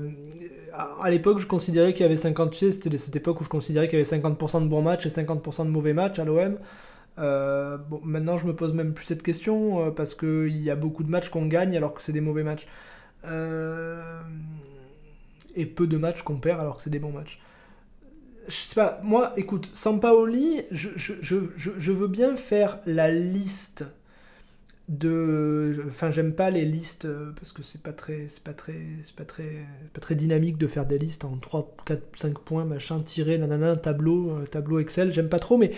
[1.12, 4.02] l'époque, je considérais qu'il y avait 50, c'était cette époque où je considérais qu'il y
[4.02, 6.58] avait 50% de bons matchs et 50% de mauvais matchs à l'OM.
[7.20, 10.76] Euh, bon, maintenant, je me pose même plus cette question euh, parce qu'il y a
[10.76, 12.68] beaucoup de matchs qu'on gagne alors que c'est des mauvais matchs.
[13.26, 14.22] Euh,
[15.56, 17.40] et peu de matchs qu'on perd alors que c'est des bons matchs.
[18.48, 23.86] Je sais pas, moi, écoute, Sampaoli, je, je, je, je veux bien faire la liste
[24.90, 27.08] de enfin j'aime pas les listes
[27.38, 28.74] parce que c'est pas très pas très
[29.16, 33.38] pas pas très dynamique de faire des listes en 3 4 5 points machin tiré
[33.38, 35.72] nanana tableau tableau Excel j'aime pas trop mais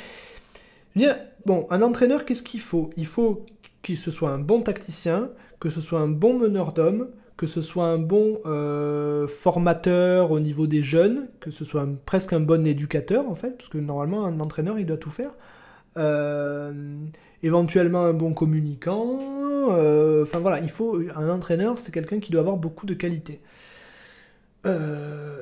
[1.46, 2.90] bon, un entraîneur, qu'est-ce qu'il faut?
[2.98, 3.46] Il faut
[3.84, 5.30] que ce soit un bon tacticien,
[5.60, 10.40] que ce soit un bon meneur d'hommes, que ce soit un bon euh, formateur au
[10.40, 14.26] niveau des jeunes, que ce soit presque un bon éducateur en fait, parce que normalement
[14.26, 15.32] un entraîneur il doit tout faire.
[17.44, 19.20] éventuellement un bon communicant.
[20.24, 23.42] Enfin voilà, il faut un entraîneur, c'est quelqu'un qui doit avoir beaucoup de qualités.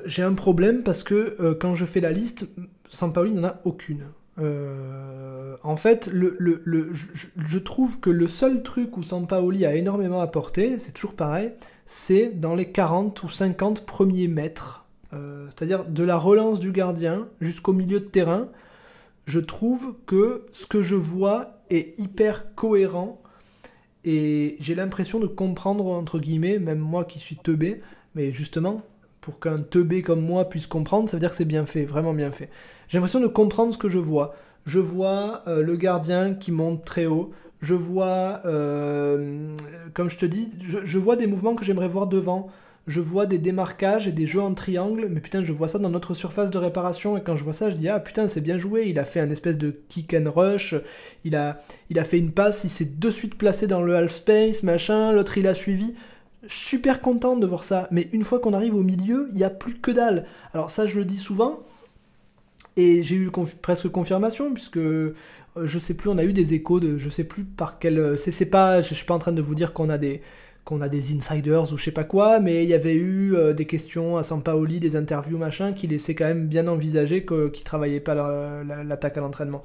[0.04, 2.48] J'ai un problème parce que quand je fais la liste,
[2.88, 4.04] Sampaoli n'en a aucune.
[4.38, 10.92] Euh, en fait, je, trouve que le seul truc où Sampaoli a énormément apporté, c'est
[10.92, 11.52] toujours pareil,
[11.86, 14.86] c'est dans les 40 ou 50 premiers mètres.
[15.12, 18.48] Euh, c'est-à-dire de la relance du gardien jusqu'au milieu de terrain.
[19.26, 23.22] Je trouve que ce que je vois est hyper cohérent
[24.04, 27.80] et j'ai l'impression de comprendre, entre guillemets, même moi qui suis teubé,
[28.14, 28.82] mais justement,
[29.20, 32.12] pour qu'un teubé comme moi puisse comprendre, ça veut dire que c'est bien fait, vraiment
[32.12, 32.50] bien fait.
[32.94, 34.36] J'ai l'impression de comprendre ce que je vois.
[34.66, 37.32] Je vois euh, le gardien qui monte très haut.
[37.60, 39.52] Je vois, euh,
[39.94, 42.46] comme je te dis, je, vois des mouvements que j'aimerais voir devant.
[42.86, 45.90] Je vois des démarquages et des jeux en triangle, mais putain, je vois ça dans
[45.90, 47.16] notre surface de réparation.
[47.16, 48.84] Et quand je vois ça, je dis, ah putain, c'est bien joué.
[48.86, 50.76] Il a fait un espèce de kick and rush.
[51.24, 52.62] Il a, il a fait une passe.
[52.62, 55.10] Il s'est de suite placé dans le half space, machin.
[55.10, 55.94] L'autre, il a suivi
[56.46, 57.88] super content de voir ça.
[57.90, 60.26] Mais une fois qu'on arrive au milieu, il n'y a plus que dalle.
[60.52, 61.64] Alors ça, je le dis souvent.
[62.76, 63.30] Et j'ai eu
[63.62, 65.14] presque confirmation, puisque euh,
[65.62, 67.98] je sais plus, on a eu des échos de je sais plus par quel.
[67.98, 70.22] Euh, c'est pas, je suis pas en train de vous dire qu'on a des
[70.64, 73.52] qu'on a des insiders ou je sais pas quoi, mais il y avait eu euh,
[73.52, 77.64] des questions à Sampaoli, des interviews machin, qui laissaient quand même bien envisager qu'il ne
[77.64, 78.14] travaillait pas
[78.64, 79.62] l'attaque à l'entraînement.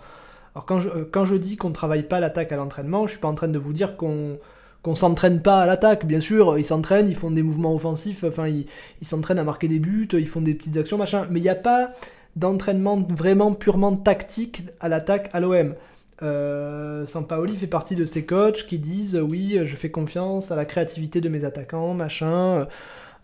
[0.56, 3.30] Alors quand je, quand je dis qu'on travaille pas l'attaque à l'entraînement, je suis pas
[3.30, 4.40] en train de vous dire qu'on
[4.82, 8.48] qu'on s'entraîne pas à l'attaque, bien sûr, ils s'entraînent, ils font des mouvements offensifs, enfin
[8.48, 8.66] ils
[9.02, 11.56] s'entraînent à marquer des buts, ils font des petites actions, machin, mais il n'y a
[11.56, 11.92] pas
[12.40, 15.76] d'entraînement vraiment purement tactique à l'attaque à l'OM.
[16.22, 20.66] Euh, Sampaoli fait partie de ces coachs qui disent oui, je fais confiance à la
[20.66, 22.68] créativité de mes attaquants, machin.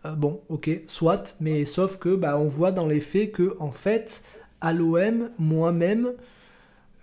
[0.06, 3.72] Euh, bon, ok, soit, mais sauf que bah, on voit dans les faits que en
[3.72, 4.24] fait,
[4.62, 6.14] à l'OM, moi-même,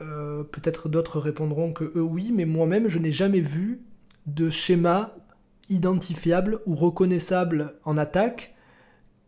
[0.01, 3.81] euh, peut-être d'autres répondront que eux oui, mais moi-même, je n'ai jamais vu
[4.27, 5.15] de schéma
[5.69, 8.55] identifiable ou reconnaissable en attaque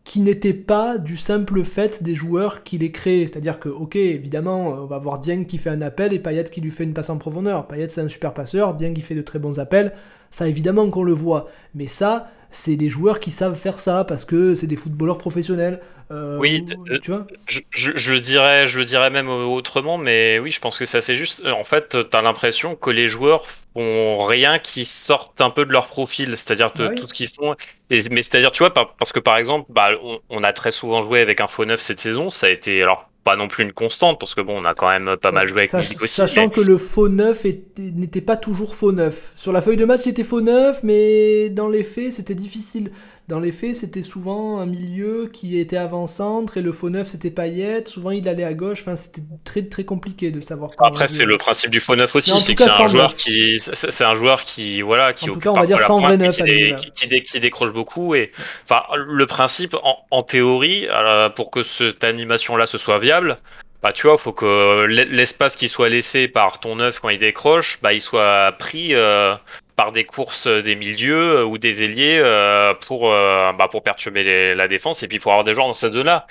[0.05, 3.25] qui n'était pas du simple fait des joueurs qui les créent.
[3.25, 6.61] C'est-à-dire que, ok, évidemment, on va voir Dieng qui fait un appel et Payet qui
[6.61, 7.67] lui fait une passe en profondeur.
[7.67, 9.93] Payet, c'est un super passeur, Dieng qui fait de très bons appels.
[10.29, 11.49] Ça, évidemment qu'on le voit.
[11.73, 15.81] Mais ça, c'est des joueurs qui savent faire ça parce que c'est des footballeurs professionnels.
[16.11, 16.63] Euh, oui,
[17.01, 20.77] tu vois je, je, le dirais, je le dirais même autrement, mais oui, je pense
[20.77, 21.43] que ça c'est juste.
[21.45, 25.71] En fait, tu as l'impression que les joueurs font rien qui sortent un peu de
[25.73, 27.55] leur profil, c'est-à-dire ah tout ce qu'ils font.
[27.89, 31.21] mais c'est-à-dire, tu vois, parce que par exemple, bah, on, on, a très souvent joué
[31.21, 34.19] avec un faux neuf cette saison, ça a été alors pas non plus une constante
[34.19, 36.07] parce que bon, on a quand même pas mal joué avec Sach aussi.
[36.07, 37.43] Sachant que le faux neuf
[37.77, 39.33] n'était pas toujours faux neuf.
[39.35, 42.91] Sur la feuille de match, il était faux neuf, mais dans les faits, c'était difficile.
[43.27, 47.31] Dans les faits, c'était souvent un milieu qui était avant-centre et le faux neuf c'était
[47.31, 47.83] Payet.
[47.87, 48.81] Souvent, il allait à gauche.
[48.81, 50.69] Enfin, c'était très très compliqué de savoir.
[50.77, 54.03] Après, c'est le principe du faux neuf aussi, c'est que c'est un joueur qui, c'est
[54.03, 57.39] un joueur qui, voilà, qui en tout cas, on va dire sans vrai neuf, qui,
[57.39, 58.31] décroche beaucoup et,
[58.63, 59.75] enfin, le principe
[60.11, 60.87] en, théorie,
[61.35, 63.37] pour que cette animation-là se soit viable,
[63.85, 67.19] bah, tu vois, il faut que l'espace qui soit laissé par ton neuf quand il
[67.19, 69.35] décroche, bah, il soit pris euh,
[69.75, 74.55] par des courses des milieux euh, ou des ailiers euh, pour, euh, bah, pour perturber
[74.55, 76.27] la défense et puis pour avoir des joueurs dans cette zone-là.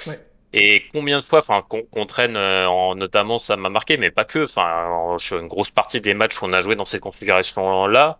[0.52, 4.44] Et combien de fois, enfin, qu'on traîne, en, notamment, ça m'a marqué, mais pas que.
[4.44, 8.18] Enfin, une grosse partie des matchs où on a joué dans cette configuration-là,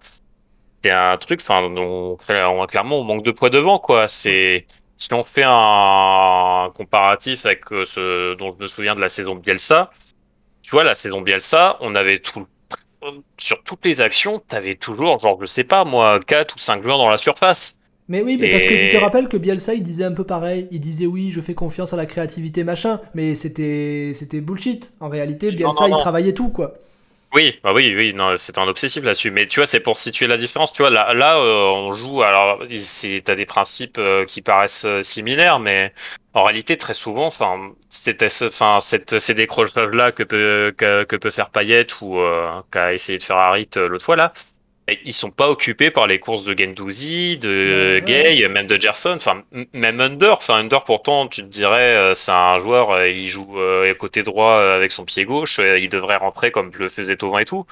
[0.83, 1.41] c'est un truc.
[1.41, 2.17] Enfin, on,
[2.67, 4.09] clairement, on manque de poids devant, quoi.
[4.09, 4.67] C'est
[4.97, 9.91] si on fait un comparatif avec ce dont je me souviens de la saison Bielsa.
[10.63, 12.49] Tu vois, la saison Bielsa, on avait tout
[13.39, 16.99] sur toutes les actions, t'avais toujours, genre, je sais pas, moi, 4 ou 5 joueurs
[16.99, 17.79] dans la surface.
[18.09, 20.69] Mais oui, mais parce que tu te rappelles que Bielsa, il disait un peu pareil.
[20.71, 23.01] Il disait oui, je fais confiance à la créativité, machin.
[23.15, 24.93] Mais c'était, c'était bullshit.
[25.01, 26.75] En réalité, Bielsa, il travaillait tout, quoi.
[27.35, 29.33] Oui, bah oui, oui, non, c'est un obsessif là-dessus.
[29.33, 30.71] Mais tu vois, c'est pour situer la différence.
[30.71, 32.23] Tu vois, là, là euh, on joue.
[32.23, 32.61] Alors,
[33.25, 35.93] t'as des principes euh, qui paraissent euh, similaires, mais
[36.33, 41.87] en réalité, très souvent, enfin, c'était, enfin, ces décrochages-là que peut que, peut faire Payet
[42.03, 42.21] ou
[42.71, 44.33] qu'a essayé de faire Harit l'autre fois là
[45.05, 49.43] ils sont pas occupés par les courses de Gendouzi, de Gay, même de Gerson, enfin
[49.73, 50.35] même Under.
[50.35, 54.23] Enfin Under pourtant tu te dirais euh, c'est un joueur, euh, il joue euh, côté
[54.23, 57.67] droit avec son pied gauche, il devrait rentrer comme le faisait Tauvin et tout.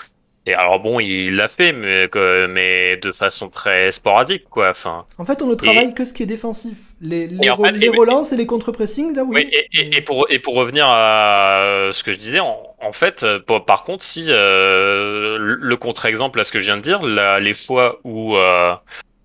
[0.45, 2.09] Et alors bon, il l'a fait, mais,
[2.49, 4.71] mais de façon très sporadique, quoi.
[4.71, 5.05] Enfin.
[5.19, 8.47] En fait, on ne travaille que ce qui est défensif, les, les, relances et les
[8.47, 9.49] contre-pressing, là oui.
[9.73, 13.25] et, pour et pour revenir à ce que je disais, en, fait,
[13.67, 18.01] par contre, si euh, le contre-exemple à ce que je viens de dire, les fois
[18.03, 18.75] où euh,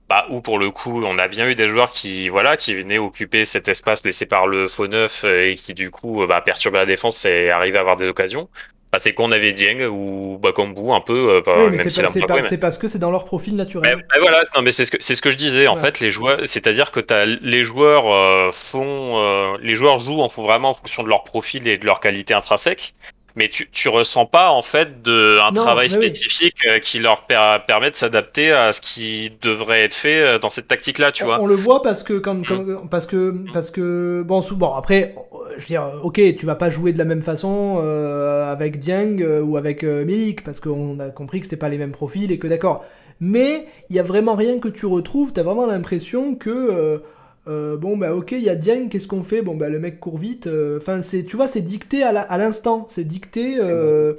[0.09, 2.99] bah, où pour le coup, on a bien eu des joueurs qui, voilà, qui venaient
[2.99, 6.86] occuper cet espace laissé par le faux neuf et qui du coup, bah, perturbaient la
[6.86, 8.49] défense et arrivaient à avoir des occasions.
[8.98, 11.41] Bah, c'est qu'on avait Dieng ou Bakambu un peu.
[11.45, 14.04] oui, mais c'est parce que c'est dans leur profil naturel.
[14.14, 15.68] Mais, voilà, non, mais c'est ce que c'est ce que je disais.
[15.68, 20.43] En fait, les joueurs, c'est-à-dire que as, les joueurs font, les joueurs jouent en font
[20.43, 22.95] vraiment en fonction de leur profil et de leur qualité intrinsèque
[23.38, 27.91] mais tu, tu ressens pas en fait de, un travail spécifique euh, qui leur permet
[27.91, 31.27] de s'adapter à ce qui devrait être fait euh, dans cette tactique là tu on,
[31.27, 32.89] vois on le voit parce que comme, mm.
[32.89, 35.13] parce que parce que bon bon après
[35.57, 39.21] je veux dire ok tu vas pas jouer de la même façon euh, avec Dieng
[39.43, 42.47] ou avec Milik parce qu'on a compris que c'était pas les mêmes profils et que
[42.47, 42.83] d'accord.
[43.19, 47.01] Mais il y a vraiment rien que tu retrouves t'as vraiment l'impression que
[47.48, 49.41] euh, bon bah ok il y a Dieng qu'est-ce qu'on fait?
[49.41, 52.86] Bon bah le mec court vite euh, enfin c'est tu vois c'est dicté à l'instant
[52.89, 54.14] c'est dicté euh,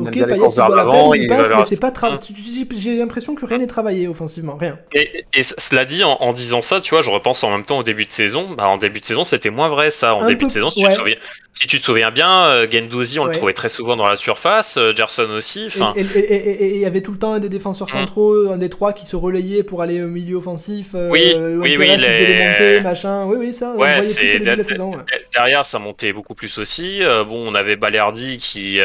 [0.00, 1.92] ok Payet il doit la peine, il passe mais c'est pas
[2.76, 6.90] j'ai l'impression que rien n'est travaillé offensivement rien et, cela dit en, disant ça tu
[6.94, 9.24] vois je repense en même temps au début de saison bah en début de saison
[9.24, 11.16] c'était moins vrai ça en début de saison si tu te souviens
[11.54, 14.76] si tu te souviens bien, euh, Gendouzi, on le trouvait très souvent dans la surface,
[14.76, 15.68] euh, Gerson aussi.
[15.94, 17.92] Et il y avait tout le temps un des défenseurs mm.
[17.92, 20.90] centraux, un des trois qui se relayait pour aller au milieu offensif.
[20.96, 21.96] Euh, oui, oui, oui.
[21.96, 22.73] Les...
[22.80, 23.24] Machin.
[23.26, 23.74] Oui, oui, ça.
[23.74, 24.90] Ouais, c'est de la saison,
[25.34, 27.00] derrière, ça montait beaucoup plus aussi.
[27.00, 28.80] bon, on avait Balerdi qui,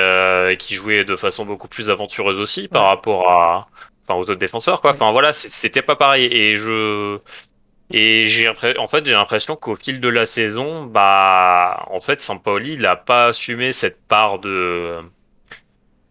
[0.57, 3.67] qui jouait de façon beaucoup plus aventureuse aussi par rapport à,
[4.07, 4.91] enfin, aux autres défenseurs, quoi.
[4.91, 6.25] Enfin, voilà, c'était pas pareil.
[6.25, 7.19] Et je
[7.91, 12.73] et j'ai en fait j'ai l'impression qu'au fil de la saison, bah en fait Sampaoli
[12.73, 14.99] il a pas assumé cette part de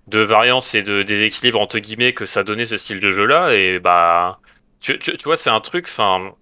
[0.09, 3.53] de variance et de déséquilibre entre guillemets que ça donnait ce style de jeu là
[3.55, 4.41] et bah
[4.81, 6.33] tu, tu, tu vois c'est un truc enfin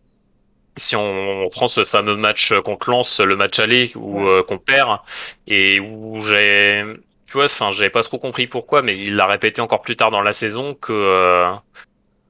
[0.77, 4.99] si on, prend ce fameux match contre Lens, le match aller où euh, qu'on perd
[5.47, 6.85] et où j'ai
[7.27, 10.11] tu vois enfin j'avais pas trop compris pourquoi mais il l'a répété encore plus tard
[10.11, 11.51] dans la saison que euh,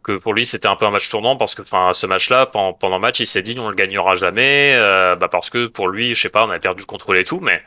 [0.02, 2.76] que pour lui c'était un peu un match tournant parce que enfin ce match-là pendant,
[2.82, 6.14] le match il s'est dit on le gagnera jamais euh, bah parce que pour lui
[6.14, 7.62] je sais pas on a perdu le contrôle et tout mais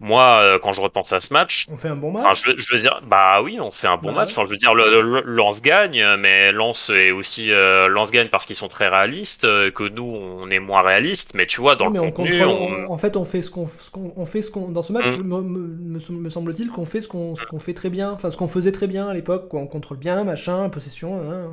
[0.00, 2.44] moi, euh, quand je repense à ce match, on fait un bon match.
[2.44, 4.30] Je, je, veux dire, bah oui, on fait un bon bah match.
[4.30, 8.46] Enfin, je veux dire, le, Lance gagne, mais Lance est aussi euh, Lance gagne parce
[8.46, 11.32] qu'ils sont très réalistes, euh, que nous on est moins réalistes.
[11.34, 13.68] Mais tu vois, dans le contenu, en fait, on fait ce qu'on,
[14.16, 15.06] on fait ce qu'on dans ce match.
[15.06, 15.98] Hum.
[16.08, 18.86] Me, semble-t-il qu'on fait ce qu'on, qu'on fait très bien, enfin ce qu'on faisait très
[18.86, 19.52] bien à l'époque.
[19.52, 21.16] On contrôle bien, machin, possession.
[21.16, 21.52] Hein.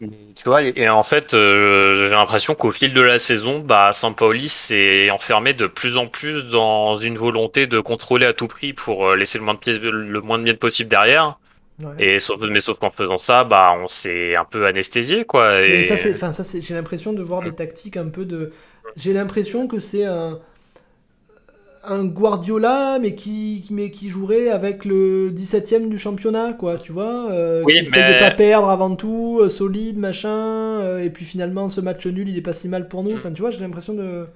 [0.00, 4.48] Tu vois, et en fait, euh, j'ai l'impression qu'au fil de la saison, bah, Sampaoli
[4.48, 9.08] s'est enfermé de plus en plus dans une volonté de contrôler à tout prix pour
[9.08, 11.38] euh, laisser le moins de, le moins de mienne possible derrière.
[11.98, 15.62] Et sauf, mais sauf qu'en faisant ça, bah, on s'est un peu anesthésié, quoi.
[15.62, 18.52] Et, ça, c'est, enfin, ça, c'est, j'ai l'impression de voir des tactiques un peu de.
[18.96, 20.38] J'ai l'impression que c'est un
[21.84, 27.30] un Guardiola, mais qui, mais qui jouerait avec le 17ème du championnat, quoi, tu vois
[27.30, 31.68] euh, Qui essaie de pas perdre avant tout, euh, solide, machin, euh, et puis finalement,
[31.68, 33.14] ce match nul, il est pas si mal pour nous.
[33.14, 34.26] Enfin, tu vois, j'ai l'impression de.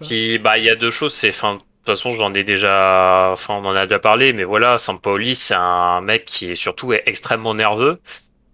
[0.00, 1.28] Qui, bah, il y a deux choses, c'est.
[1.30, 3.30] De toute façon, j'en ai déjà.
[3.32, 6.92] Enfin, on en a déjà parlé, mais voilà, Sampaoli, c'est un mec qui est surtout
[6.92, 8.00] extrêmement nerveux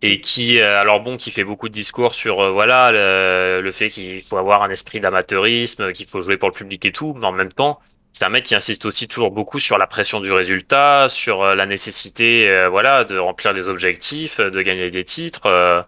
[0.03, 4.39] et qui alors bon qui fait beaucoup de discours sur voilà le, fait qu'il faut
[4.39, 7.53] avoir un esprit d'amateurisme qu'il faut jouer pour le public et tout mais en même
[7.53, 7.81] temps
[8.13, 11.55] c'est un mec qui insiste aussi toujours beaucoup sur la pression du résultat, sur euh,
[11.55, 15.87] la nécessité, euh, voilà, de remplir les objectifs, euh, de gagner des titres.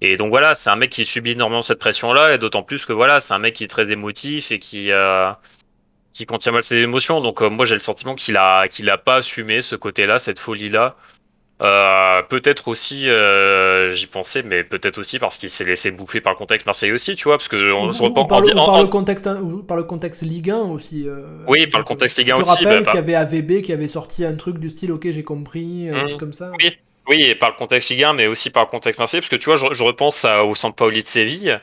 [0.00, 2.92] et donc voilà, c'est un mec qui subit énormément cette pression-là, et d'autant plus que
[2.92, 4.90] voilà, c'est un mec qui est très émotif et qui
[6.12, 7.20] qui contient mal ses émotions.
[7.20, 10.96] Donc moi j'ai le sentiment qu'il a qu'il a pas assumé ce côté-là, cette folie-là.
[11.62, 16.34] Euh, peut-être aussi, euh, j'y pensais, mais peut-être aussi parce qu'il s'est laissé bouffer par
[16.34, 18.88] le contexte Marseille aussi, tu vois, parce que on, je reprends par, le, par le
[18.88, 19.26] contexte,
[19.66, 21.08] par le contexte Ligue 1 aussi.
[21.08, 22.50] Euh, oui, par le contexte Ligue 1 aussi.
[22.50, 24.92] Je te rappelle bah, qu'il y avait AVB qui avait sorti un truc du style,
[24.92, 26.08] ok, j'ai compris, un mmh.
[26.08, 26.52] truc comme ça.
[26.60, 26.72] Oui.
[27.08, 29.36] oui, et par le contexte Ligue 1, mais aussi par le contexte Marseille, parce que
[29.36, 31.58] tu vois, je, repense à, au Sampaoli de Séville.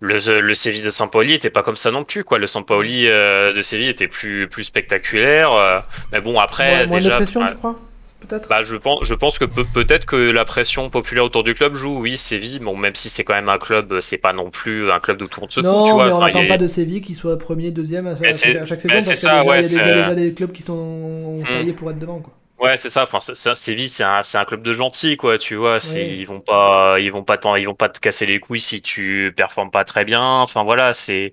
[0.00, 2.38] Le, le Séville de Sampaoli était pas comme ça non plus, quoi.
[2.38, 5.82] Le Sampaoli de Séville était plus, plus spectaculaire.
[6.12, 6.86] mais bon, après.
[6.86, 7.76] moins déjà, de pression, tu crois?
[8.20, 11.74] Peut-être bah, je pense, je pense que peut-être que la pression populaire autour du club
[11.74, 11.98] joue.
[11.98, 15.00] Oui, Séville, bon, même si c'est quand même un club, c'est pas non plus un
[15.00, 16.00] club de tout le monde se non, fout.
[16.00, 19.20] Tu mais on n'attend pas de Séville qui soit premier, deuxième à, chaque, saison parce
[19.20, 21.44] qu'il y a déjà, des clubs qui sont hmm.
[21.44, 22.20] taillés pour être devant.
[22.20, 22.34] Quoi.
[22.60, 23.04] Ouais, c'est ça.
[23.04, 25.38] Enfin, Séville, c'est un, un, club de gentils, quoi.
[25.38, 28.60] Tu vois, ils vont pas, ils vont pas, ils vont pas te casser les couilles
[28.60, 30.22] si tu performes pas très bien.
[30.22, 31.32] Enfin, voilà, c'est.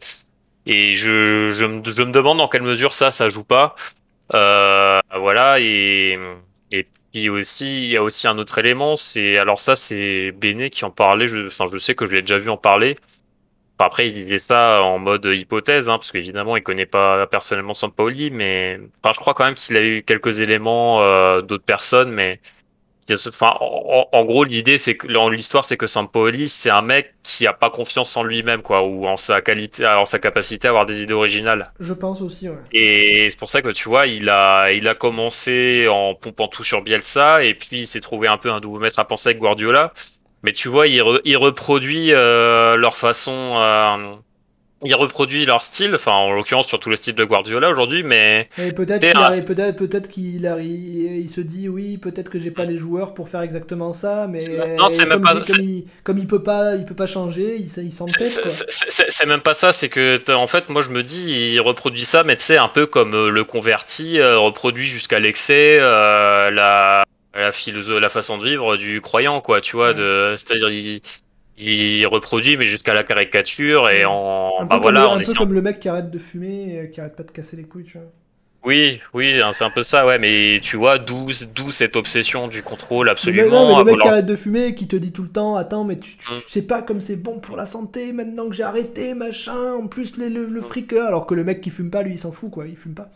[0.68, 3.76] Et je, je, me, je me demande dans quelle mesure ça, ça joue pas.
[4.34, 6.18] Euh, voilà, et
[7.16, 11.28] il y a aussi un autre élément, c'est alors ça c'est Béné qui en parlait.
[11.28, 12.96] Je, sais que je l'ai déjà vu en parler.
[13.80, 18.32] après, il disait ça en mode hypothèse, hein, parce qu'évidemment, il connaît pas personnellement Sampaoli,
[18.32, 22.40] mais je crois quand même qu'il a eu quelques éléments euh, d'autres personnes, mais
[23.28, 27.54] Enfin, en, gros, l'idée, c'est que l'histoire, c'est que Sampoli, c'est un mec qui a
[27.54, 31.04] pas confiance en lui-même, quoi, ou en sa qualité, en sa capacité à avoir des
[31.04, 31.72] idées originales.
[31.80, 32.56] Je pense aussi, ouais.
[32.72, 36.64] Et c'est pour ça que tu vois, il a, il a commencé en pompant tout
[36.64, 39.40] sur Bielsa, et puis il s'est trouvé un peu un double maître à penser avec
[39.40, 39.94] Guardiola.
[40.42, 43.54] Mais tu vois, il, il reproduit euh, leur façon.
[43.58, 44.16] Euh,
[44.84, 48.48] il reproduit leur style, enfin en l'occurrence sur tout le style de Guardiola aujourd'hui, mais
[48.76, 53.14] peut-être qu'il peut-être peut-être qu'il il se dit oui, peut-être que j'ai pas les joueurs
[53.14, 54.40] pour faire exactement ça, mais
[54.78, 57.84] non, c'est même pas comme il, comme il peut pas il peut pas changer, il,
[57.84, 61.60] il s'entête C'est même pas ça, c'est que en fait moi je me dis il
[61.62, 65.78] reproduit ça, mais tu sais un peu comme euh, le converti euh, reproduit jusqu'à l'excès
[65.80, 67.04] euh, la
[67.34, 67.52] la
[68.00, 71.02] la façon de vivre du croyant quoi, tu vois, de c'est-à-dire il
[71.58, 75.34] il reproduit mais jusqu'à la caricature et en un peu bah voilà le, un peu
[75.34, 77.86] comme le mec qui arrête de fumer et qui arrête pas de casser les couilles
[77.86, 78.08] tu vois.
[78.66, 82.48] Oui oui hein, c'est un peu ça ouais mais tu vois d'où d'où cette obsession
[82.48, 84.96] du contrôle absolument mais non, mais le mec qui arrête de fumer et qui te
[84.96, 86.38] dit tout le temps attends mais tu, tu, mm.
[86.46, 90.18] sais pas comme c'est bon pour la santé maintenant que j'ai arrêté machin en plus
[90.18, 92.52] le, le, fric là alors que le mec qui fume pas lui il s'en fout
[92.52, 93.10] quoi il fume pas.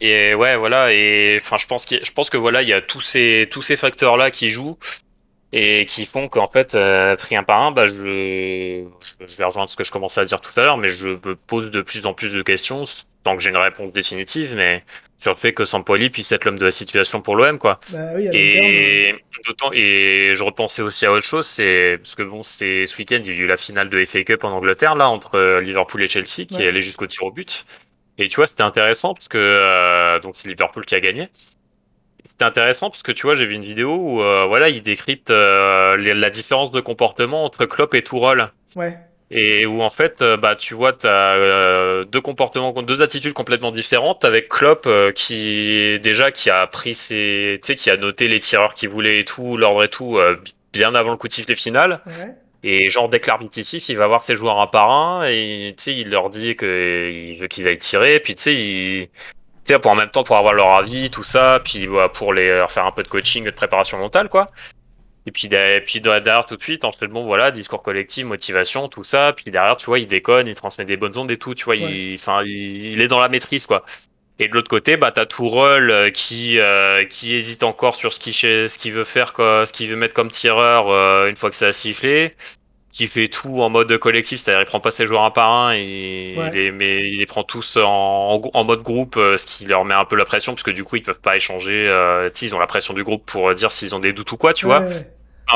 [0.00, 2.82] Et ouais voilà et enfin je pense que je pense que voilà il y a
[2.82, 4.76] tous ces tous ces facteurs là qui jouent
[5.52, 9.68] et qui font qu'en fait, euh, pris un par un, bah, je, je, vais rejoindre
[9.68, 12.06] ce que je commençais à dire tout à l'heure, mais je me pose de plus
[12.06, 12.84] en plus de questions,
[13.22, 14.82] tant que j'ai une réponse définitive, mais
[15.18, 17.80] sur le fait que Sampoli puisse être l'homme de la situation pour l'OM, quoi.
[17.90, 22.42] Bah oui, et d'autant, et je repensais aussi à autre chose, c'est parce que bon,
[22.42, 25.08] c'est ce week-end, il y a eu la finale de FA Cup en Angleterre là
[25.08, 27.66] entre Liverpool et Chelsea, qui est allé jusqu'au tir au but.
[28.18, 31.28] Et tu vois, c'était intéressant parce que euh, donc c'est Liverpool qui a gagné.
[32.32, 35.30] C'était intéressant parce que tu vois, j'ai vu une vidéo où euh, voilà, il décrypte
[35.30, 38.48] euh, la différence de comportement entre Klopp et Tourelle.
[38.74, 38.96] Ouais.
[39.30, 43.70] Et où en fait, euh, bah tu vois, tu as deux comportements, deux attitudes complètement
[43.70, 48.40] différentes avec Klopp qui déjà qui a pris ses, tu sais, qui a noté les
[48.40, 50.18] tireurs qu'il voulait et tout, l'ordre et tout
[50.72, 52.00] bien avant le coup de sifflet final.
[52.06, 52.34] Ouais.
[52.62, 53.58] Et genre, dès que l'arbitre
[53.88, 57.68] il va voir ses joueurs un par un et il leur dit qu'il veut qu'ils
[57.68, 58.20] aillent tirer.
[58.20, 59.08] Puis tu sais, il,
[59.64, 62.32] tu sais, pour en même temps pour avoir leur avis, tout ça, puis bah, pour
[62.32, 64.50] les, leur faire un peu de coaching, de préparation mentale, quoi.
[65.26, 65.48] Et puis,
[65.86, 69.32] puis derrière, tout de suite, fait bon, voilà, discours collectif, motivation, tout ça.
[69.32, 71.76] Puis derrière, tu vois, il déconne, il transmet des bonnes ondes et tout, tu vois,
[71.76, 73.84] il, enfin, il, est dans la maîtrise, quoi.
[74.38, 78.18] Et de l'autre côté, bah, t'as Tourelle euh, qui, euh, qui hésite encore sur ce
[78.18, 81.50] qu'il ce qu'il veut faire, quoi, ce qu'il veut mettre comme tireur euh, une fois
[81.50, 82.34] que ça a sifflé
[82.92, 85.74] qui fait tout en mode collectif, c'est-à-dire il prend pas ses joueurs un par un,
[85.74, 89.64] et il les, mais il les prend tous en, en, mode groupe, euh, ce qui
[89.64, 92.28] leur met un peu la pression, parce que du coup ils peuvent pas échanger, euh,
[92.42, 94.66] ils ont la pression du groupe pour dire s'ils ont des doutes ou quoi, tu
[94.66, 94.82] vois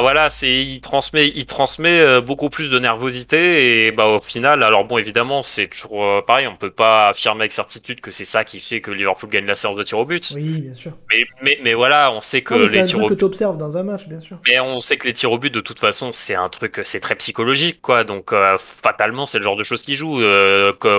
[0.01, 4.62] voilà, c'est il transmet, il transmet euh, beaucoup plus de nervosité et bah au final,
[4.62, 8.24] alors bon évidemment c'est toujours euh, pareil, on peut pas affirmer avec certitude que c'est
[8.24, 10.32] ça qui fait que Liverpool gagne la séance de tir au but.
[10.34, 10.92] Oui, bien sûr.
[11.11, 13.82] Mais mais, mais voilà, on sait que les tirs au but que observes dans un
[13.82, 14.38] match, bien sûr.
[14.47, 17.01] Mais on sait que les tirs au but de toute façon c'est un truc, c'est
[17.01, 20.20] très psychologique quoi, donc euh, fatalement c'est le genre de choses qui joue.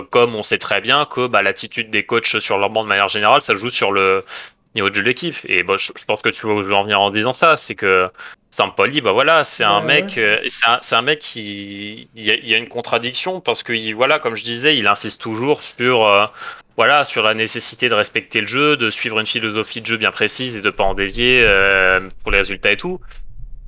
[0.10, 3.10] comme on sait très bien que bah, l'attitude des coachs sur leur banc de manière
[3.10, 4.24] générale, ça joue sur le
[4.76, 5.36] niveau de l'équipe.
[5.45, 8.10] Et bon, je, pense que tu veux en venir en disant ça, c'est que
[8.58, 10.39] Sampoli, bah voilà, c'est un mec, euh,
[10.82, 14.76] c'est un, mec qui, il y, a, une contradiction parce que voilà, comme je disais,
[14.76, 16.26] il insiste toujours sur, euh,
[16.76, 20.10] voilà, sur la nécessité de respecter le jeu, de suivre une philosophie de jeu bien
[20.10, 22.99] précise et de pas en dévier euh, pour les résultats et tout.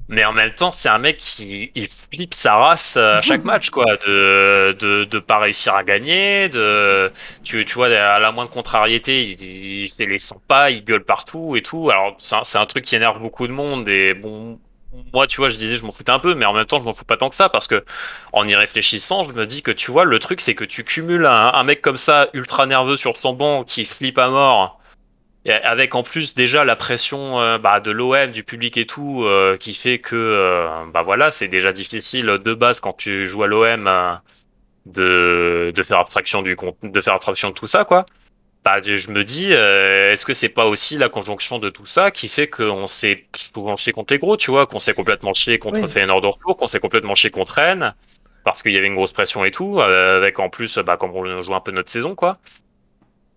[0.07, 3.69] Mais en même temps, c'est un mec qui il flippe sa race à chaque match,
[3.69, 7.11] quoi, de, de, de pas réussir à gagner, de,
[7.43, 11.03] tu, tu vois, à la moindre contrariété, il, il fait les 100 pas, il gueule
[11.03, 11.91] partout et tout.
[11.91, 14.57] Alors, c'est un, un truc qui énerve beaucoup de monde et bon,
[15.13, 16.85] moi, tu vois, je disais, je m'en foutais un peu, mais en même temps, je
[16.85, 17.83] m'en fous pas tant que ça parce que,
[18.33, 21.25] en y réfléchissant, je me dis que, tu vois, le truc, c'est que tu cumules
[21.25, 24.79] un, mec comme ça, ultra nerveux sur son banc, qui flippe à mort,
[25.45, 29.57] avec en plus déjà la pression euh, bah, de l'OM, du public et tout, euh,
[29.57, 33.47] qui fait que, euh, bah voilà, c'est déjà difficile de base quand tu joues à
[33.47, 33.89] l'OM
[34.85, 38.05] de, de faire abstraction du de faire abstraction de tout ça, quoi.
[38.65, 42.11] Bah, je me dis, euh, est-ce que c'est pas aussi la conjonction de tout ça
[42.11, 45.59] qui fait qu'on s'est souvent chié contre les gros, tu vois, qu'on s'est complètement chié
[45.59, 45.87] contre oui.
[45.87, 47.95] Feyenoord de retour, qu'on s'est complètement chié contre Rennes,
[48.43, 51.15] parce qu'il y avait une grosse pression et tout, euh, avec en plus, bah, comme
[51.15, 52.37] on joue un peu notre saison, quoi.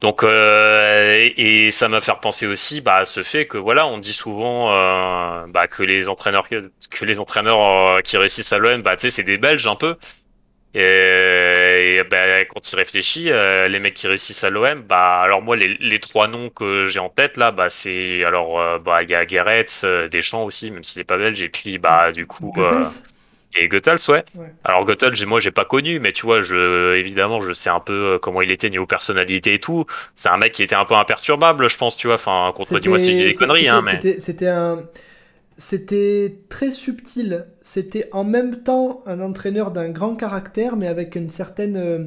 [0.00, 3.98] Donc, euh, et, ça m'a fait penser aussi bah, à ce fait que voilà, on
[3.98, 4.70] dit souvent
[5.46, 9.22] bah, que les entraîneurs que les entraîneurs qui réussissent à l'OM, bah, tu sais, c'est
[9.22, 9.96] des Belges un peu.
[10.74, 10.80] Et,
[11.82, 15.56] et ben, quand il réfléchit, euh, les mecs qui réussissent à l'OM, bah alors moi
[15.56, 19.10] les, les trois noms que j'ai en tête là, bah c'est alors euh, bah il
[19.10, 22.26] y a Guéret, euh, Deschamps aussi, même s'il n'est pas belge, et puis bah du
[22.26, 22.52] coup
[23.54, 24.24] et Goethals ouais.
[24.64, 28.18] Alors Goethals, moi j'ai pas connu, mais tu vois, je évidemment je sais un peu
[28.18, 29.84] comment il était niveau personnalité et tout.
[30.14, 32.16] C'est un mec qui était un peu imperturbable, je pense, tu vois.
[32.16, 34.78] Enfin, contredis-moi si des conneries, hein, mais c'était un
[35.62, 37.46] c'était très subtil.
[37.62, 41.76] C'était en même temps un entraîneur d'un grand caractère, mais avec une certaine.
[41.76, 42.04] Euh,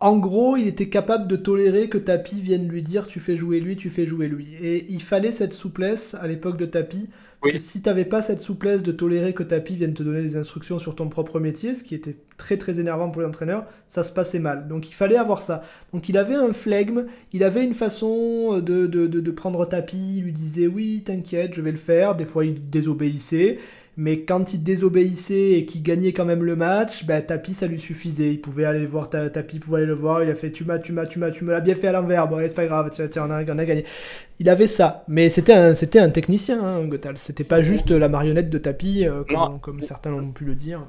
[0.00, 3.58] en gros, il était capable de tolérer que Tapi vienne lui dire tu fais jouer
[3.58, 4.54] lui, tu fais jouer lui.
[4.60, 7.08] Et il fallait cette souplesse à l'époque de Tapi
[7.56, 10.78] si tu n'avais pas cette souplesse de tolérer que Tapi vienne te donner des instructions
[10.78, 14.38] sur ton propre métier, ce qui était très très énervant pour l'entraîneur, ça se passait
[14.38, 14.68] mal.
[14.68, 15.62] Donc il fallait avoir ça.
[15.92, 20.16] Donc il avait un flegme, il avait une façon de, de, de, de prendre Tapi,
[20.18, 22.14] il lui disait oui, t'inquiète, je vais le faire.
[22.16, 23.58] Des fois il désobéissait
[23.96, 27.78] mais quand il désobéissait et qu'il gagnait quand même le match, ben, Tapi ça lui
[27.78, 28.30] suffisait.
[28.30, 30.22] Il pouvait aller voir Tapi, pouvait aller le voir.
[30.22, 31.92] Il a fait tu m'as, tu m'as, tu m'as, tu me l'as bien fait à
[31.92, 32.26] l'envers.
[32.26, 33.84] Bon, c'est pas grave, tiens, on, a, on a gagné.
[34.40, 37.16] Il avait ça, mais c'était un, c'était un technicien, hein, Gothal.
[37.18, 40.80] C'était pas juste la marionnette de Tapi, euh, comme, comme, certains l'ont pu le dire.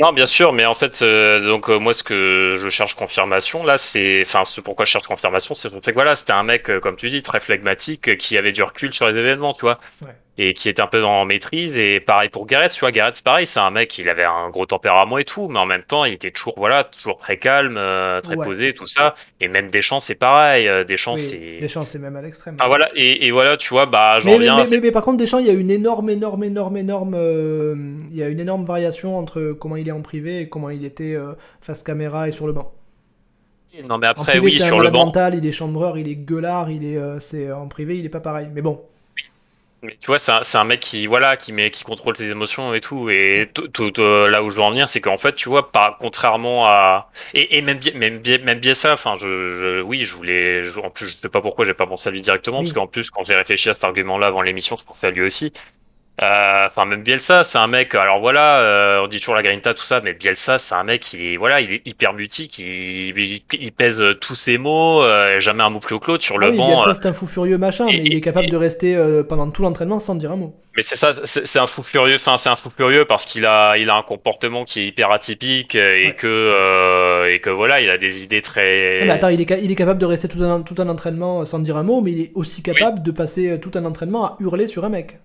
[0.00, 3.62] Non, bien sûr, mais en fait, euh, donc euh, moi, ce que je cherche confirmation
[3.62, 6.42] là, c'est, enfin, ce pourquoi je cherche confirmation, c'est le fait que voilà, c'était un
[6.42, 9.78] mec, comme tu dis, très flegmatique, qui avait du recul sur les événements, tu vois.
[10.02, 11.76] Ouais et qui était un peu en maîtrise.
[11.76, 14.50] Et pareil pour Gareth, tu vois, Gareth, c'est pareil, c'est un mec, il avait un
[14.50, 17.76] gros tempérament et tout, mais en même temps, il était toujours, voilà, toujours très calme,
[17.76, 19.14] euh, très posé, tout ça.
[19.40, 20.68] Et même Deschamps, c'est pareil.
[20.68, 21.58] Euh, Deschamps, c'est.
[21.60, 22.56] Deschamps, c'est même à l'extrême.
[22.58, 24.64] Ah voilà, et, et, voilà, tu vois, bah, j'en mais, reviens.
[24.70, 27.14] Mais, mais, par contre, Deschamps, il y a une énorme, énorme, énorme, énorme.
[27.14, 30.70] Euh, il y a une énorme variation entre comment il est en privé et comment
[30.70, 31.16] il était
[31.60, 32.72] face caméra et sur le banc.
[33.88, 35.06] Non, mais après, oui, sur le banc.
[35.06, 38.20] mental, il est chambreur, il est gueulard, il est, c'est en privé, il est pas
[38.20, 38.48] pareil.
[38.52, 38.80] Mais bon
[40.00, 42.80] tu vois, c'est un, un, mec qui, voilà, qui, met, qui contrôle ses émotions et
[42.80, 43.10] tout.
[43.10, 46.66] Et tout, là où je veux en venir, c'est qu'en fait, tu vois, pas, contrairement
[46.66, 47.10] à.
[47.34, 50.62] Et, et même, même, même bien ça, enfin, je, oui, je voulais.
[50.82, 53.10] en plus, je sais pas pourquoi j'ai pas pensé à lui directement, parce qu'en plus,
[53.10, 55.52] quand j'ai réfléchi à cet argument-là avant l'émission, je pensais à lui aussi.
[56.22, 57.94] Euh, enfin, même Bielsa, c'est un mec.
[57.94, 61.02] Alors voilà, euh, on dit toujours la Grinta, tout ça, mais Bielsa, c'est un mec
[61.02, 62.58] qui, voilà, il est hyper mutique.
[62.60, 66.50] Il, il, pèse tous ses mots, euh, jamais un mot plus que l'autre sur le
[66.50, 66.68] oui, banc.
[66.68, 68.96] Bielsa, c'est un fou furieux machin, mais il est capable de rester
[69.28, 70.54] pendant tout l'entraînement sans dire un mot.
[70.76, 72.14] Mais c'est ça, c'est un fou furieux.
[72.14, 75.10] Enfin, c'est un fou furieux parce qu'il a, il a un comportement qui est hyper
[75.10, 79.02] atypique et que, et que voilà, il a des idées très.
[79.04, 81.58] mais attends, il est, il est capable de rester tout un, tout un entraînement sans
[81.58, 84.68] dire un mot, mais il est aussi capable de passer tout un entraînement à hurler
[84.68, 85.18] sur un mec.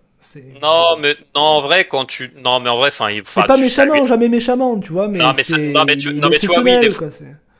[0.62, 2.32] Non, mais non, en vrai, quand tu.
[2.44, 3.08] Non, mais en vrai, enfin.
[3.24, 5.20] C'est pas méchamment, jamais méchamment, tu vois, mais.
[5.20, 6.90] Non, mais, non, mais tu, non, mais tu vois, oui, des...
[6.94, 7.08] quoi,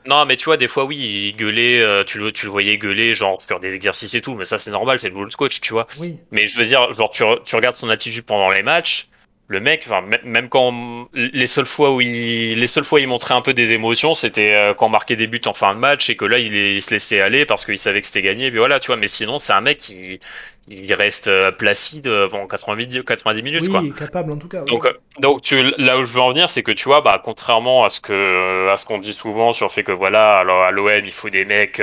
[0.06, 2.78] non, mais tu vois, des fois, oui, il gueulait, euh, tu, le, tu le voyais
[2.78, 5.34] gueuler, genre faire des exercices et tout, mais ça, c'est normal, c'est le boulot de
[5.34, 5.86] coach, tu vois.
[5.98, 6.16] Oui.
[6.30, 9.08] Mais je veux dire, genre, tu, tu regardes son attitude pendant les matchs,
[9.50, 13.34] le mec, enfin, même quand les seules fois où il, les seules fois il montrait
[13.34, 16.08] un peu des émotions, c'était euh, quand on marquait des buts en fin de match
[16.08, 18.46] et que là il, se laissait aller parce qu'il savait que c'était gagné.
[18.46, 18.96] Et puis voilà, tu vois.
[18.96, 20.20] Mais sinon, c'est un mec qui,
[20.68, 23.82] il reste euh, placide euh, pendant 90, 90 minutes, oui, quoi.
[23.98, 24.60] capable en tout cas.
[24.60, 24.86] Donc,
[25.18, 27.90] donc tu, là où je veux en venir, c'est que tu vois, bah, contrairement à
[27.90, 31.04] ce que, à ce qu'on dit souvent sur le fait que voilà, alors à l'OM
[31.04, 31.82] il faut des mecs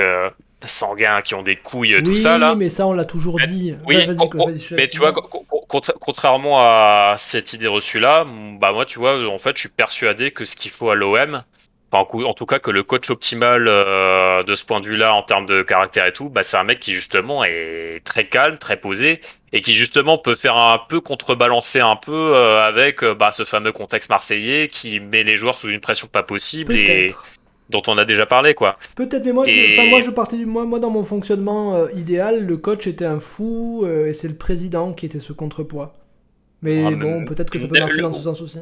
[0.66, 2.52] sanguins qui ont des couilles, tout ça là.
[2.52, 3.74] Oui, mais ça on l'a toujours dit.
[3.86, 3.96] Oui,
[4.72, 5.12] mais tu vois,
[6.00, 8.24] contrairement à cette idée reçue là,
[8.60, 11.42] bah moi tu vois, en fait je suis persuadé que ce qu'il faut à l'OM,
[11.92, 15.46] en tout cas que le coach optimal euh, de ce point de vue-là en termes
[15.46, 19.20] de caractère et tout, bah c'est un mec qui justement est très calme, très posé
[19.52, 23.44] et qui justement peut faire un peu contrebalancer un peu euh, avec euh, bah, ce
[23.44, 27.14] fameux contexte marseillais qui met les joueurs sous une pression pas possible et
[27.70, 28.78] dont on a déjà parlé, quoi.
[28.94, 32.46] Peut-être, mais moi, je, moi, je partais du, moi, moi, dans mon fonctionnement euh, idéal,
[32.46, 35.94] le coach était un fou euh, et c'est le président qui était ce contrepoids.
[36.62, 38.60] Mais ah, bon, peut-être que ça peut marcher dans ce sens aussi.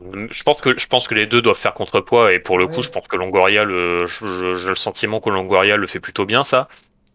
[0.00, 2.82] Je pense que je pense que les deux doivent faire contrepoids et pour le coup,
[2.82, 6.68] je pense que Longoria, le, j'ai le sentiment que Longoria le fait plutôt bien ça.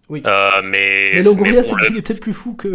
[0.10, 0.24] Oui.
[0.26, 2.74] Euh, mais mais Longoria, c'est peut-être plus fou que,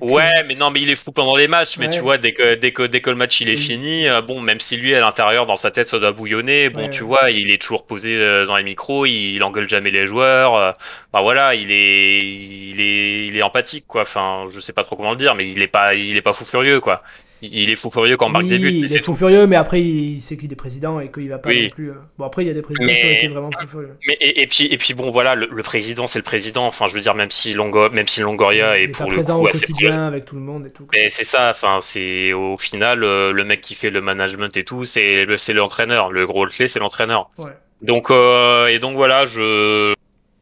[0.00, 1.78] Ouais, mais non, mais il est fou pendant les matchs.
[1.78, 4.22] Mais tu vois, dès que, dès, que, dès que le match il est fini, euh,
[4.22, 7.30] bon, même si lui à l'intérieur, dans sa tête, ça doit bouillonner, bon, tu vois,
[7.30, 10.54] il est toujours posé euh, dans les micros, il, il engueule jamais les joueurs.
[10.56, 10.72] Euh,
[11.12, 14.02] bah voilà, il est, il est, il est empathique, quoi.
[14.02, 16.32] Enfin, je sais pas trop comment le dire, mais il est pas, il est pas
[16.32, 17.02] fou furieux, quoi
[17.42, 18.90] il est fou furieux quand Marc débute.
[18.90, 21.52] Il est fou furieux, mais après, il sait qu'il est président et qu'il va pas
[21.52, 21.90] non plus.
[21.90, 21.94] Euh.
[22.16, 23.96] Bon, après, il y a des présidents qui ont été vraiment fou furieux.
[24.06, 26.66] Mais, et, puis, et puis, bon, voilà, le, président, c'est le président.
[26.66, 29.46] Enfin, je veux dire, même si, Longo, même si Longoria est pour le présent au
[29.46, 30.86] quotidien avec tout le monde et tout.
[30.92, 34.64] Mais c'est ça, enfin, c'est au final, euh, le mec qui fait le management et
[34.64, 36.12] tout, c'est l'entraîneur.
[36.12, 37.30] Le gros clé, c'est l'entraîneur.
[37.38, 37.50] Ouais.
[37.82, 39.94] Donc, euh, et donc voilà, je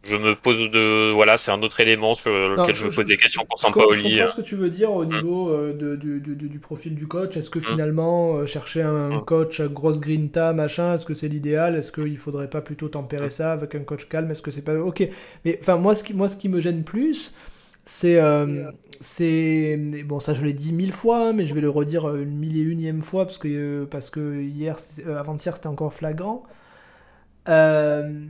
[0.03, 3.18] je me pose de voilà c'est un autre élément sur lequel je, me pose des
[3.18, 4.14] questions pour Sampaoli.
[4.14, 5.14] Je comprends ce que tu veux dire au mm.
[5.14, 7.36] niveau euh, de, du, du, du, profil du coach.
[7.36, 7.62] Est-ce que mm.
[7.62, 9.24] finalement euh, chercher un, mm.
[9.26, 11.76] coach à grosse grinta machin, est-ce que c'est l'idéal?
[11.76, 14.30] Est-ce qu'il faudrait pas plutôt tempérer ça avec un coach calme?
[14.30, 15.07] Est-ce que c'est pas ok?
[15.44, 17.34] Mais enfin moi ce qui moi ce qui me gêne plus
[17.84, 18.70] c'est euh,
[19.01, 19.76] c'est
[20.07, 22.57] bon ça je l'ai dit mille fois hein, mais je vais le redire une mille
[22.57, 24.76] et unième fois parce que parce que hier
[25.07, 26.44] avant-hier c'était encore flagrant.
[27.48, 28.26] Euh,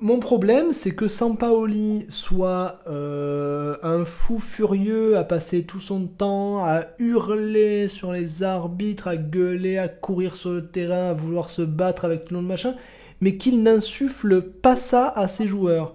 [0.00, 6.64] mon problème, c'est que Sampaoli soit euh, un fou furieux à passer tout son temps
[6.64, 11.62] à hurler sur les arbitres, à gueuler, à courir sur le terrain, à vouloir se
[11.62, 12.74] battre avec tout le monde machin,
[13.20, 15.94] mais qu'il n'insuffle pas ça à ses joueurs.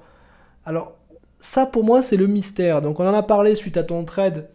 [0.66, 0.98] Alors,
[1.38, 2.82] ça pour moi, c'est le mystère.
[2.82, 4.50] Donc, on en a parlé suite à ton trade.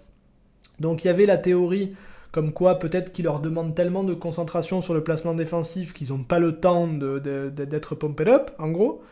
[0.81, 1.95] Donc, il y avait la théorie
[2.33, 6.23] comme quoi peut-être qu'il leur demande tellement de concentration sur le placement défensif qu'ils n'ont
[6.23, 9.03] pas le temps d'être pumped up, en gros.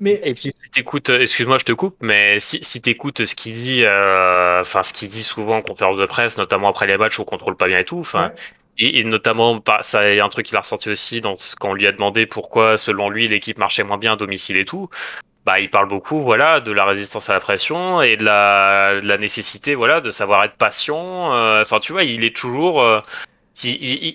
[0.00, 0.20] Mais...
[0.22, 3.52] Et puis si t'écoutes, euh, excuse-moi, je te coupe, mais si, si t'écoutes ce qu'il
[3.54, 7.18] dit, euh, enfin ce qu'il dit souvent en conférence de presse, notamment après les matchs
[7.18, 8.32] où on contrôle pas bien et tout, enfin.
[8.80, 11.88] Et, notamment, ça y a un truc qu'il a ressorti aussi dans quand on lui
[11.88, 14.88] a demandé pourquoi, selon lui, l'équipe marchait moins bien à domicile et tout.
[15.44, 19.08] Bah, il parle beaucoup, voilà, de la résistance à la pression et de la, de
[19.08, 21.32] la nécessité, voilà, de savoir être patient.
[21.32, 23.02] Euh, enfin, tu vois, il est toujours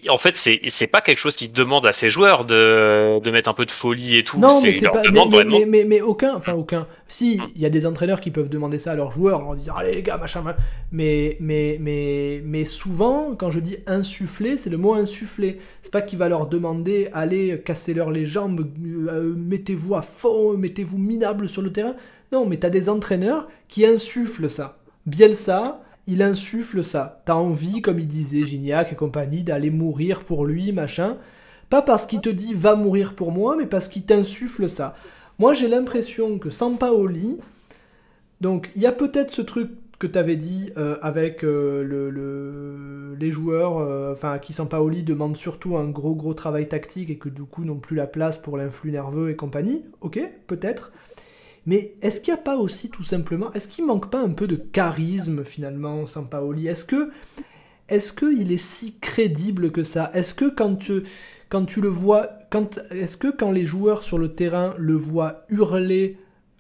[0.10, 3.54] en fait, c'est pas quelque chose qui demande à ses joueurs de, de mettre un
[3.54, 4.40] peu de folie et tout.
[4.40, 5.02] Non, mais c'est pas.
[5.12, 6.88] Mais, mais, mais, aucun, enfin aucun.
[7.08, 9.76] Si, il y a des entraîneurs qui peuvent demander ça à leurs joueurs en disant
[9.76, 10.44] allez les gars machin.
[10.92, 15.60] Mais mais mais mais souvent, quand je dis insuffler, c'est le mot insuffler.
[15.82, 20.58] C'est pas qu'il va leur demander allez casser leur les jambes, euh, mettez-vous à fond,
[20.58, 21.96] mettez-vous minable sur le terrain.
[22.32, 24.78] Non, mais t'as des entraîneurs qui insufflent ça.
[25.06, 27.22] Bielsa, il insuffle ça.
[27.26, 31.18] T'as envie, comme il disait Gignac et compagnie, d'aller mourir pour lui, machin.
[31.70, 34.96] Pas parce qu'il te dit va mourir pour moi, mais parce qu'il t'insuffle ça.
[35.40, 37.40] Moi, j'ai l'impression que Sampaoli,
[38.42, 43.16] donc il y a peut-être ce truc que tu avais dit euh, avec euh, le,
[43.16, 47.30] les joueurs, euh, enfin, qui Sampaoli demande surtout un gros gros travail tactique et que
[47.30, 49.86] du coup n'ont plus la place pour l'influx nerveux et compagnie.
[50.02, 50.92] Ok, peut-être.
[51.66, 54.48] Mais est-ce qu'il n'y a pas aussi tout simplement, est-ce qu'il manque pas un peu
[54.48, 57.10] de charisme finalement, Sampaoli Est-ce que
[57.90, 60.10] est-ce qu'il est si crédible que ça?
[60.14, 61.04] Est-ce que quand tu,
[61.50, 65.46] quand tu le vois, quand, est-ce que quand les joueurs sur le terrain le voient
[65.50, 66.18] hurler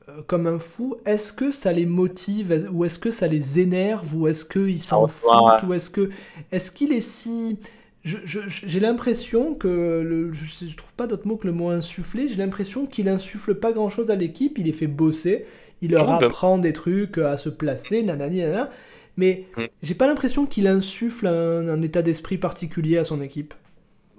[0.09, 4.15] euh, comme un fou, est-ce que ça les motive ou est-ce que ça les énerve
[4.15, 6.09] ou est-ce qu'ils s'en foutent ou est-ce que
[6.51, 7.57] est-ce qu'il est si
[8.03, 12.35] j'ai l'impression que, le, je, ne trouve pas d'autre mot que le mot insuffler, j'ai
[12.35, 15.45] l'impression qu'il insuffle pas grand chose à l'équipe, il les fait bosser,
[15.81, 18.69] il leur apprend des trucs à se placer, nanani, nanana,
[19.15, 19.63] mais mm.
[19.81, 23.53] j'ai pas l'impression qu'il insuffle un état d'esprit particulier à son équipe.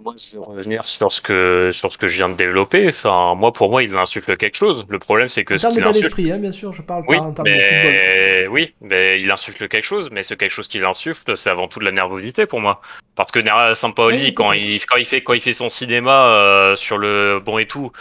[0.02, 2.88] Moi, je veux revenir sur ce que sur ce que je viens de développer.
[2.88, 4.84] Enfin, moi, pour moi, il insuffle quelque chose.
[4.88, 7.32] Le problème, c'est que en termes d'état d'esprit, hein, bien sûr, je parle pas en
[7.32, 8.48] termes de football.
[8.50, 11.78] Oui, mais il insuffle quelque chose, mais ce quelque chose qu'il insuffle, c'est avant tout
[11.78, 12.80] de la nervosité pour moi.
[13.14, 13.40] Parce que
[13.74, 17.58] Sampaoli, quand il quand il fait quand il fait son cinéma euh, sur le bon
[17.58, 17.92] et tout,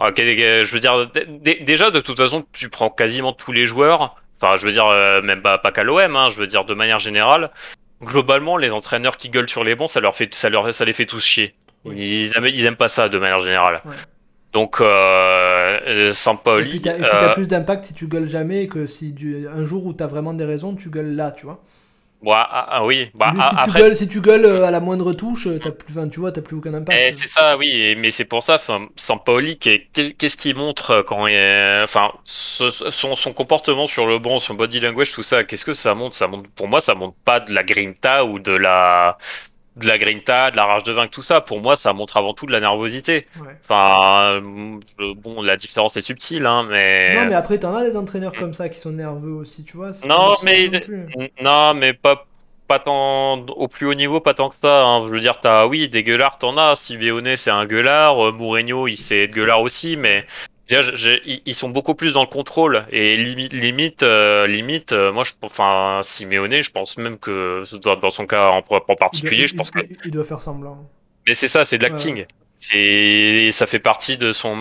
[0.00, 1.10] euh, je veux dire,
[1.42, 4.16] déjà de toute façon, tu prends quasiment tous les joueurs.
[4.40, 6.74] Enfin, je veux dire, euh, même pas, pas qu'à l'OM, hein, je veux dire de
[6.74, 7.50] manière générale
[8.02, 10.92] globalement, les entraîneurs qui gueulent sur les bons, ça leur fait, ça leur, ça les
[10.92, 11.54] fait tous chier.
[11.84, 13.82] Ils, aiment, ils aiment pas ça de manière générale.
[14.52, 16.68] Donc, euh, Sampaoli.
[16.68, 19.14] Et puis t'as, euh, plus d'impact si tu gueules jamais que si
[19.52, 21.62] un jour où t'as vraiment des raisons, tu gueules là, tu vois.
[22.26, 23.10] Ah, ah, oui.
[23.14, 25.94] Bah, si, tu gueules, si tu gueules euh, à la moindre touche, euh, as plus,
[26.10, 26.98] tu vois, t'as plus aucun impact.
[27.00, 27.94] Eh, c'est ça, oui.
[27.96, 28.58] Mais c'est pour ça,
[28.96, 31.36] Sampaoli, qu'est-ce qu'il montre quand il,
[31.84, 35.94] enfin, son, son, comportement sur le banc, son body language, tout ça, qu'est-ce que ça
[35.94, 36.16] montre?
[36.16, 39.16] Ça montre, pour moi, ça montre pas de la grinta ou de la
[39.78, 42.34] de la grinta, de la rage de vaincre, tout ça, pour moi, ça montre avant
[42.34, 43.26] tout de la nervosité.
[43.64, 47.14] Enfin, euh, bon, la différence est subtile, hein, mais.
[47.14, 49.90] Non, mais après, t'en as des entraîneurs comme ça qui sont nerveux aussi, tu vois.
[50.06, 50.68] Non, mais
[51.40, 52.24] non, mais pas
[52.68, 54.84] pas tant au plus haut niveau, pas tant que ça.
[54.84, 55.06] Hein.
[55.08, 56.76] Je veux dire, t'as oui, des gueulards, t'en as.
[56.76, 58.28] Simeone, c'est un gueulard.
[58.28, 60.26] Euh, Mourinho, il sait être gueulard aussi, mais
[60.70, 64.92] ils sont beaucoup plus dans le contrôle et limite, limite, euh, limite.
[64.92, 67.62] Euh, moi, je, enfin, Simeone, je pense même que
[68.00, 70.86] dans son cas en, particulier, je pense que il doit faire semblant.
[71.26, 72.26] Mais c'est ça, c'est de l'acting.
[72.60, 74.56] C'est, ça fait partie de son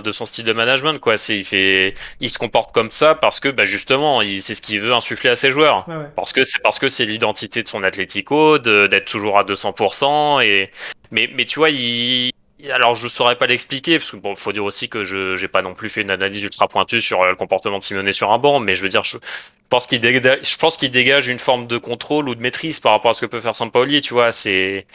[0.00, 1.18] de son style de management, quoi.
[1.18, 4.62] C'est, il fait, il se comporte comme ça parce que, bah, justement, il, c'est ce
[4.62, 5.86] qu'il veut insuffler à ses joueurs.
[6.16, 10.42] Parce que c'est parce que c'est l'identité de son Atlético, d'être toujours à 200%.
[10.42, 10.70] Et
[11.10, 12.32] mais, mais tu vois, il
[12.70, 15.62] alors je saurais pas l'expliquer parce que bon, faut dire aussi que je j'ai pas
[15.62, 18.38] non plus fait une analyse ultra pointue sur euh, le comportement de Simonet sur un
[18.38, 19.18] banc, mais je veux dire, je
[19.68, 22.92] pense qu'il dégage, je pense qu'il dégage une forme de contrôle ou de maîtrise par
[22.92, 24.32] rapport à ce que peut faire Sampaoli, tu vois.
[24.32, 24.86] C'est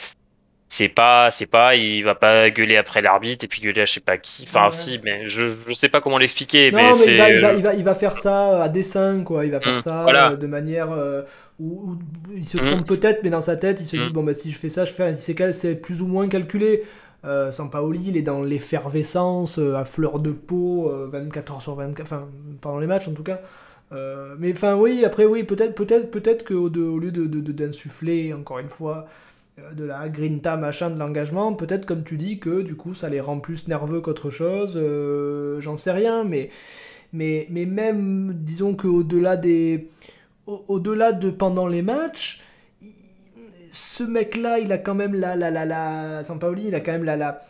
[0.70, 3.94] c'est pas c'est pas il va pas gueuler après l'arbitre et puis gueuler à je
[3.94, 7.18] sais pas qui enfin si mais je je sais pas comment l'expliquer mais, mais il,
[7.18, 9.76] va, il, va, il, va, il, va, faire ça à dessein quoi il va faire
[9.76, 11.22] mmh, ça euh, de manière euh,
[11.60, 11.98] où,
[12.36, 12.84] il se trompe mmh.
[12.84, 14.14] peut-être mais dans sa tête il se dit mmh.
[14.14, 16.84] bon bah si je fais ça je fais c'est c'est plus ou moins calculé
[17.28, 21.76] euh, Sampaoli, il est dans l'effervescence, euh, à fleur de peau, 24 euh, heures sur
[21.76, 22.28] 24, enfin,
[22.62, 23.42] pendant les matchs en tout cas.
[24.40, 28.60] mais enfin, oui, après, oui, peut-être peut-être peut-être qu'au au lieu d'insuffler, de, de, encore
[28.60, 29.08] une fois,
[29.76, 33.20] de la grinta, machin, de l'engagement, peut-être comme tu dis que du coup ça les
[33.20, 34.80] rend plus nerveux qu'autre chose,
[35.60, 36.50] j'en sais rien, mais,
[37.14, 39.90] mais, mais même, disons qu'au-delà des...
[40.70, 42.42] Au-delà de pendant les matchs,
[43.98, 46.22] ce mec-là, il a quand même la, la, la, la,
[46.58, 47.42] il a quand même la, la,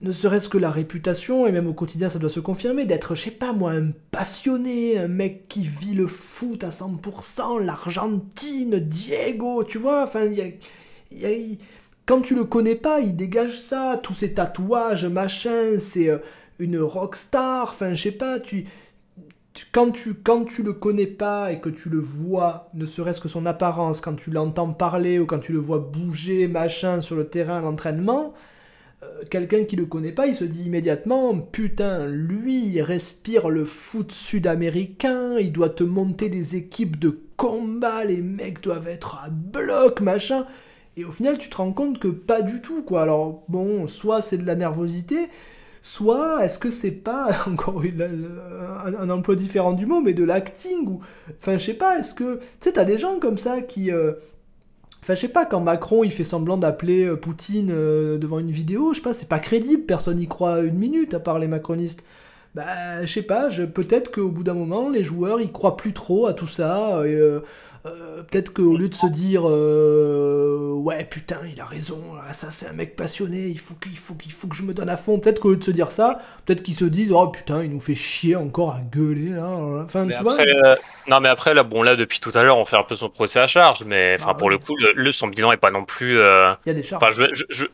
[0.00, 3.24] ne serait-ce que la réputation, et même au quotidien ça doit se confirmer, d'être, je
[3.24, 9.64] sais pas moi, un passionné, un mec qui vit le foot à 100%, l'Argentine, Diego,
[9.64, 10.30] tu vois, enfin,
[12.06, 16.18] quand tu le connais pas, il dégage ça, tous ses tatouages, machin, c'est euh,
[16.58, 18.64] une rockstar, enfin, je sais pas, tu,
[19.72, 23.28] quand tu, quand tu le connais pas et que tu le vois, ne serait-ce que
[23.28, 27.28] son apparence, quand tu l'entends parler ou quand tu le vois bouger, machin, sur le
[27.28, 28.34] terrain, l'entraînement,
[29.02, 33.64] euh, quelqu'un qui le connaît pas, il se dit immédiatement Putain, lui, il respire le
[33.64, 39.30] foot sud-américain, il doit te monter des équipes de combat, les mecs doivent être à
[39.30, 40.46] bloc, machin.
[40.96, 43.02] Et au final, tu te rends compte que pas du tout, quoi.
[43.02, 45.28] Alors, bon, soit c'est de la nervosité,
[45.86, 47.80] soit est-ce que c'est pas encore
[48.84, 51.00] un, emploi différent du mot mais de l'acting ou
[51.38, 54.12] enfin je sais pas est-ce que tu sais t'as des gens comme ça qui euh,
[55.02, 58.50] Enfin, je sais pas, quand Macron il fait semblant d'appeler euh, Poutine euh, devant une
[58.50, 61.46] vidéo, je sais pas, c'est pas crédible, personne n'y croit une minute à part les
[61.46, 62.02] macronistes.
[62.56, 66.26] Bah, je sais pas, peut-être qu'au bout d'un moment, les joueurs ils croient plus trop
[66.26, 67.02] à tout ça.
[67.86, 72.02] Euh, peut-être qu'au lieu de se dire euh, ouais putain il a raison
[72.32, 74.88] ça c'est un mec passionné il faut qu'il faut qu'il faut que je me donne
[74.88, 75.18] à fond.
[75.18, 77.80] Peut-être qu'au lieu de se dire ça peut-être qu'ils se disent oh putain il nous
[77.80, 79.48] fait chier encore à gueuler là
[79.84, 80.40] enfin tu vois.
[80.40, 80.76] euh,
[81.08, 83.08] non mais après là bon là depuis tout à l'heure on fait un peu son
[83.08, 85.84] procès à charge mais enfin bah pour le coup le, son bilan est pas non
[85.84, 87.28] plus il y a des charges.
[87.32, 87.64] je, je,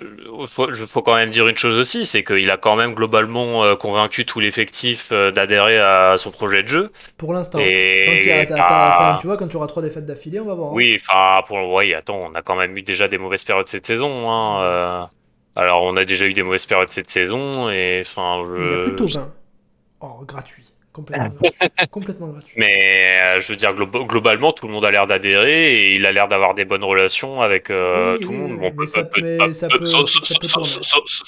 [0.47, 4.25] faut, faut, quand même dire une chose aussi c'est qu'il a quand même globalement convaincu
[4.27, 6.93] tout l'effectif d'adhérer à son projet de jeu.
[7.17, 7.59] Pour l'instant.
[9.21, 10.71] Tu vois quand tu auras trois défaites d'affilée, on va voir.
[10.71, 10.75] Hein.
[10.75, 13.87] Oui, enfin, pour oui, attends, on a quand même eu déjà des mauvaises périodes cette
[13.87, 14.31] saison.
[14.31, 15.05] Hein, euh.
[15.55, 18.43] Alors, on a déjà eu des mauvaises périodes cette saison, et enfin.
[18.57, 19.33] Il y a plutôt 20.
[20.01, 20.73] Oh, gratuit.
[20.93, 21.31] Complètement,
[21.91, 22.55] complètement gratuit.
[22.59, 26.13] Mais euh, je veux dire, globalement, tout le monde a l'air d'adhérer et il a
[26.13, 28.61] l'air d'avoir des bonnes relations avec euh, tout le monde.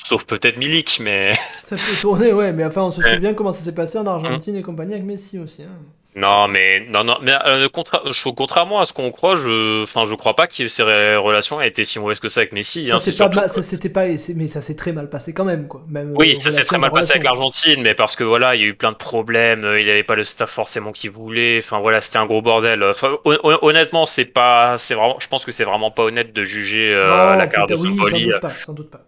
[0.04, 1.32] Sauf peut-être Milik, mais.
[1.62, 4.56] Ça peut tourner, ouais, mais enfin, on se souvient comment ça s'est passé en Argentine
[4.56, 5.62] et compagnie avec Messi aussi.
[5.62, 5.78] Hein.
[6.16, 10.36] Non, mais non, non, mais euh, contrairement à ce qu'on croit, je, enfin, je crois
[10.36, 10.82] pas que ces
[11.16, 12.86] relations aient été si mauvaises que ça avec Messi.
[12.86, 14.04] Ça, hein, pas, ça c'était pas,
[14.36, 15.82] mais ça s'est très mal passé quand même, quoi.
[15.88, 18.60] Même, oui, euh, ça s'est très mal passé avec l'Argentine, mais parce que voilà, il
[18.60, 21.10] y a eu plein de problèmes, euh, il n'y avait pas le staff forcément qu'il
[21.10, 21.58] voulait.
[21.58, 22.84] Enfin voilà, c'était un gros bordel.
[22.84, 26.94] Enfin, honnêtement, c'est pas, c'est vraiment, je pense que c'est vraiment pas honnête de juger
[26.94, 28.30] la carte de Sampoli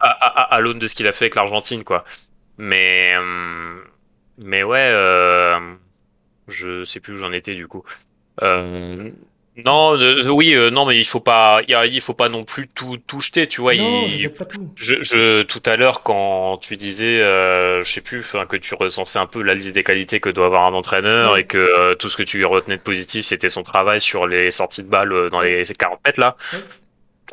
[0.00, 2.04] à, à, l'aune de ce qu'il a fait avec l'Argentine, quoi.
[2.58, 3.14] Mais,
[4.38, 4.90] mais ouais.
[6.48, 7.84] Je sais plus où j'en étais du coup.
[8.42, 9.10] Euh,
[9.64, 9.96] non,
[10.34, 13.46] oui, euh, non, mais il faut pas, il, faut pas non plus tout, tout jeter,
[13.46, 13.74] tu vois.
[13.74, 14.70] Non, je, pas tout.
[14.76, 19.26] Je, tout à l'heure, quand tu disais, euh, je sais plus, que tu recensais un
[19.26, 22.18] peu la liste des qualités que doit avoir un entraîneur et que euh, tout ce
[22.18, 25.62] que tu retenais de positif, c'était son travail sur les sorties de balles dans les
[25.64, 26.36] 40 mètres là.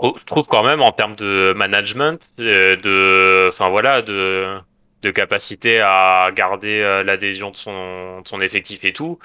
[0.01, 4.47] Je trouve quand même en termes de management, de, enfin voilà, de
[5.03, 9.19] de capacité à garder euh, l'adhésion de son, son effectif et tout.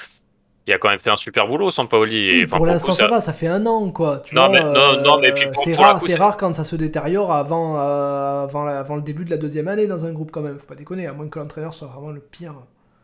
[0.67, 2.41] Il a quand même fait un super boulot, Sampaoli.
[2.41, 3.07] Oui, pour l'instant, ça...
[3.07, 4.21] va, ça fait un an, quoi.
[4.23, 6.77] Tu non, mais, non, non, mais puis euh, c'est rare, c'est rare quand ça se
[6.77, 10.43] détériore avant, euh, avant, avant, le début de la deuxième année dans un groupe, quand
[10.43, 10.59] même.
[10.59, 12.55] Faut pas déconner, à moins que l'entraîneur soit vraiment le pire.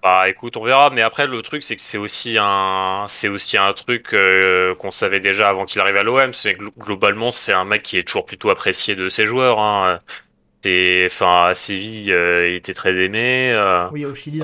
[0.03, 0.91] Bah écoute, on verra.
[0.91, 4.15] Mais après, le truc, c'est que c'est aussi un, c'est aussi un truc
[4.79, 6.35] qu'on savait déjà avant qu'il arrive à l'OM.
[6.35, 9.59] C'est globalement, c'est un mec qui est toujours plutôt apprécié de ses joueurs.
[9.59, 10.01] Hein
[11.07, 13.53] enfin, à Séville, euh, il était très aimé.
[13.53, 14.41] Euh, oui, au Chili.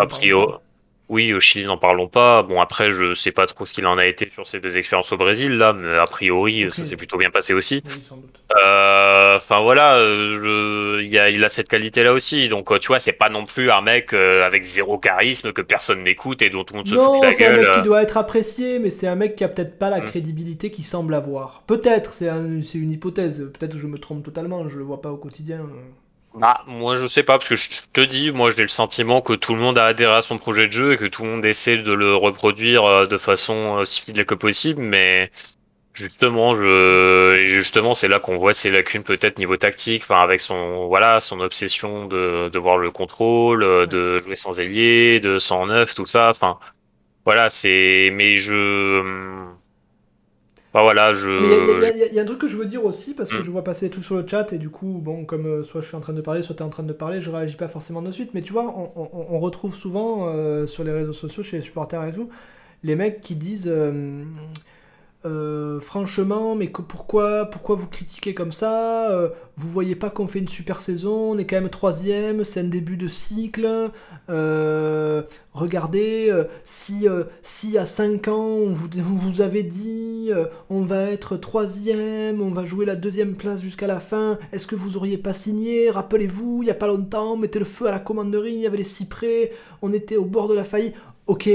[1.09, 2.43] oui, au Chili, n'en parlons pas.
[2.43, 5.11] Bon, après, je sais pas trop ce qu'il en a été sur ces deux expériences
[5.13, 7.83] au Brésil, là, mais a priori, ça s'est plutôt bien passé aussi.
[8.65, 9.99] Euh, enfin, voilà,
[11.01, 12.49] il, a, il a cette qualité-là aussi.
[12.49, 16.43] Donc, tu vois, c'est pas non plus un mec avec zéro charisme que personne n'écoute
[16.43, 17.37] et dont tout le monde se fout de la gueule.
[17.37, 19.91] c'est un mec qui doit être apprécié, mais c'est un mec qui a peut-être pas
[19.91, 20.05] la mm.
[20.05, 21.63] crédibilité qu'il semble avoir.
[21.67, 23.51] Peut-être, c'est une hypothèse.
[23.59, 25.67] Peut-être que je me trompe totalement, je le vois pas au quotidien.
[26.33, 29.33] Bah, moi je sais pas, parce que je te dis, moi j'ai le sentiment que
[29.33, 31.45] tout le monde a adhéré à son projet de jeu et que tout le monde
[31.45, 35.33] essaie de le reproduire euh, de façon aussi fidèle que possible, mais
[35.93, 40.87] justement, je, justement c'est là qu'on voit ses lacunes peut-être niveau tactique, enfin avec son,
[40.89, 46.07] voilà, son obsession de, de voir le contrôle, de jouer sans ailier, de 109, tout
[46.07, 46.59] ça, enfin,
[47.27, 49.03] voilà, c'est, mais je,
[50.73, 51.29] bah voilà, je.
[52.11, 53.43] Il y, a un truc que je veux dire aussi, parce que mm.
[53.43, 55.89] je vois passer tout sur le chat, et du coup, bon, comme euh, soit je
[55.89, 57.67] suis en train de parler, soit tu es en train de parler, je réagis pas
[57.67, 58.31] forcément de suite.
[58.35, 62.13] Mais tu vois, on, retrouve souvent euh, sur les réseaux sociaux, chez les supporters et
[62.13, 62.29] tout,
[62.85, 63.69] les mecs qui disent.
[63.69, 64.25] Euh,
[65.27, 70.39] euh, franchement, mais pourquoi, pourquoi vous critiquez comme ça euh, Vous voyez pas qu'on fait
[70.39, 73.91] une super saison On est quand même troisième, c'est un début de cycle.
[74.31, 75.23] Euh,
[75.53, 76.33] regardez,
[76.65, 77.07] si,
[77.43, 78.89] si à 5 ans on vous,
[79.19, 80.31] vous avez dit
[80.71, 84.75] on va être troisième, on va jouer la deuxième place jusqu'à la fin, est-ce que
[84.75, 87.91] vous auriez pas signé Rappelez-vous, il y a pas longtemps, on mettait le feu à
[87.91, 89.53] la commanderie, il y avait les cyprès,
[89.83, 90.95] on était au bord de la faillite.
[91.27, 91.47] Ok,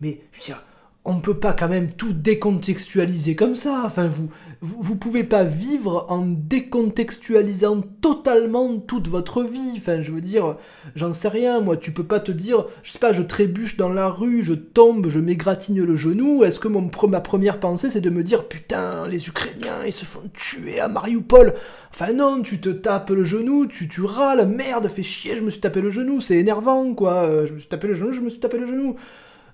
[0.00, 0.62] mais je veux dire
[1.06, 3.84] on ne peut pas quand même tout décontextualiser comme ça.
[3.86, 4.28] Enfin, vous,
[4.60, 9.72] vous, pouvez pas vivre en décontextualisant totalement toute votre vie.
[9.78, 10.58] Enfin, je veux dire,
[10.94, 11.78] j'en sais rien, moi.
[11.78, 15.08] Tu peux pas te dire, je sais pas, je trébuche dans la rue, je tombe,
[15.08, 16.44] je m'égratigne le genou.
[16.44, 20.04] Est-ce que mon, ma première pensée, c'est de me dire, putain, les Ukrainiens, ils se
[20.04, 21.54] font tuer à Mariupol.
[21.94, 25.48] Enfin, non, tu te tapes le genou, tu, tu râles, merde, fais chier, je me
[25.48, 27.22] suis tapé le genou, c'est énervant, quoi.
[27.22, 28.96] Euh, je me suis tapé le genou, je me suis tapé le genou.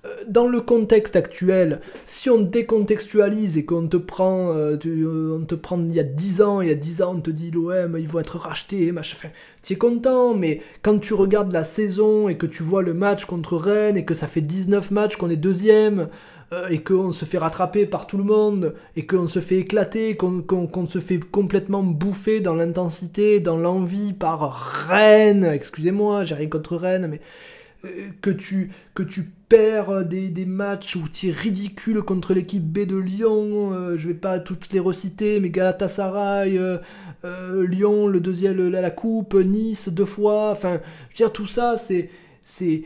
[0.07, 5.45] Euh, dans le contexte actuel, si on décontextualise et qu'on te prend, euh, euh, on
[5.45, 7.51] te prend il y a 10 ans, il y a 10 ans, on te dit
[7.51, 9.17] l'OM, ils vont être rachetés, machin,
[9.63, 13.25] tu es content, mais quand tu regardes la saison et que tu vois le match
[13.25, 16.09] contre Rennes et que ça fait 19 matchs qu'on est deuxième,
[16.71, 20.87] et qu'on se fait rattraper par tout le monde, et qu'on se fait éclater, qu'on
[20.89, 24.53] se fait complètement bouffer dans l'intensité, dans l'envie par
[24.89, 27.21] Rennes, excusez-moi, j'ai rien contre Rennes, mais
[28.21, 32.81] que tu, que tu perds des, des matchs où tu es ridicule contre l'équipe B
[32.87, 36.79] de Lyon, euh, je vais pas toutes les reciter, mais Galatasaray, euh,
[37.25, 41.47] euh, Lyon, le deuxième, la, la coupe, Nice deux fois, enfin, je veux dire, tout
[41.47, 42.11] ça, c'est,
[42.43, 42.83] c'est,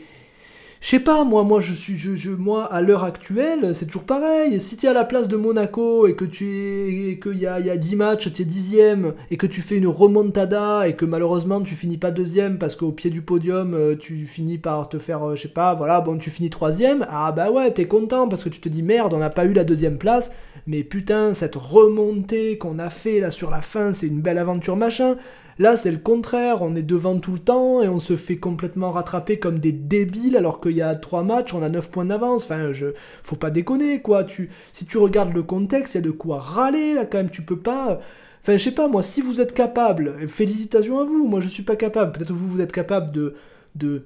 [0.81, 4.59] je sais pas, moi, moi, je suis, je, moi, à l'heure actuelle, c'est toujours pareil.
[4.59, 7.69] Si tu à la place de Monaco et que tu es, qu'il y a, y
[7.69, 11.61] a 10 matchs, tu es dixième et que tu fais une remontada et que malheureusement
[11.61, 15.23] tu finis pas deuxième parce qu'au pied du podium, euh, tu finis par te faire,
[15.23, 17.05] euh, je sais pas, voilà, bon, tu finis troisième.
[17.11, 19.53] Ah bah ouais, t'es content parce que tu te dis merde, on n'a pas eu
[19.53, 20.31] la deuxième place.
[20.65, 24.77] Mais putain, cette remontée qu'on a fait là sur la fin, c'est une belle aventure
[24.77, 25.15] machin.
[25.59, 28.91] Là, c'est le contraire, on est devant tout le temps et on se fait complètement
[28.91, 32.45] rattraper comme des débiles alors qu'il y a 3 matchs, on a 9 points d'avance.
[32.45, 32.87] Enfin, je...
[33.23, 34.23] faut pas déconner, quoi.
[34.23, 34.49] Tu...
[34.71, 37.29] Si tu regardes le contexte, il y a de quoi râler, là, quand même.
[37.29, 37.99] Tu peux pas...
[38.41, 41.63] Enfin, je sais pas, moi, si vous êtes capable, félicitations à vous, moi je suis
[41.63, 42.13] pas capable.
[42.13, 43.35] Peut-être vous, vous êtes capable de...
[43.75, 44.05] de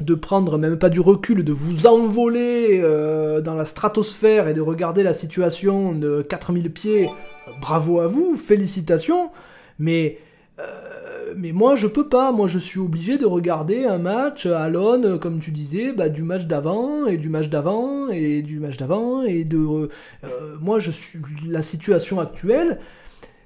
[0.00, 4.60] de prendre même pas du recul, de vous envoler euh, dans la stratosphère et de
[4.60, 7.08] regarder la situation de 4000 pieds,
[7.60, 9.30] bravo à vous, félicitations,
[9.78, 10.18] mais
[10.60, 14.68] euh, mais moi je peux pas, moi je suis obligé de regarder un match à
[14.68, 18.76] l'aune, comme tu disais, bah, du match d'avant et du match d'avant et du match
[18.76, 19.88] d'avant et de euh,
[20.60, 21.18] moi je suis
[21.48, 22.78] la situation actuelle.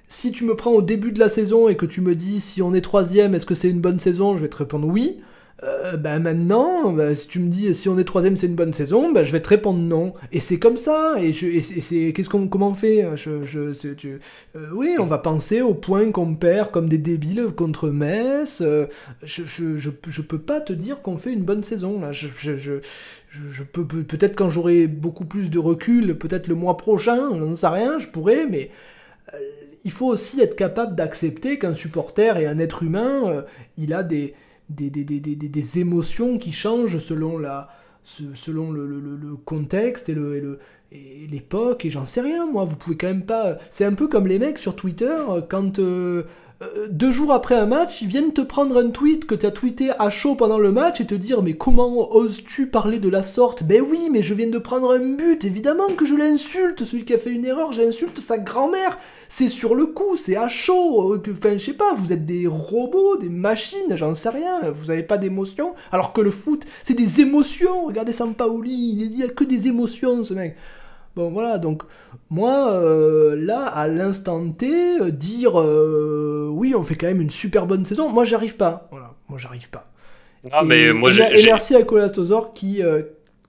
[0.07, 2.61] Si tu me prends au début de la saison et que tu me dis si
[2.61, 5.19] on est troisième, est-ce que c'est une bonne saison, je vais te répondre oui.
[5.63, 8.71] Euh, bah maintenant, bah, si tu me dis si on est troisième c'est une bonne
[8.71, 10.13] saison, bah je vais te répondre non.
[10.31, 11.15] Et c'est comme ça.
[11.19, 14.19] Et, qu'est-ce qu'on comment on fait je, je, tu,
[14.55, 18.61] euh, Oui, on va penser au point qu'on perd comme des débiles contre Metz.
[18.61, 18.87] Euh,
[19.23, 21.99] je, je, je, je, peux pas te dire qu'on fait une bonne saison
[23.73, 27.99] peut-être quand j'aurai beaucoup plus de recul, peut-être le mois prochain, on n'en sait rien,
[27.99, 28.69] je pourrais, mais
[29.83, 33.43] il faut aussi être capable d'accepter qu'un supporter et un être humain,
[33.77, 34.33] il a des
[34.69, 37.69] des, des, des, des, émotions qui changent selon, la,
[38.03, 40.59] selon le, le, le contexte et le,
[40.91, 42.63] et l'époque, et j'en sais rien, moi.
[42.63, 43.57] Vous pouvez quand même pas.
[43.69, 45.17] C'est un peu comme les mecs sur Twitter,
[45.49, 45.79] quand.
[45.79, 46.23] Euh,
[46.61, 49.51] euh, deux jours après un match, ils viennent te prendre un tweet que tu as
[49.51, 53.23] tweeté à chaud pendant le match et te dire mais comment oses-tu parler de la
[53.23, 53.63] sorte?
[53.63, 57.13] Ben oui, mais je viens de prendre un but, évidemment que je l'insulte, celui qui
[57.13, 58.97] a fait une erreur, j'insulte sa grand-mère.
[59.29, 61.13] C'est sur le coup, c'est à chaud.
[61.13, 64.91] Euh, enfin, je sais pas, vous êtes des robots, des machines, j'en sais rien, vous
[64.91, 67.85] avez pas d'émotions, alors que le foot, c'est des émotions.
[67.85, 70.57] Regardez Sampaoli, il n'y a que des émotions, ce mec.
[71.15, 71.83] Bon voilà, donc
[72.31, 74.67] moi, euh, là, à l'instant T,
[75.01, 78.87] euh, dire euh, oui, on fait quand même une super bonne saison, moi j'arrive pas.
[78.91, 79.91] Voilà, moi j'arrive pas.
[80.51, 82.81] Ah, mais moi, et, merci à Colastosor qui,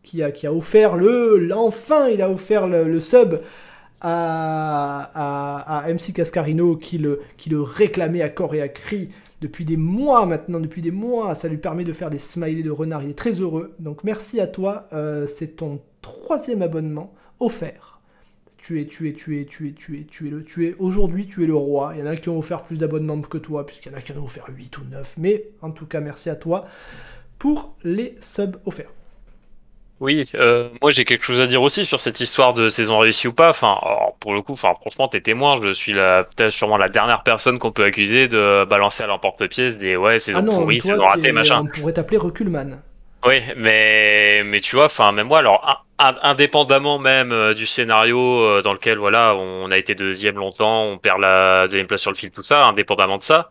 [0.03, 1.51] qui, a, qui a offert le.
[1.55, 3.41] Enfin, il a offert le, sub
[4.01, 9.11] à, à, à, MC Cascarino qui le, qui le réclamait à corps et à cri
[9.43, 11.35] depuis des mois maintenant, depuis des mois.
[11.35, 13.03] Ça lui permet de faire des smileys de renard.
[13.03, 13.75] Il est très heureux.
[13.79, 14.89] Donc merci à toi.
[15.27, 18.00] C'est ton troisième abonnement offert.
[18.63, 20.75] Tu es, tu es, tu es, tu es, tu es, tu es le, tu es
[20.79, 21.93] aujourd'hui, tu es le roi.
[21.95, 24.03] Il y en a qui ont offert plus d'abonnements que toi, puisqu'il y en a
[24.03, 25.15] qui en ont offert 8 ou 9.
[25.17, 26.67] Mais en tout cas, merci à toi
[27.39, 28.93] pour les subs offerts.
[30.01, 33.29] Oui, euh, moi j'ai quelque chose à dire aussi sur cette histoire de saison réussie
[33.29, 33.51] ou pas.
[33.51, 33.79] Enfin,
[34.19, 35.61] pour le coup, enfin franchement, t'es témoin.
[35.63, 39.97] Je suis peut-être sûrement la dernière personne qu'on peut accuser de balancer à l'emporte-pièce des
[39.97, 41.63] ouais saison ah pourrie, saison ratée, machin.
[41.63, 42.81] On pourrait t'appeler reculman.
[43.25, 48.63] Oui, mais, mais tu vois, enfin, même moi, alors, indépendamment même euh, du scénario euh,
[48.63, 52.17] dans lequel, voilà, on a été deuxième longtemps, on perd la deuxième place sur le
[52.17, 53.51] fil, tout ça, indépendamment de ça,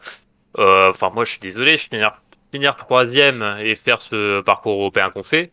[0.57, 2.19] euh, enfin, moi, je suis désolé, finir,
[2.51, 5.51] finir troisième et faire ce parcours européen qu'on fait,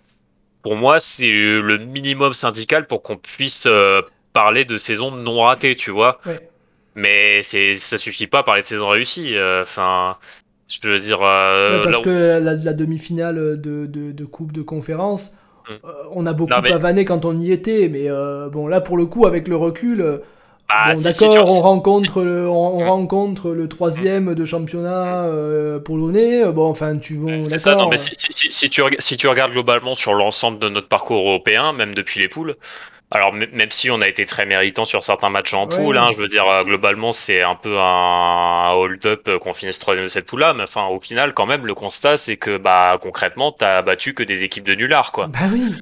[0.62, 3.68] pour moi, c'est le minimum syndical pour qu'on puisse
[4.32, 6.20] parler de saison non ratée, tu vois.
[6.96, 9.36] Mais c'est, ça suffit pas à parler de saison réussie.
[9.62, 10.18] Enfin,
[10.68, 11.20] je veux dire.
[11.22, 15.34] Euh, parce que la, demi-finale de, de, Coupe de Conférence,
[15.68, 15.72] hmm.
[15.72, 19.06] euh, on a beaucoup pavané quand on y était, mais euh, bon, là pour le
[19.06, 20.20] coup, avec le recul.
[20.68, 22.88] Bah, d'accord, on rencontre le, on, hmm.
[22.88, 25.30] rencontre le troisième de championnat
[25.84, 26.44] polonais.
[26.52, 27.78] Bon, enfin, tu bon, d'accord.
[27.78, 31.20] Non, mais si, si, si, tu, si tu regardes globalement sur l'ensemble de notre parcours
[31.20, 32.56] européen, même depuis les poules,
[33.10, 36.20] alors même si on a été très méritant sur certains matchs en poule, hein, je
[36.20, 40.26] veux dire euh, globalement c'est un peu un hold-up euh, qu'on finisse troisième de cette
[40.26, 44.12] poule-là, mais enfin au final quand même le constat c'est que bah concrètement t'as battu
[44.12, 45.28] que des équipes de nullards quoi.
[45.28, 45.74] Bah oui.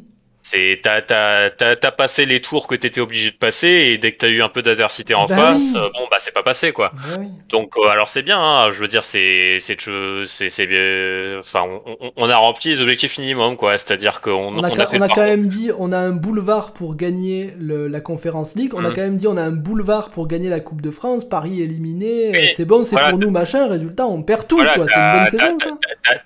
[0.46, 4.28] C'est t'as t'as passé les tours que t'étais obligé de passer et dès que t'as
[4.28, 6.92] eu un peu d'adversité en bah face, euh, bon bah c'est pas passé quoi.
[6.94, 9.78] Bah Donc euh, alors c'est bien, hein, je veux dire c'est c'est
[10.26, 14.70] c'est c'est enfin on, on, a rempli les objectifs minimum quoi, c'est-à-dire qu'on on a,
[14.70, 18.74] on a, quand même dit on a un boulevard pour gagner le, la Conférence League,
[18.74, 18.92] on a mmh.
[18.92, 22.36] quand même dit on a un boulevard pour gagner la Coupe de France, Paris éliminé,
[22.36, 25.26] euh, c'est bon c'est pour nous machin, résultat on perd tout quoi, c'est une bonne
[25.26, 25.70] saison ça.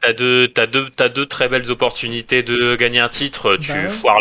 [0.00, 3.72] T'as deux t'as deux t'as deux très belles opportunités de gagner un titre, tu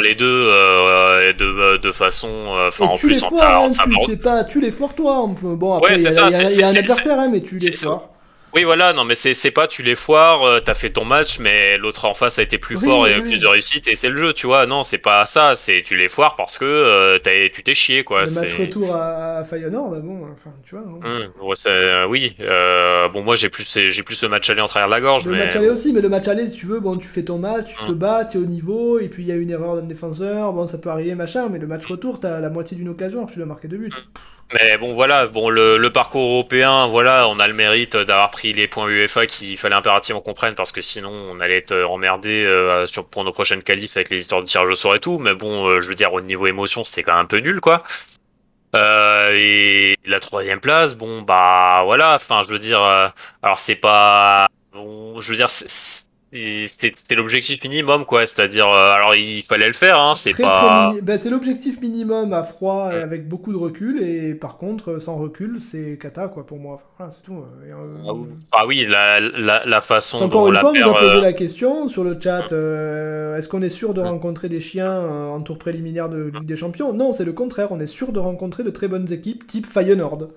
[0.02, 2.28] les deux euh, de, de façon.
[2.30, 3.72] Euh, enfin, en plus, les foires, hein,
[4.06, 5.30] tu, pas, tu les foires toi.
[5.42, 8.10] Bon, après, il y, a un adversaire, hein, mais tu les foires.
[8.58, 11.78] Oui, voilà, non, mais c'est pas tu les foires, euh, t'as fait ton match, mais
[11.78, 14.10] l'autre en face a été plus fort et a eu plus de réussite, et c'est
[14.10, 14.66] le jeu, tu vois.
[14.66, 17.20] Non, c'est pas ça, c'est tu les foires parce que euh,
[17.54, 18.26] tu t'es chié, quoi.
[18.26, 20.86] Le match retour à, Feyenoord, bon, enfin, tu vois.
[20.86, 21.30] Hum,
[21.68, 22.36] euh, oui,
[23.14, 25.28] bon, moi j'ai plus, j'ai plus le match aller en travers de la gorge.
[25.28, 27.38] Le match aller aussi, mais le match aller, si tu veux, bon, tu fais ton
[27.38, 28.00] match, tu te hum.
[28.00, 30.66] bats, tu es au niveau, et puis il y a une erreur d'un défenseur, bon,
[30.66, 33.46] ça peut arriver, machin, mais le match retour, t'as la moitié d'une occasion, tu dois
[33.46, 33.92] marquer deux buts.
[33.96, 34.02] Hum.
[34.54, 38.68] Mais bon, voilà, bon, le, parcours européen, voilà, on a le mérite d'avoir pris les
[38.70, 42.88] points UEFA qu'il fallait impérativement qu'on prenne parce que sinon on allait être emmerdé euh,
[42.88, 45.20] sur, pour nos prochaines qualifs avec les histoires de tirage au sort et tout.
[45.20, 47.60] Mais bon, euh, je veux dire, au niveau émotion, c'était quand même un peu nul,
[47.60, 47.84] quoi.
[48.76, 52.82] Euh, et la troisième place, bon, bah voilà, enfin, je veux dire,
[53.42, 54.48] alors c'est pas.
[54.72, 55.50] Bon, je veux dire,
[56.32, 58.28] c'était l'objectif minimum, quoi.
[58.28, 60.94] C'est-à-dire, euh, alors il fallait le faire, hein, c'est pas.
[61.02, 65.16] Ben, c'est l'objectif minimum à froid et avec beaucoup de recul, et par contre, sans
[65.16, 66.82] recul, c'est cata, quoi, pour moi.
[67.00, 67.34] Enfin, c'est tout.
[67.34, 67.74] Euh,
[68.06, 68.12] ah,
[68.52, 70.18] ah, oui, la, la, la façon.
[70.18, 73.62] Encore une fois, on nous a posé la question sur le chat euh, est-ce qu'on
[73.62, 76.92] est sûr de rencontrer des chiens en tour préliminaire de Ligue des Champions?
[76.92, 77.72] Non, c'est le contraire.
[77.72, 80.30] On est sûr de rencontrer de très bonnes équipes, type Feyenoord.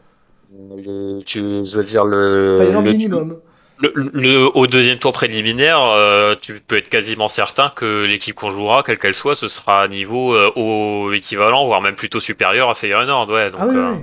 [1.27, 2.57] Tu, je veux dire le.
[2.59, 3.41] Feyenoord minimum
[3.83, 8.83] le, au deuxième tour préliminaire, euh, tu peux être quasiment certain que l'équipe qu'on jouera,
[8.83, 12.75] quelle qu'elle soit, ce sera à niveau euh, au équivalent, voire même plutôt supérieur à
[12.75, 13.31] Feyenoord.
[13.31, 13.95] Ouais, donc, ah euh,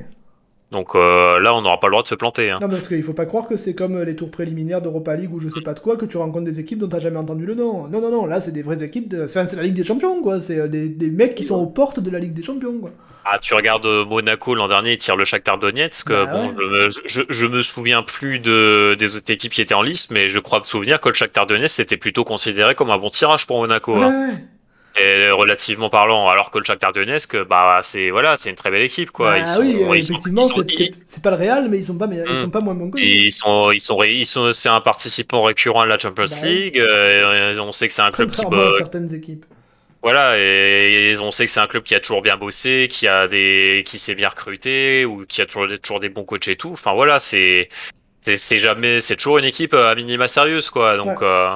[0.72, 2.50] donc là, on n'aura pas le droit de se planter.
[2.50, 2.60] Hein.
[2.62, 5.40] Non, parce qu'il faut pas croire que c'est comme les tours préliminaires d'Europa League ou
[5.40, 7.46] je sais pas de quoi, que tu rencontres des équipes dont tu n'as jamais entendu
[7.46, 7.88] le nom.
[7.88, 9.08] Non, non, non, là, c'est des vraies équipes.
[9.08, 9.28] De...
[9.28, 10.42] c'est la Ligue des Champions, quoi.
[10.42, 12.92] C'est des, des mecs qui sont aux portes de la Ligue des Champions, quoi.
[13.30, 16.10] Ah, tu regardes euh, Monaco l'an dernier, ils tirent le Shakhtar Donetsk.
[16.10, 16.56] Bah bon,
[17.06, 20.40] je, je, me souviens plus de, des autres équipes qui étaient en liste, mais je
[20.40, 23.60] crois me souvenir que le Shakhtar Donetsk c'était plutôt considéré comme un bon tirage pour
[23.60, 23.96] Monaco.
[23.96, 24.38] Hein.
[25.00, 28.84] Et relativement parlant, alors que le Shakhtar Donetsk, bah c'est voilà, c'est une très belle
[28.84, 29.40] équipe quoi.
[29.40, 32.62] Bah oui, effectivement, c'est pas le Real, mais ils sont pas, mais ils sont pas
[32.62, 35.98] moins bons que Ils sont, ils sont, ils sont, c'est un participant récurrent à la
[35.98, 36.80] Champions bah League.
[36.80, 38.44] Euh, on sait que c'est un club qui
[38.78, 39.46] certaines équipes.
[40.04, 43.28] Voilà, et, on sait que c'est un club qui a toujours bien bossé, qui a
[43.28, 46.72] des, qui s'est bien recruté ou qui a toujours, toujours des bons coachs et tout.
[46.72, 47.68] Enfin voilà, c'est,
[48.22, 50.98] c'est jamais, c'est toujours une équipe à minima sérieuse quoi.
[50.98, 51.56] Donc euh,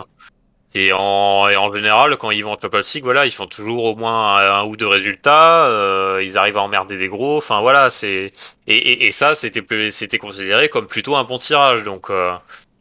[0.73, 3.83] et en, et en général, quand ils vont en Top League, voilà, ils font toujours
[3.83, 5.65] au moins un, ou deux résultats.
[5.65, 7.37] Euh, ils arrivent à emmerder des gros.
[7.37, 8.29] Enfin voilà, c'est
[8.67, 11.83] et, et, ça, c'était c'était considéré comme plutôt un bon tirage.
[11.83, 12.31] Donc euh,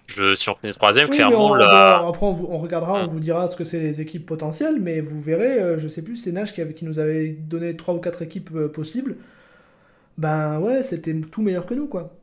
[0.07, 1.55] je, si on finit troisième, clairement.
[1.55, 3.11] Après, on, regardera, on hum.
[3.11, 6.17] vous dira ce que c'est les équipes potentielles, mais vous verrez, euh, je sais plus,
[6.17, 9.17] c'est Nash qui, qui, nous avait donné trois ou quatre équipes euh, possibles.
[10.19, 12.15] Ben ouais, c'était tout meilleur que nous, quoi.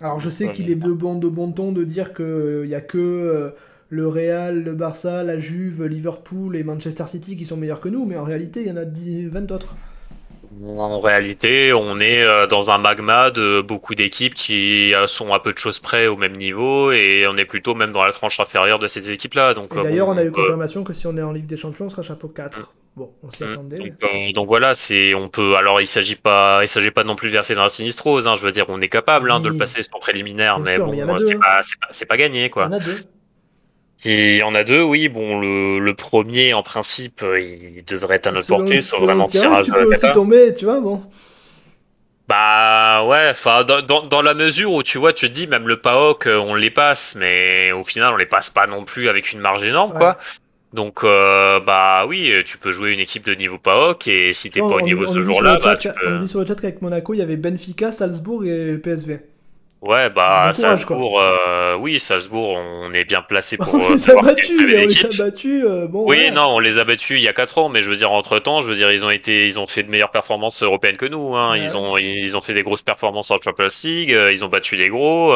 [0.00, 2.78] Alors je sais qu'il est de bon, de bon ton de dire qu'il n'y euh,
[2.78, 3.54] a que
[3.94, 8.04] le Real, le Barça, la Juve, Liverpool et Manchester City qui sont meilleurs que nous,
[8.04, 9.76] mais en réalité, il y en a 10, 20 autres.
[10.64, 15.40] En réalité, on est euh, dans un magma de beaucoup d'équipes qui euh, sont à
[15.40, 18.38] peu de choses près au même niveau et on est plutôt même dans la tranche
[18.38, 19.54] inférieure de ces équipes-là.
[19.54, 21.86] Donc, euh, d'ailleurs, on a eu confirmation que si on est en Ligue des Champions,
[21.86, 22.58] on sera chapeau 4.
[22.58, 22.62] Mm.
[22.96, 23.50] Bon, on s'y mm.
[23.50, 24.32] attendait.
[24.32, 25.56] Donc, voilà, c'est on peut.
[25.56, 28.26] Alors il s'agit pas, il s'agit pas non plus de verser dans la sinistrose.
[28.26, 30.92] Hein, je veux dire, on est capable hein, de le passer sans préliminaire, mais bon,
[31.18, 31.60] c'est pas,
[32.08, 32.68] pas, gagné quoi.
[32.68, 32.98] Il y en a deux.
[34.04, 35.08] Il y en a deux, oui.
[35.08, 39.66] Bon, le, le premier, en principe, il devrait être à notre portée, sauf vraiment tirage.
[39.66, 41.02] Tu peux aussi tomber, tu vois, bon.
[42.26, 45.68] Bah ouais, enfin dans, dans, dans, la mesure où tu vois, tu te dis même
[45.68, 49.32] le PAOK, on les passe, mais au final on les passe pas non plus avec
[49.32, 50.16] une marge énorme, quoi.
[50.72, 54.60] Donc euh, bah oui, tu peux jouer une équipe de niveau PAOK et si t'es
[54.60, 56.16] pas au niveau ce jour-là, bah tu peux...
[56.16, 59.20] On dit sur le chat qu'avec Monaco, il y avait Benfica, Salzbourg et le PSV.
[59.84, 63.74] Ouais, bah Salzbourg, euh, oui, Salzbourg, on est bien placé pour.
[63.74, 65.64] on les a battus, on les a battus.
[65.66, 67.90] Euh, bon, oui, non, on les a battus il y a 4 ans, mais je
[67.90, 70.10] veux dire entre temps, je veux dire ils ont été, ils ont fait de meilleures
[70.10, 71.36] performances européennes que nous.
[71.36, 71.58] Hein.
[71.58, 74.76] Ils ont, ils ont fait des grosses performances en Champions League, euh, ils ont battu
[74.76, 75.34] les gros.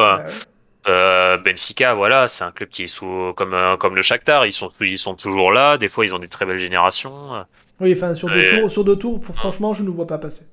[0.87, 4.69] Euh, Benfica, voilà, c'est un club qui est sous, comme comme le Shakhtar, ils sont,
[4.81, 5.77] ils sont toujours là.
[5.77, 7.45] Des fois, ils ont des très belles générations.
[7.79, 10.45] Oui, enfin sur deux tours, sur deux tours, franchement, je ne vois pas passer.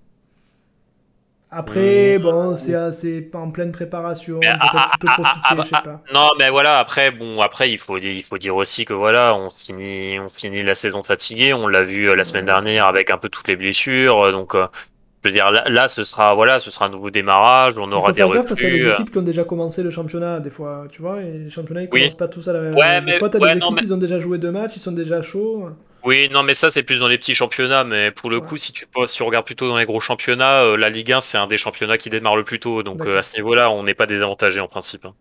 [1.57, 2.21] Après, mmh.
[2.21, 4.41] bon, c'est en pleine préparation.
[4.41, 6.03] Peut-être ah, tu peux ah, ah, profiter, je sais pas.
[6.13, 6.79] Non, mais voilà.
[6.79, 10.63] Après, bon, après, il faut, il faut dire aussi que voilà, on finit, on finit
[10.63, 11.55] la saison fatigué.
[11.55, 14.27] On l'a vu euh, la semaine dernière avec un peu toutes les blessures.
[14.27, 14.67] Euh, donc, euh,
[15.25, 17.77] je veux dire, là, ce sera, voilà, ce sera un nouveau démarrage.
[17.79, 18.45] On aura des recrues.
[18.45, 21.01] parce qu'il y a des équipes qui ont déjà commencé le championnat, des fois, tu
[21.01, 22.77] vois, et les championnats ils commencent pas tous à la même.
[22.77, 25.23] Ouais, des fois, t'as des équipes, ils ont déjà joué deux matchs, ils sont déjà
[25.23, 25.71] chauds.
[26.07, 27.83] Oui, non, mais ça, c'est plus dans les petits championnats.
[27.83, 30.77] Mais pour le coup, si tu, si on regarde plutôt dans les gros championnats, euh,
[30.77, 32.85] la Ligue 1, c'est un des championnats qui démarre le plus tôt.
[32.85, 35.05] Donc, euh, à ce niveau-là, on n'est pas désavantagé en principe.
[35.05, 35.15] Hein.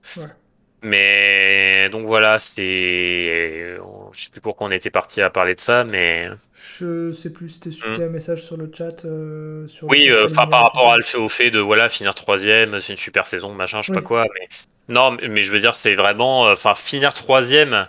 [0.84, 3.78] Mais donc voilà, c'est.
[4.12, 6.30] Je sais plus pourquoi on était parti à parler de ça, mais.
[6.54, 8.04] Je sais plus, c'était hmm.
[8.04, 9.04] un message sur le chat.
[9.06, 12.80] Euh, sur oui, enfin par rapport à le fait, au fait de voilà finir troisième,
[12.80, 14.28] c'est une super saison, machin, je sais pas quoi.
[14.36, 14.48] Mais
[14.88, 17.88] non, mais je veux dire, c'est vraiment, enfin finir troisième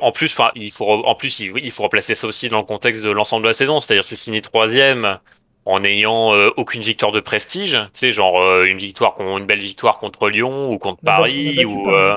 [0.00, 2.64] en plus, enfin, il faut en plus il, il, faut replacer ça aussi dans le
[2.64, 5.18] contexte de l'ensemble de la saison, c'est-à-dire que tu finis troisième
[5.64, 9.60] en n'ayant euh, aucune victoire de prestige, tu sais, genre euh, une victoire, une belle
[9.60, 12.16] victoire contre Lyon ou contre Paris ou, euh,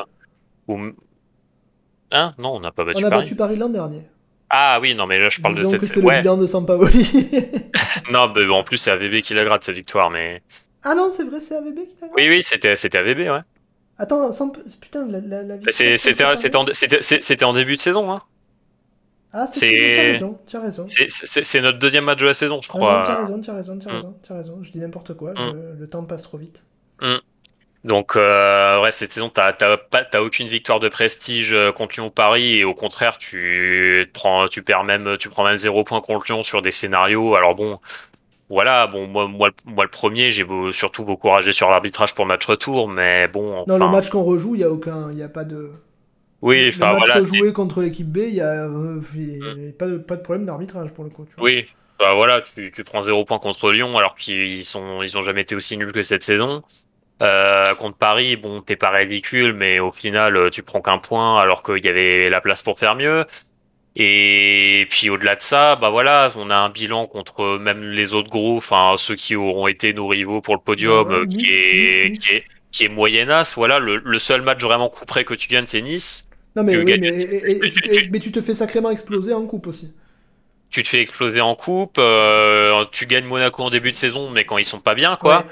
[0.67, 0.79] ou,
[2.11, 2.33] hein?
[2.37, 3.13] Non, on n'a pas battu Paris.
[3.13, 4.01] On a battu Paris l'an dernier.
[4.49, 5.83] Ah oui, non mais là je parle de cette.
[5.83, 7.29] c'est le bilan de Sampaoli.
[8.11, 10.41] non, mais en plus c'est AVB qui la gratte cette victoire, mais.
[10.83, 12.11] Ah non, c'est vrai, c'est AVB qui la gratte.
[12.15, 13.41] Oui, oui, c'était c'était AVB, ouais.
[13.97, 14.49] Attends, sans...
[14.49, 16.25] putain, la, la, la C'était
[17.45, 18.21] en, en, début de saison, hein.
[19.37, 19.67] Ah, c'est.
[19.67, 20.85] Tu as raison, tu as raison.
[21.09, 23.01] C'est notre deuxième match de la saison, je crois.
[23.03, 23.95] tu as raison, tu as raison, tu as mm.
[23.95, 24.63] raison, as raison.
[24.63, 25.77] Je dis n'importe quoi, mm.
[25.77, 26.63] le, temps passe trop vite.
[27.01, 27.15] Mm.
[27.83, 32.59] Donc, euh, ouais, cette saison, t'as t'as aucune victoire de prestige euh, contre Lyon Paris
[32.59, 36.43] et au contraire, tu prends, tu perds même, tu prends même zéro point contre Lyon
[36.43, 37.35] sur des scénarios.
[37.35, 37.79] Alors bon,
[38.49, 42.45] voilà, bon, moi, moi, moi le premier, j'ai surtout beaucoup ragé sur l'arbitrage pour match
[42.45, 43.65] retour, mais bon.
[43.67, 45.71] Non, le match qu'on rejoue, il n'y a aucun, il y a pas de.
[46.41, 47.51] Oui, enfin le match voilà.
[47.53, 49.71] contre l'équipe B, il n'y a, euh, mm.
[49.79, 51.25] pas, de, pas de problème d'arbitrage pour le coup.
[51.39, 51.65] Oui,
[51.97, 55.41] bah voilà, tu, tu prends zéro point contre Lyon alors qu'ils sont, ils ont jamais
[55.41, 56.61] été aussi nuls que cette saison.
[57.23, 61.63] Euh, contre Paris, bon, t'es pas ridicule, mais au final, tu prends qu'un point alors
[61.63, 63.25] qu'il y avait la place pour faire mieux.
[63.97, 68.29] Et puis au-delà de ça, bah voilà, on a un bilan contre même les autres
[68.29, 72.43] gros, enfin ceux qui auront été nos rivaux pour le podium, qui, est, qui, est,
[72.73, 73.55] qui est moyennasse.
[73.55, 76.27] Voilà, le, le, seul match vraiment coup près que tu gagnes, c'est Nice.
[76.57, 79.93] Non mais, oui, mais, mais, tu te fais sacrément exploser en coupe aussi.
[80.69, 84.43] Tu te fais exploser en coupe, euh, tu gagnes Monaco en début de saison, mais
[84.43, 85.45] quand ils sont pas bien, quoi.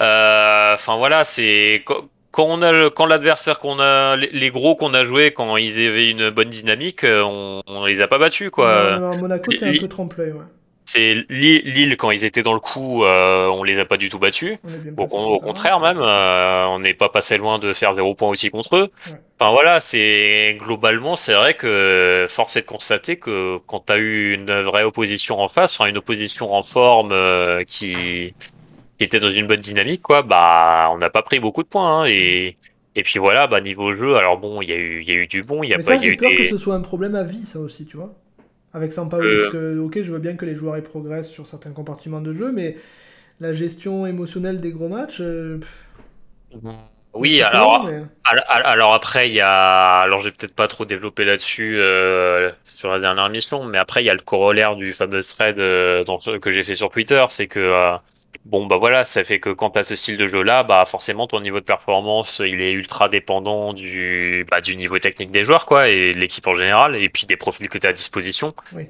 [0.00, 1.84] Euh, enfin voilà, c'est
[2.30, 6.10] quand on a quand l'adversaire qu'on a les, gros qu'on a joué quand ils avaient
[6.10, 8.98] une bonne dynamique euh, on, on les a pas battus quoi.
[8.98, 10.44] Non, Monaco c'est un peu trempe-l'œil ouais.
[10.84, 14.18] c'est Lille quand ils étaient dans le coup euh, on les a pas du tout
[14.18, 14.58] battus.
[14.96, 18.50] Au, au contraire même euh, on n'est pas passé loin de faire zéro point aussi
[18.50, 18.90] contre eux.
[19.38, 23.96] Enfin voilà c'est globalement c'est vrai que force est de constater que quand tu as
[23.96, 28.34] eu une vraie opposition en face enfin une opposition en forme euh, qui
[29.00, 32.02] qui était dans une bonne dynamique, quoi, bah, on n'a pas pris beaucoup de points.
[32.02, 32.58] Hein, et,
[32.94, 35.26] et puis voilà, bah, niveau jeu, alors bon, il y, a eu, y a eu
[35.26, 35.98] du bon, il y a Mais pas.
[35.98, 38.14] Ça, j'ai peur que ce soit un problème à vie, ça aussi, tu vois.
[38.74, 39.36] Avec Sampaoli, euh...
[39.38, 42.34] parce que, ok, je veux bien que les joueurs y progressent sur certains compartiments de
[42.34, 42.76] jeu, mais
[43.40, 45.22] la gestion émotionnelle des gros matchs.
[45.22, 45.60] Euh,
[47.14, 47.88] oui, alors,
[48.48, 50.00] alors après, il y a.
[50.00, 54.06] Alors, j'ai peut-être pas trop développé là-dessus euh, sur la dernière mission, mais après, il
[54.06, 56.04] y a le corollaire du fameux thread euh,
[56.42, 57.98] que j'ai fait sur Twitter, c'est que
[58.46, 60.84] Bon bah voilà, ça fait que quand tu as ce style de jeu là, bah
[60.86, 65.44] forcément ton niveau de performance, il est ultra dépendant du bah, du niveau technique des
[65.44, 67.92] joueurs quoi et de l'équipe en général et puis des profils que tu as à
[67.92, 68.54] disposition.
[68.72, 68.88] Oui.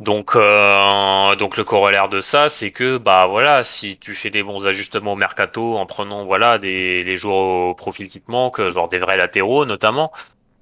[0.00, 4.42] Donc euh, donc le corollaire de ça, c'est que bah voilà, si tu fais des
[4.42, 8.70] bons ajustements au mercato en prenant voilà des les joueurs au profil qui te manquent,
[8.70, 10.12] genre des vrais latéraux notamment,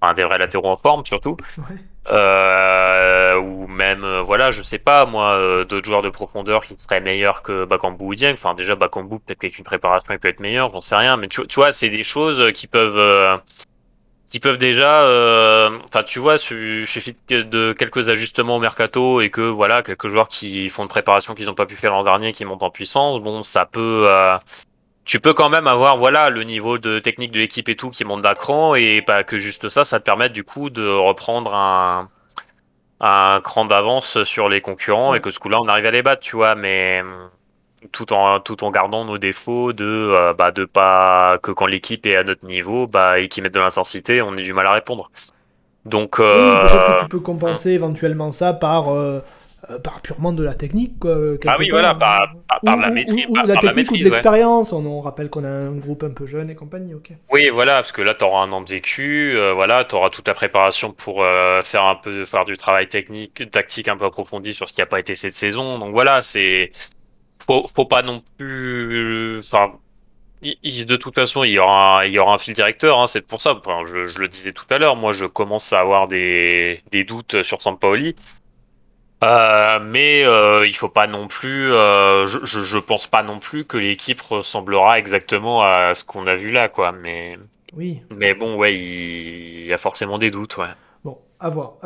[0.01, 1.37] enfin des vrais latéraux en forme surtout.
[1.59, 1.77] Ouais.
[2.11, 6.75] Euh, ou même, euh, voilà, je sais pas, moi, euh, d'autres joueurs de profondeur qui
[6.79, 8.33] seraient meilleurs que Bakambu ou Dieng.
[8.35, 11.17] Enfin, déjà, Bakambu, peut-être qu'avec une préparation, il peut être meilleur, j'en sais rien.
[11.17, 13.41] Mais tu, vois, c'est des choses qui peuvent,
[14.31, 19.41] qui peuvent déjà, euh, enfin tu vois, suffit de quelques ajustements au mercato et que
[19.41, 22.45] voilà, quelques joueurs qui font une préparation qu'ils n'ont pas pu faire l'an dernier, qui
[22.45, 24.37] montent en puissance, bon, ça peut, euh,
[25.07, 28.05] tu peux quand même avoir voilà le niveau de technique de l'équipe et tout qui
[28.05, 31.55] monte d'un cran et pas que juste ça, ça te permet du coup de reprendre
[31.55, 32.11] un
[33.01, 36.23] un cran d'avance sur les concurrents et que ce coup-là on arrive à les battre,
[36.23, 37.03] tu vois, mais
[37.93, 42.05] tout en tout en gardant nos défauts de euh, bah, de pas que quand l'équipe
[42.07, 44.73] est à notre niveau bah et qu'ils mettent de l'intensité on ait du mal à
[44.73, 45.11] répondre.
[45.85, 49.21] Donc oui, peut-être que tu peux compenser éventuellement ça par euh,
[49.83, 51.17] par purement de la technique quoi,
[51.47, 52.35] ah oui voilà par,
[52.65, 56.05] par, la maîtrise ou, la technique ou de l'expérience on, rappelle qu'on a un groupe
[56.05, 58.61] un peu jeune et compagnie ok oui voilà parce que là tu auras un an
[58.61, 61.25] de vécu euh, voilà tu auras toute ta préparation pour
[61.65, 64.87] faire un peu faire du travail technique tactique un peu approfondi sur ce qui a
[64.87, 66.71] pas été cette saison donc voilà c'est
[67.45, 69.39] faut, faut pas non plus.
[69.39, 69.73] Enfin,
[70.43, 72.99] de toute façon, il y aura, un, il y aura un fil directeur.
[72.99, 73.55] Hein, c'est pour ça.
[73.55, 74.97] Enfin, je, je, le disais tout à l'heure.
[74.97, 78.17] Moi, je commence à avoir des, des doutes sur Sampaoli.
[79.25, 81.73] Euh, mais euh, il faut pas non plus.
[81.73, 86.35] Euh, je, je, pense pas non plus que l'équipe ressemblera exactement à ce qu'on a
[86.35, 86.93] vu là, quoi.
[86.93, 87.39] Mais
[87.75, 88.03] oui.
[88.11, 90.67] Mais bon, ouais, il, y a forcément des doutes, ouais.
[91.03, 91.77] Bon, à voir.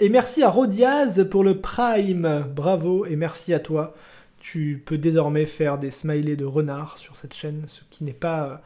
[0.00, 2.46] Et merci à Rodiaz pour le Prime.
[2.54, 3.94] Bravo et merci à toi
[4.42, 8.60] tu peux désormais faire des smileys de renard sur cette chaîne, ce qui n'est pas,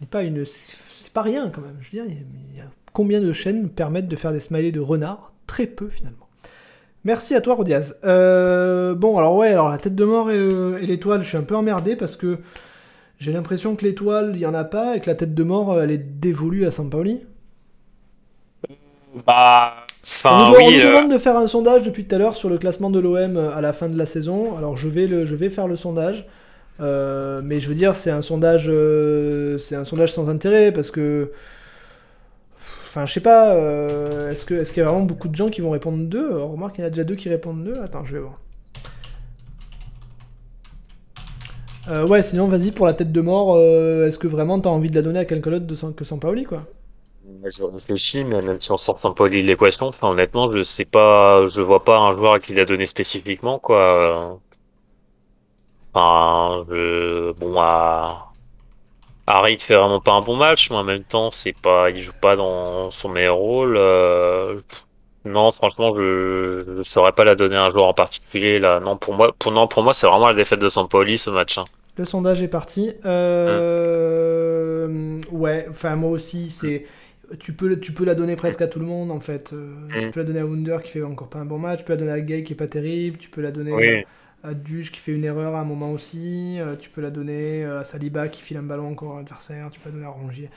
[0.00, 1.76] n'est pas une, c'est pas rien quand même.
[1.80, 2.16] Je veux dire,
[2.50, 5.32] il y a combien de chaînes permettent de faire des smileys de renard?
[5.48, 6.25] Très peu finalement.
[7.06, 7.98] Merci à toi, Rodiaz.
[8.04, 10.40] Euh, bon, alors ouais, alors la tête de mort et
[10.84, 12.38] l'étoile, je suis un peu emmerdé parce que
[13.20, 15.80] j'ai l'impression que l'étoile, il y en a pas et que la tête de mort,
[15.80, 17.20] elle est dévolue à Sampaoli.
[19.24, 19.84] Bah,
[20.24, 22.90] on, nous, euh, demande de faire un sondage depuis tout à l'heure sur le classement
[22.90, 24.56] de l'OM euh, à la fin de la saison.
[24.58, 26.26] Alors je vais, le, je vais faire le sondage.
[26.80, 28.68] Euh, mais je veux dire, c'est un sondage,
[29.60, 31.30] c'est un sondage sans intérêt parce que,
[32.96, 33.54] enfin, je sais pas,
[34.30, 36.32] est-ce que, est-ce qu'il y a vraiment beaucoup de gens qui vont répondre deux?
[36.32, 37.78] On remarque qu'il y en a déjà deux qui répondent deux.
[37.82, 38.38] Attends, je vais voir.
[42.08, 43.58] ouais, sinon, vas-y pour la tête de mort.
[43.58, 46.64] est-ce que vraiment t'as envie de la donner à quelqu'un d'autre que Sampaoli, quoi?
[47.44, 50.84] Je réfléchis, mais même si on sort sans pas de l'équation, enfin, honnêtement, je sais
[50.84, 54.40] pas, je vois pas un joueur à qui il a donné spécifiquement, quoi.
[55.94, 58.32] Enfin, je, bon, à,
[59.26, 61.98] Harry il fait vraiment pas un bon match, mais en même temps, c'est pas, il
[61.98, 63.76] joue pas dans son meilleur rôle.
[63.76, 64.58] Euh,
[65.24, 68.78] non, franchement, je, je saurais pas la donner à un joueur en particulier, là.
[68.78, 71.58] Non, pour moi, pour, non, pour moi, c'est vraiment la défaite de Sampoli, ce match.
[71.58, 71.64] Hein.
[71.96, 72.92] Le sondage est parti.
[73.04, 74.86] Euh...
[75.32, 76.84] Ouais, enfin, moi aussi, c'est
[77.40, 79.52] tu peux, tu peux la donner presque à tout le monde en fait.
[79.52, 80.10] Euh, tu mm.
[80.10, 81.98] peux la donner à Wunder qui fait encore pas un bon match, tu peux la
[81.98, 84.04] donner à Gay qui est pas terrible, tu peux la donner à,
[84.54, 87.82] Duge qui fait une erreur à un moment aussi, euh, tu peux la donner à
[87.82, 90.50] Saliba qui file un ballon encore à l'adversaire, tu peux la donner à Rongier.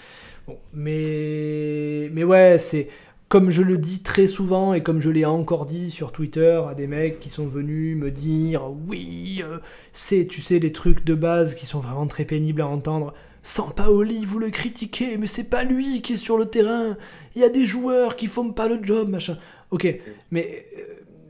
[0.48, 2.88] Bon, mais, mais ouais, c'est
[3.30, 6.74] comme je le dis très souvent et comme je l'ai encore dit sur Twitter à
[6.74, 9.60] des mecs qui sont venus me dire oui, euh,
[9.94, 13.14] c'est tu sais les trucs de base qui sont vraiment très pénibles à entendre.
[13.42, 16.98] Sampaoli, vous le critiquez, mais c'est pas lui qui est sur le terrain.
[17.36, 19.38] Il y a des joueurs qui font pas le job, machin.
[19.72, 19.88] Ok,
[20.32, 20.82] mais euh,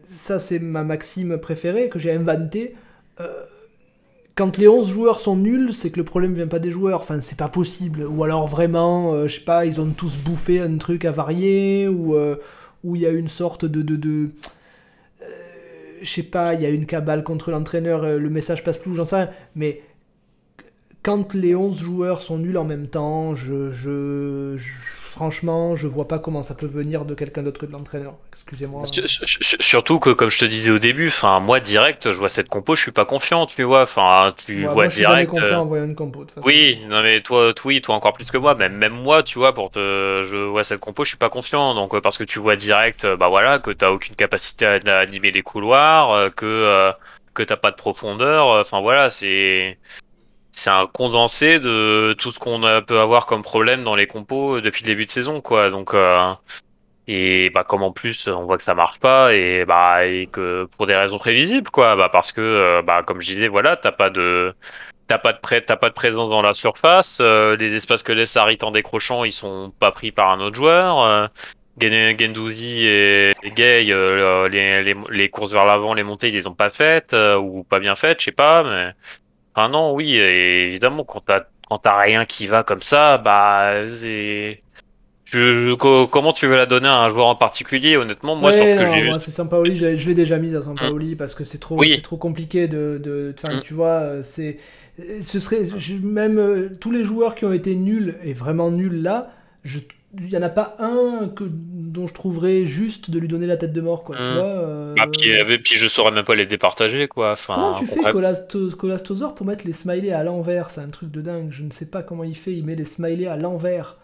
[0.10, 2.76] ça c'est ma maxime préférée que j'ai inventée.
[3.20, 3.28] Euh,
[4.36, 7.02] quand les 11 joueurs sont nuls, c'est que le problème vient pas des joueurs.
[7.02, 8.06] Enfin, c'est pas possible.
[8.06, 11.88] Ou alors vraiment, euh, je sais pas, ils ont tous bouffé un truc à varier,
[11.88, 12.16] ou
[12.86, 13.82] où il y a une sorte de.
[13.82, 14.30] de, de
[16.02, 19.04] je sais pas, il y a une cabale contre l'entraîneur, le message passe plus, j'en
[19.04, 19.30] sais rien.
[19.56, 19.82] Mais
[21.04, 23.72] quand les 11 joueurs sont nuls en même temps, je,
[25.20, 28.14] franchement, je vois pas comment ça peut venir de quelqu'un d'autre que de l'entraîneur.
[28.32, 28.84] Excusez-moi.
[29.60, 32.74] Surtout que, comme je te disais au début, enfin, moi direct, je vois cette compo,
[32.74, 33.82] je suis pas confiant, tu vois.
[33.82, 34.90] Enfin, tu vois direct.
[34.90, 36.24] Je suis jamais confiant en voyant une compo.
[36.24, 36.48] De façon.
[36.48, 38.56] Oui, non mais toi, oui, toi encore plus que moi.
[38.56, 41.74] Même, même moi, tu vois, pour te, je vois cette compo, je suis pas confiant.
[41.76, 45.00] Donc euh, parce que tu vois direct, euh, bah voilà, que t'as aucune capacité à,
[45.00, 46.94] animer les couloirs, euh, que
[47.34, 48.48] que t'as pas de profondeur.
[48.48, 49.78] Enfin voilà, c'est
[50.60, 54.84] c'est un condensé de tout ce qu'on peut avoir comme problème dans les compos depuis
[54.84, 55.70] le début de saison, quoi.
[55.70, 56.34] Donc, euh,
[57.08, 60.68] et bah, comme en plus on voit que ça marche pas, et bah, et que
[60.78, 61.96] pour des raisons prévisibles, quoi.
[61.96, 64.54] Bah, parce que, euh, bah, comme je disais, voilà, t'as pas de,
[65.08, 67.20] t'as pas de pas de présence dans la surface.
[67.22, 70.56] Euh, les espaces que laisse Harit en décrochant, ils sont pas pris par un autre
[70.56, 71.30] joueur.
[71.82, 77.16] Gendouzi et Gay, les, les, courses vers l'avant, les montées, ils les ont pas faites
[77.40, 78.92] ou pas bien faites, je sais pas,
[79.56, 84.62] ah non, oui, évidemment, quand t'as quand rien qui va comme ça, bah c'est.
[85.26, 87.98] Je, comment tu veux la donner à un joueur en particulier?
[87.98, 89.78] Honnêtement, moi, ouais, que moi, c'est Sampaoli.
[89.78, 91.18] Je, je l'ai déjà mise à Sampaoli mmh.
[91.18, 93.00] parce que c'est trop, trop compliqué de.
[93.04, 93.62] de mmh.
[93.62, 94.58] Tu vois, c'est.
[95.22, 95.62] Ce serait
[96.02, 99.32] même euh, tous les joueurs qui ont été nuls et vraiment nuls là.
[99.64, 99.80] Je,
[100.18, 103.58] il y en a pas un que, dont je trouverais juste de lui donner la
[103.58, 104.16] tête de mort, quoi.
[104.16, 104.34] Tu Hmm.
[104.34, 107.34] vois, euh, Ah, puis, euh, puis je saurais même pas les départager, quoi.
[107.34, 110.72] Enfin, Comment tu fais Colasto- Colastosaur pour mettre les smileys à l'envers?
[110.72, 111.50] C'est un truc de dingue.
[111.52, 112.54] Je ne sais pas comment il fait.
[112.54, 113.98] Il met les smileys à l'envers,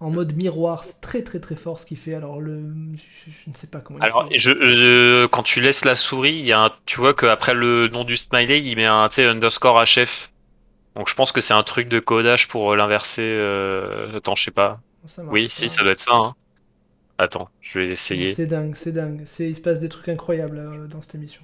[0.00, 0.82] en mode miroir.
[0.84, 2.14] C'est très très très fort ce qu'il fait.
[2.14, 2.62] Alors le,
[2.94, 4.36] je, je ne sais pas comment il Alors, fait.
[4.38, 7.88] je, je- quand tu laisses la souris, il y a un, tu vois qu'après le
[7.88, 10.30] nom du smiley, il met un underscore HF.
[10.96, 13.22] Donc je pense que c'est un truc de codage pour l'inverser.
[13.22, 14.80] euh, Attends, je sais pas.
[15.06, 16.12] Ça marche Oui, si, ça doit être ça.
[16.12, 16.34] hein.
[17.18, 18.32] Attends, je vais essayer.
[18.32, 19.22] C'est dingue, c'est dingue.
[19.40, 21.42] Il se passe des trucs incroyables euh, dans cette émission.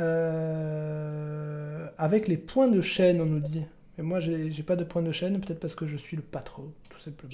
[0.00, 3.62] Euh, avec les points de chaîne, on nous dit.
[3.96, 6.72] Mais moi, j'ai, pas de points de chaîne, peut-être parce que je suis le patron,
[6.90, 7.32] tout simplement.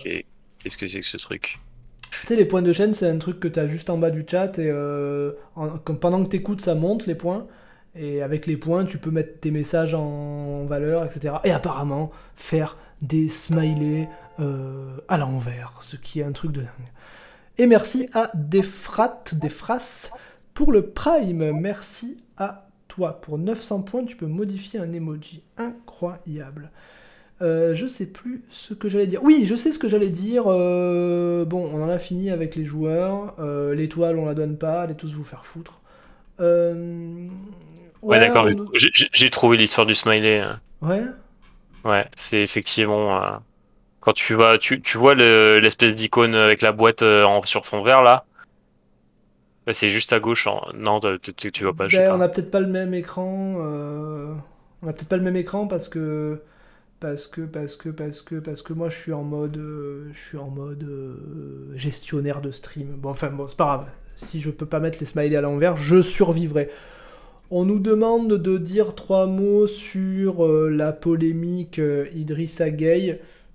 [0.58, 1.58] Qu'est-ce que c'est que ce truc?
[2.22, 4.10] Tu sais, les points de chaîne, c'est un truc que tu as juste en bas
[4.10, 7.46] du chat et euh, en- pendant que tu écoutes, ça monte les points.
[7.94, 11.34] Et avec les points, tu peux mettre tes messages en valeur, etc.
[11.44, 14.08] Et apparemment, faire des smileys
[14.38, 16.70] euh, à l'envers, ce qui est un truc de dingue.
[17.58, 20.10] Et merci à Defrat, Defras
[20.54, 21.52] pour le Prime.
[21.52, 23.20] Merci à toi.
[23.20, 25.42] Pour 900 points, tu peux modifier un emoji.
[25.56, 26.70] Incroyable.
[27.42, 29.24] Euh, je sais plus ce que j'allais dire.
[29.24, 30.44] Oui, je sais ce que j'allais dire.
[30.46, 33.34] Euh, bon, on en a fini avec les joueurs.
[33.74, 34.82] L'étoile, on la donne pas.
[34.82, 35.80] Allez tous vous faire foutre.
[36.40, 37.28] Euh,
[38.02, 38.46] Ouais, d'accord.
[38.46, 40.38] on- j'ai- trouvé l'histoire du smiley.
[40.40, 40.60] hein.
[40.82, 41.02] Ouais.
[41.84, 43.36] Ouais, c'est effectivement euh,
[44.00, 47.66] quand tu vois, tu, tu vois le- l'espèce d'icône avec la boîte euh, en, sur
[47.66, 48.26] fond vert là.
[49.66, 50.46] Ouais, c'est juste à gauche.
[50.46, 51.88] en- Non, tu, tu, tu vois pas.
[51.88, 52.16] Je sais Ben, pas.
[52.16, 53.56] on a peut-être pas le même écran.
[53.60, 54.34] euh,
[54.82, 56.40] On a peut-être pas le même écran parce que
[57.00, 60.18] parce que parce que parce que parce que moi je suis en mode euh, je
[60.18, 62.88] suis en mode euh, gestionnaire de stream.
[62.98, 63.86] Bon enfin bon c'est pas grave.
[64.16, 66.70] Si je peux pas mettre les smileys à l'envers, je survivrai.
[67.52, 72.66] On nous demande de dire trois mots sur euh, la polémique euh, Idrissa.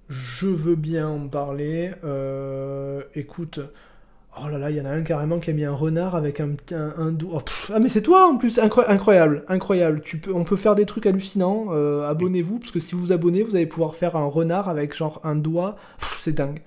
[0.09, 1.91] Je veux bien en parler.
[2.03, 3.61] Euh, écoute,
[4.37, 6.41] oh là là, il y en a un carrément qui a mis un renard avec
[6.41, 7.41] un, un, un doigt.
[7.45, 10.01] Oh, ah mais c'est toi en plus, Incroy- incroyable, incroyable.
[10.33, 11.67] On peut faire des trucs hallucinants.
[11.71, 15.21] Euh, Abonnez-vous parce que si vous abonnez, vous allez pouvoir faire un renard avec genre
[15.23, 15.77] un doigt.
[16.17, 16.59] C'est dingue.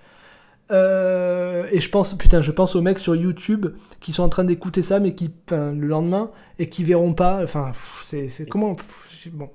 [0.70, 3.66] Euh, et je pense, putain, je pense aux mecs sur YouTube
[4.00, 7.42] qui sont en train d'écouter ça, mais qui, le lendemain, et qui verront pas.
[7.42, 9.50] Enfin, c'est, comment pff, Bon.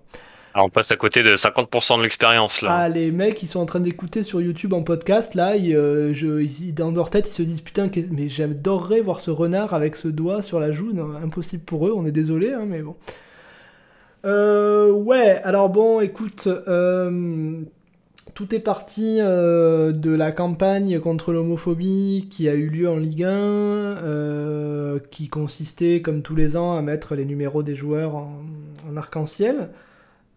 [0.55, 2.71] Alors, on passe à côté de 50% de l'expérience là.
[2.81, 6.13] Ah, les mecs, ils sont en train d'écouter sur YouTube en podcast, là, ils, euh,
[6.13, 9.95] je, ils- dans leur tête, ils se disent putain, mais j'adorerais voir ce renard avec
[9.95, 10.93] ce doigt sur la joue.
[10.93, 12.95] Non, impossible pour eux, on est désolé, hein, mais bon.
[14.25, 17.61] Euh, ouais, alors bon, écoute, euh,
[18.33, 23.23] tout est parti euh, de la campagne contre l'homophobie qui a eu lieu en Ligue
[23.23, 28.43] 1, euh, qui consistait, comme tous les ans, à mettre les numéros des joueurs en,
[28.89, 29.69] en arc-en-ciel,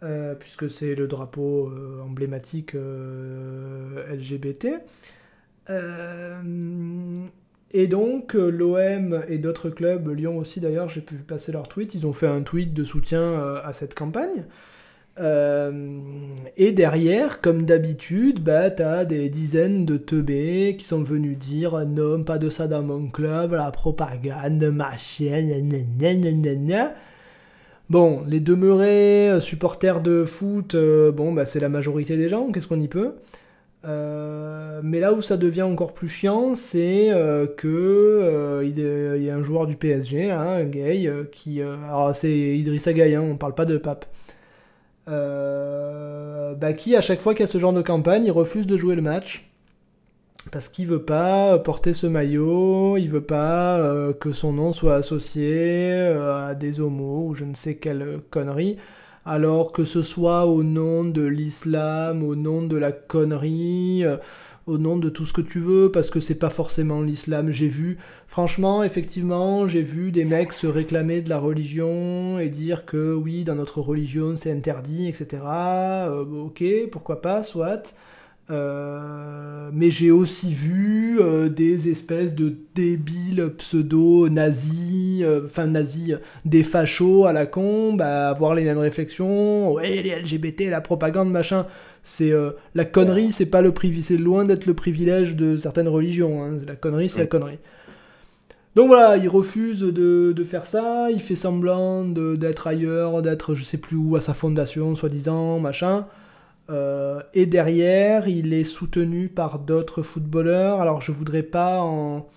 [0.02, 1.72] euh, puisque c'est le drapeau
[2.04, 4.68] emblématique LGBT.
[7.72, 12.06] Et donc, l'OM et d'autres clubs, Lyon aussi d'ailleurs, j'ai pu passer leur tweet, ils
[12.06, 14.44] ont fait un tweet de soutien à cette campagne.
[15.18, 15.98] Euh,
[16.56, 22.22] et derrière, comme d'habitude, bah, t'as des dizaines de teubés qui sont venus dire non,
[22.22, 25.42] pas de ça dans mon club, la propagande, machin,
[25.98, 26.94] gna.
[27.88, 32.50] Bon, les demeurés euh, supporters de foot, euh, bon, bah, c'est la majorité des gens,
[32.50, 33.14] qu'est-ce qu'on y peut?
[34.82, 39.42] Mais là où ça devient encore plus chiant, c'est euh, que il y a un
[39.42, 41.62] joueur du PSG, là, un gay, qui...
[41.62, 44.06] alors c'est Idrissa Gueye, hein, on parle pas de Pape.
[45.08, 48.66] Euh, bah, qui, à chaque fois qu'il y a ce genre de campagne, il refuse
[48.66, 49.48] de jouer le match.
[50.52, 54.94] Parce qu'il veut pas porter ce maillot, il veut pas euh, que son nom soit
[54.94, 58.76] associé euh, à des homos ou je ne sais quelle connerie.
[59.24, 64.18] Alors que ce soit au nom de l'islam, au nom de la connerie, euh,
[64.66, 67.50] au nom de tout ce que tu veux, parce que c'est pas forcément l'islam.
[67.50, 72.84] J'ai vu, franchement, effectivement, j'ai vu des mecs se réclamer de la religion et dire
[72.84, 75.42] que oui, dans notre religion c'est interdit, etc.
[75.44, 77.94] Euh, ok, pourquoi pas, soit.
[78.48, 87.26] Euh, mais j'ai aussi vu euh, des espèces de débiles pseudo-nazis, enfin nazis, des fachos
[87.26, 91.66] à la con, bah, avoir les mêmes réflexions, ouais les LGBT, la propagande, machin.
[92.08, 95.88] C'est euh, la connerie, c'est pas le privilège, c'est loin d'être le privilège de certaines
[95.88, 96.44] religions.
[96.44, 96.58] hein.
[96.64, 97.58] La connerie, c'est la connerie.
[98.76, 103.64] Donc voilà, il refuse de, de faire ça, il fait semblant d'être ailleurs, d'être je
[103.64, 106.06] sais plus où à sa fondation, soi-disant, machin.
[106.70, 110.80] Euh, et derrière, il est soutenu par d'autres footballeurs.
[110.80, 112.28] Alors je voudrais pas en,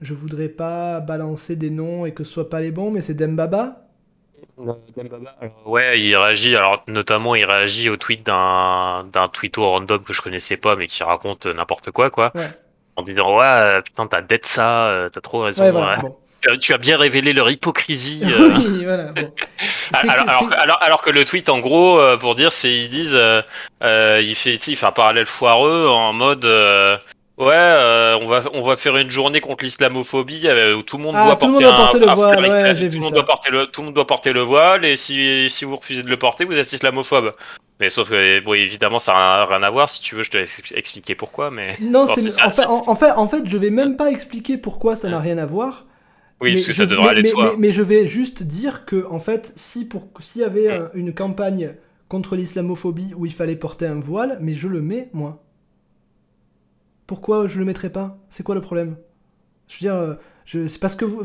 [0.00, 3.14] je voudrais pas balancer des noms et que ce soit pas les bons, mais c'est
[3.14, 3.85] Dembaba.
[5.66, 6.56] Ouais, il réagit.
[6.56, 10.86] Alors, notamment, il réagit au tweet d'un d'un tweeto random que je connaissais pas, mais
[10.86, 12.32] qui raconte n'importe quoi, quoi.
[12.96, 15.64] En disant ouais, putain, t'as d'être ça, t'as trop raison.
[16.60, 18.22] Tu as bien révélé leur hypocrisie.
[18.24, 19.12] oui, voilà.
[19.12, 19.32] Bon.
[20.80, 23.18] alors, que, le tweet, en gros, pour dire, c'est ils disent,
[23.82, 26.46] il fait, il fait un parallèle foireux en mode.
[27.38, 31.02] Ouais, euh, on va on va faire une journée contre l'islamophobie euh, où tout le
[31.02, 32.36] monde doit porter, le voile.
[32.78, 35.50] tout, le monde doit porter le, tout le monde doit porter le voile et si,
[35.50, 37.34] si vous refusez de le porter, vous êtes islamophobe.
[37.78, 39.90] Mais sauf que bon, évidemment, ça n'a rien à voir.
[39.90, 41.50] Si tu veux, je te laisse expliquer pourquoi.
[41.50, 44.96] Mais non, c'est en, fait, en, fait, en fait, je vais même pas expliquer pourquoi
[44.96, 45.84] ça n'a rien à voir.
[46.40, 47.50] Oui, parce que ça devrait aller mais.
[47.58, 51.74] Mais, je vais juste dire que en fait, si pour s'il y avait une campagne
[52.08, 55.42] contre l'islamophobie où il fallait porter un voile, mais je le mets moi.
[57.06, 58.18] Pourquoi je le mettrais pas?
[58.28, 58.96] C'est quoi le problème?
[59.68, 60.14] Je veux dire, euh,
[60.46, 61.22] c'est parce que vous.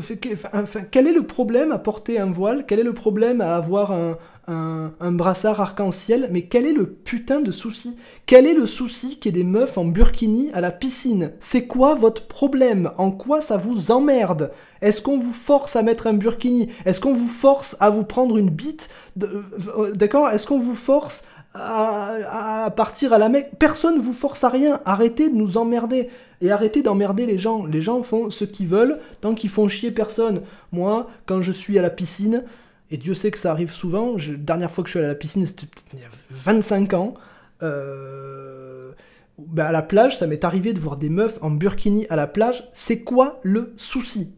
[0.90, 2.64] Quel est le problème à porter un voile?
[2.66, 4.18] Quel est le problème à avoir un,
[4.48, 6.28] un, brassard arc-en-ciel?
[6.32, 7.96] Mais quel est le putain de souci?
[8.26, 11.32] Quel est le souci qu'il y ait des meufs en burkini à la piscine?
[11.38, 12.90] C'est quoi votre problème?
[12.98, 14.50] En quoi ça vous emmerde?
[14.80, 16.70] Est-ce qu'on vous force à mettre un burkini?
[16.84, 18.88] Est-ce qu'on vous force à vous prendre une bite?
[19.22, 20.30] Euh, D'accord?
[20.30, 21.24] Est-ce qu'on vous force
[21.54, 23.52] à, partir à la Mecque.
[23.58, 24.80] Personne vous force à rien.
[24.84, 26.10] Arrêtez de nous emmerder.
[26.40, 27.64] Et arrêtez d'emmerder les gens.
[27.66, 30.42] Les gens font ce qu'ils veulent tant qu'ils font chier personne.
[30.72, 32.44] Moi, quand je suis à la piscine,
[32.90, 35.12] et Dieu sait que ça arrive souvent, la dernière fois que je suis allé à
[35.12, 37.14] la piscine, c'était il y a 25 ans.
[37.62, 38.92] Euh,
[39.38, 42.26] bah, à la plage, ça m'est arrivé de voir des meufs en burkini à la
[42.26, 42.68] plage.
[42.72, 44.32] C'est quoi le souci?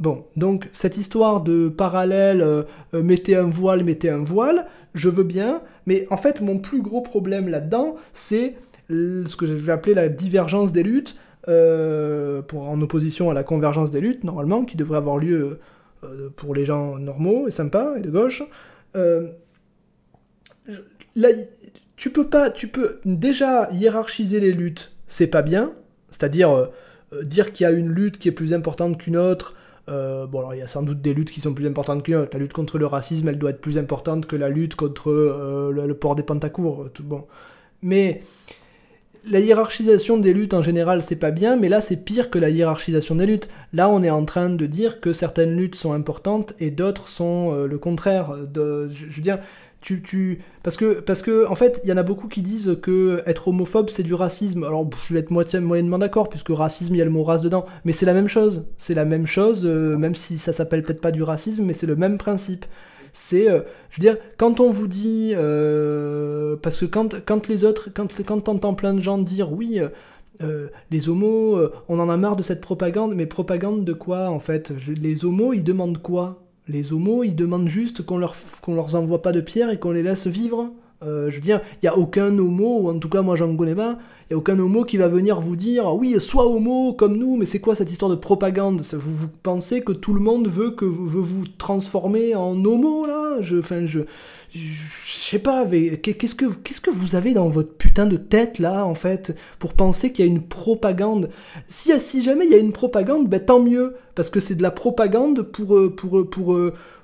[0.00, 2.62] Bon, donc cette histoire de parallèle, euh,
[2.94, 6.82] euh, mettez un voile, mettez un voile, je veux bien, mais en fait mon plus
[6.82, 8.54] gros problème là-dedans, c'est
[8.88, 11.16] ce que je vais appeler la divergence des luttes,
[11.48, 15.58] euh, pour, en opposition à la convergence des luttes, normalement, qui devrait avoir lieu
[16.36, 18.44] pour les gens normaux et sympas et de gauche.
[18.94, 19.22] là,
[21.96, 25.72] tu peux pas, tu peux déjà hiérarchiser les luttes, c'est pas bien,
[26.08, 26.70] c'est-à-dire
[27.24, 29.54] dire qu'il y a une lutte qui est plus importante qu'une autre,
[29.88, 32.28] euh, bon, alors il y a sans doute des luttes qui sont plus importantes que
[32.32, 35.72] La lutte contre le racisme, elle doit être plus importante que la lutte contre euh,
[35.72, 36.88] le, port des pantacours.
[36.92, 37.26] Tout bon.
[37.82, 38.20] Mais
[39.30, 42.50] la hiérarchisation des luttes en général, c'est pas bien, mais là c'est pire que la
[42.50, 43.48] hiérarchisation des luttes.
[43.72, 47.54] Là, on est en train de dire que certaines luttes sont importantes et d'autres sont
[47.54, 48.36] euh, le contraire.
[48.52, 49.38] De, je veux dire,
[49.80, 52.78] tu, tu, parce que, parce que, en fait, il y en a beaucoup qui disent
[52.82, 54.64] que être homophobe c'est du racisme.
[54.64, 57.42] Alors, je vais être moitié, moyennement d'accord, puisque racisme, il y a le mot race
[57.42, 57.64] dedans.
[57.84, 58.64] Mais c'est la même chose.
[58.76, 61.86] C'est la même chose, euh, même si ça s'appelle peut-être pas du racisme, mais c'est
[61.86, 62.66] le même principe.
[63.12, 63.60] C'est, euh,
[63.90, 68.08] je veux dire, quand on vous dit, euh, parce que quand, quand les autres, quand,
[68.26, 69.80] quand t'entends plein de gens dire, oui,
[70.90, 74.72] les homos, on en a marre de cette propagande, mais propagande de quoi en fait?
[75.00, 76.47] Les homos, ils demandent quoi?
[76.68, 79.90] Les homos, ils demandent juste qu'on leur, qu'on leur envoie pas de pierre et qu'on
[79.90, 80.70] les laisse vivre.
[81.02, 83.54] Euh, je veux dire, il n'y a aucun homo, ou en tout cas moi j'en
[83.56, 86.92] connais pas, il n'y a aucun homo qui va venir vous dire oui, sois homo
[86.92, 88.80] comme nous, mais c'est quoi cette histoire de propagande?
[88.80, 93.40] Vous, vous, pensez que tout le monde veut, que, veut vous transformer en homo là?
[93.40, 94.00] Je, je,
[94.50, 94.60] je,
[95.04, 98.94] sais pas, qu'est-ce que, qu'est-ce que vous avez dans votre putain de tête là en
[98.94, 101.30] fait pour penser qu'il y a une propagande?
[101.66, 104.62] Si, si jamais il y a une propagande, ben tant mieux, parce que c'est de
[104.62, 106.58] la propagande pour, euh, pour, euh, pour,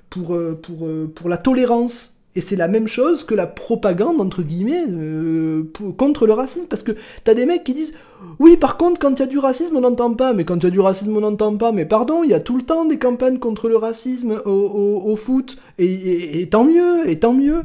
[0.09, 4.83] pour, pour, pour la tolérance et c'est la même chose que la propagande, entre guillemets,
[4.89, 5.63] euh,
[5.97, 6.67] contre le racisme.
[6.67, 6.91] Parce que
[7.23, 7.93] t'as des mecs qui disent
[8.39, 10.33] Oui, par contre, quand il y a du racisme, on n'entend pas.
[10.33, 11.71] Mais quand il y a du racisme, on n'entend pas.
[11.71, 15.55] Mais pardon, il y a tout le temps des campagnes contre le racisme au, foot.
[15.77, 17.63] Et, tant mieux, et tant mieux.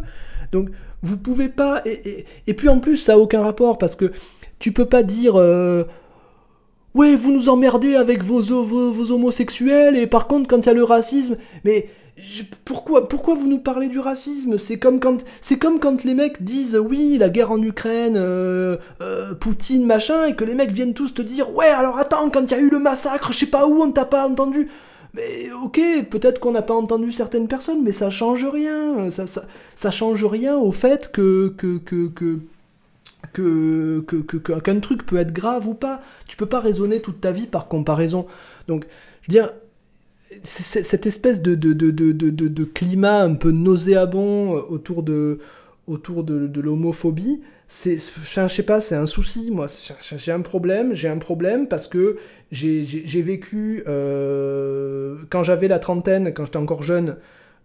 [0.52, 0.68] Donc,
[1.02, 1.82] vous pouvez pas.
[2.46, 3.76] Et, puis en plus, ça a aucun rapport.
[3.76, 4.12] Parce que
[4.60, 5.34] tu peux pas dire.
[5.34, 5.82] Euh,
[6.94, 9.96] ouais, vous nous emmerdez avec vos, vos, vos homosexuels.
[9.96, 11.38] Et par contre, quand il y a le racisme.
[11.64, 11.88] Mais
[12.64, 14.58] pourquoi, vous nous parlez du racisme?
[14.58, 20.26] C'est comme quand, les mecs disent oui, la guerre en Ukraine, euh, euh, Poutine, machin,
[20.26, 22.60] et que les mecs viennent tous te dire ouais, alors attends, quand il y a
[22.60, 24.68] eu le massacre, je sais pas où, on t'a pas entendu.
[25.14, 29.08] Mais ok, peut-être qu'on n'a pas entendu certaines personnes, mais ça change rien.
[29.10, 32.06] Ça change rien au fait que que que
[33.32, 36.00] que que qu'un truc peut être grave ou pas.
[36.28, 38.26] Tu peux pas raisonner toute ta vie par comparaison.
[38.68, 38.86] Donc,
[39.22, 39.50] je veux dire,
[40.42, 45.38] cette espèce de, de, de, de, climat un peu nauséabond euh, autour de,
[45.86, 49.66] autour de, l'homophobie, c'est, je sais pas, c'est un souci, moi.
[50.16, 52.16] J'ai un problème, j'ai un problème parce que
[52.52, 57.16] j'ai vécu, euh, quand j'avais la trentaine, quand j'étais encore jeune,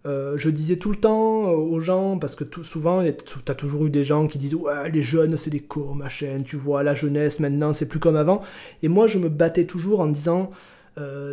[0.04, 3.86] euh, je disais tout le temps aux gens, parce que tout, souvent, tu as toujours
[3.86, 6.94] eu des gens qui disent Ouais, les jeunes, c'est des cons, machin, tu vois, la
[6.94, 8.42] jeunesse, maintenant, c'est plus comme avant.
[8.84, 10.50] Et moi, je me battais toujours en disant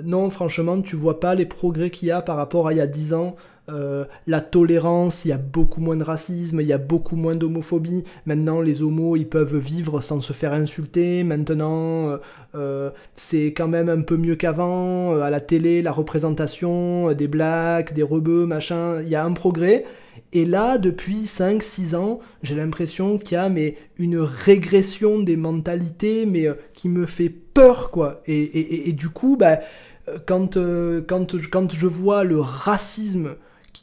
[0.03, 2.81] non, franchement, tu vois pas les progrès qu'il y a par rapport à il y
[2.81, 3.35] a 10 ans.
[3.69, 7.35] Euh, la tolérance, il y a beaucoup moins de racisme, il y a beaucoup moins
[7.35, 8.03] d'homophobie.
[8.25, 11.23] Maintenant, les homos, ils peuvent vivre sans se faire insulter.
[11.23, 12.17] Maintenant, euh,
[12.55, 15.13] euh, c'est quand même un peu mieux qu'avant.
[15.21, 19.85] à la télé, la représentation des blacks, des rebeux, machin, il y a un progrès.
[20.33, 26.25] Et là, depuis 5-6 ans, j'ai l'impression qu'il y a mais, une régression des mentalités,
[26.25, 28.21] mais qui me fait peur, quoi.
[28.25, 29.59] Et, du coup, bah,
[30.25, 30.57] quand,
[31.07, 33.35] quand, quand je vois le racisme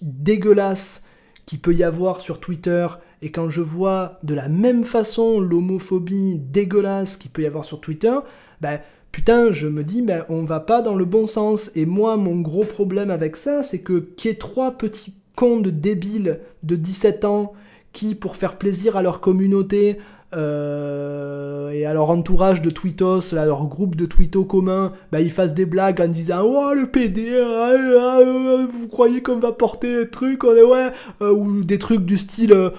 [0.03, 1.05] dégueulasse
[1.47, 2.87] qu'il peut y avoir sur Twitter,
[3.23, 7.81] et quand je vois de la même façon l'homophobie dégueulasse qu'il peut y avoir sur
[7.81, 8.17] Twitter,
[8.61, 8.81] ben
[9.13, 11.71] putain, je me dis, ben on va pas dans le bon sens.
[11.75, 15.61] Et moi, mon gros problème avec ça, c'est que qu'il y ait trois petits cons
[15.61, 17.53] de débiles de 17 ans
[17.93, 19.99] qui, pour faire plaisir à leur communauté,
[20.33, 25.31] euh, et à leur entourage de tweetos, à leur groupe de tweetos communs, bah, ils
[25.31, 29.53] fassent des blagues en disant Oh le PD, ah, ah, ah, vous croyez qu'on va
[29.53, 30.91] porter les trucs on ouais,
[31.21, 32.71] euh, Ou des trucs du style euh,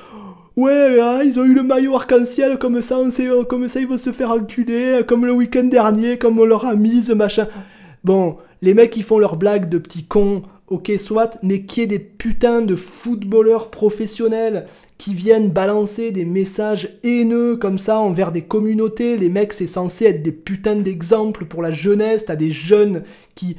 [0.56, 3.98] Ouais, ils ont eu le maillot arc-en-ciel, comme ça, on sait, comme ça ils vont
[3.98, 7.48] se faire enculer, comme le week-end dernier, comme on leur a mise, machin.
[8.04, 11.88] Bon, les mecs ils font leurs blagues de petits cons, ok soit, mais qui est
[11.88, 14.66] des putains de footballeurs professionnels
[15.02, 19.18] qui viennent balancer des messages haineux comme ça envers des communautés.
[19.18, 22.26] Les mecs, c'est censé être des putains d'exemples pour la jeunesse.
[22.26, 23.02] T'as des jeunes
[23.34, 23.58] qui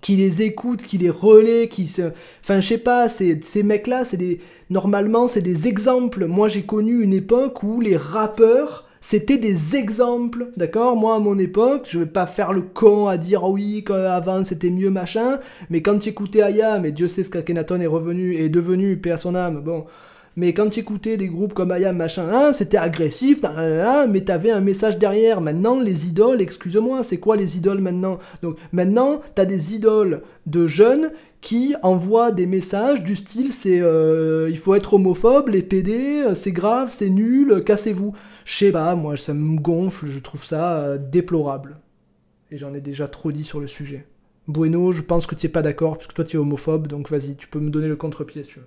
[0.00, 2.10] qui les écoutent, qui les relaient, qui se...
[2.42, 4.40] Enfin, je sais pas, ces, mecs-là, c'est des...
[4.70, 6.26] Normalement, c'est des exemples.
[6.26, 10.96] Moi, j'ai connu une époque où les rappeurs, c'était des exemples, d'accord?
[10.96, 14.42] Moi, à mon époque, je vais pas faire le con à dire oh oui, avant
[14.42, 18.34] c'était mieux, machin, mais quand tu écoutais Aya, mais Dieu sait ce qu'Akenaton est revenu,
[18.34, 19.84] est devenu, paix à son âme, bon,
[20.36, 23.40] mais quand tu écoutais des groupes comme Ayam, machin, hein, c'était agressif,
[24.08, 25.40] mais t'avais un message derrière.
[25.40, 28.18] Maintenant, les idoles, excuse-moi, c'est quoi les idoles maintenant?
[28.42, 34.48] Donc maintenant, t'as des idoles de jeunes qui envoient des messages du style c'est euh,
[34.50, 38.14] il faut être homophobe, les PD, euh, c'est grave, c'est nul, cassez-vous.
[38.44, 41.78] Je sais pas, moi ça me gonfle, je trouve ça euh, déplorable.
[42.50, 44.06] Et j'en ai déjà trop dit sur le sujet.
[44.48, 47.36] Bueno, je pense que tu n'es pas d'accord, puisque toi tu es homophobe, donc vas-y,
[47.36, 48.66] tu peux me donner le contre-pied si tu veux.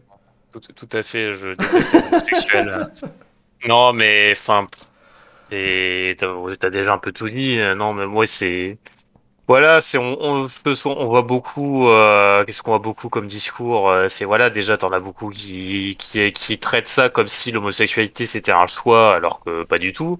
[0.76, 2.88] Tout, à fait, je déteste les homosexuels.
[3.68, 4.68] non, mais enfin,
[5.50, 7.58] t'as déjà un peu tout dit.
[7.76, 8.78] Non, mais moi c'est
[9.48, 10.48] voilà, c'est on, on,
[10.86, 11.90] on voit beaucoup.
[11.90, 15.98] Euh, Qu'est-ce qu'on voit beaucoup comme discours euh, C'est voilà, déjà t'en as beaucoup qui,
[16.00, 20.18] qui qui traitent ça comme si l'homosexualité c'était un choix, alors que pas du tout.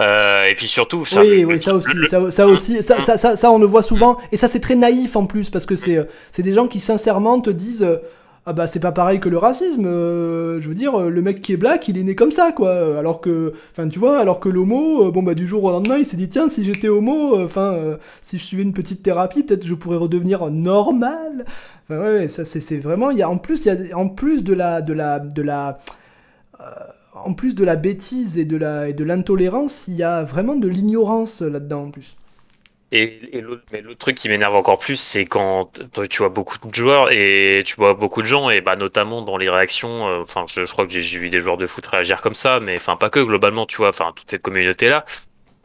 [0.00, 3.36] Euh, et puis surtout, ça, oui, oui, ça aussi, ça, ça, aussi, ça, ça, ça,
[3.36, 5.98] ça, on le voit souvent, et ça c'est très naïf en plus parce que c'est,
[5.98, 7.98] euh, c'est des gens qui sincèrement te disent, euh,
[8.46, 9.84] ah bah c'est pas pareil que le racisme.
[9.86, 12.98] Euh, je veux dire, le mec qui est black, il est né comme ça, quoi.
[12.98, 16.06] Alors que, enfin, tu vois, alors que l'homo, euh, bah du jour au lendemain, il
[16.06, 19.66] s'est dit tiens, si j'étais homo, euh, enfin, si je suivais une petite thérapie, peut-être
[19.66, 21.44] je pourrais redevenir normal.
[21.90, 24.80] Enfin ça c'est vraiment, il y en plus, il y a en plus de la
[24.80, 25.42] de la de
[27.64, 31.84] la bêtise et de la et de l'intolérance, il y a vraiment de l'ignorance là-dedans
[31.84, 32.16] en plus.
[32.92, 33.62] Et, l'autre,
[33.98, 35.70] truc qui m'énerve encore plus, c'est quand
[36.08, 39.36] tu vois beaucoup de joueurs et tu vois beaucoup de gens, et bah notamment dans
[39.36, 42.34] les réactions, euh, enfin je, crois que j'ai, vu des joueurs de foot réagir comme
[42.34, 45.04] ça, mais enfin pas que globalement, tu vois, enfin toute cette communauté là,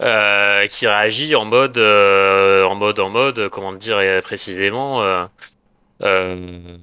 [0.01, 5.25] euh, qui réagit en mode, euh, en mode, en mode, comment dire précisément, euh,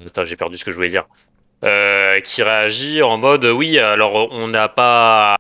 [0.07, 1.07] attends, j'ai perdu ce que je voulais dire,
[2.25, 5.37] qui réagit en mode, oui, alors on n'a pas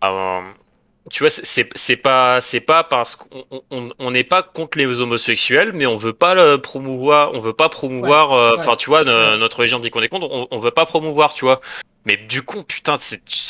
[1.13, 5.97] tu vois, c'est pas c'est pas parce qu'on n'est pas contre les homosexuels, mais on
[5.97, 8.33] veut pas le promouvoir, on veut pas promouvoir.
[8.33, 11.35] Euh, enfin, tu vois, notre région dit qu'on est contre, on, on veut pas promouvoir,
[11.35, 11.61] tu vois.
[12.07, 12.97] Mais du coup, putain,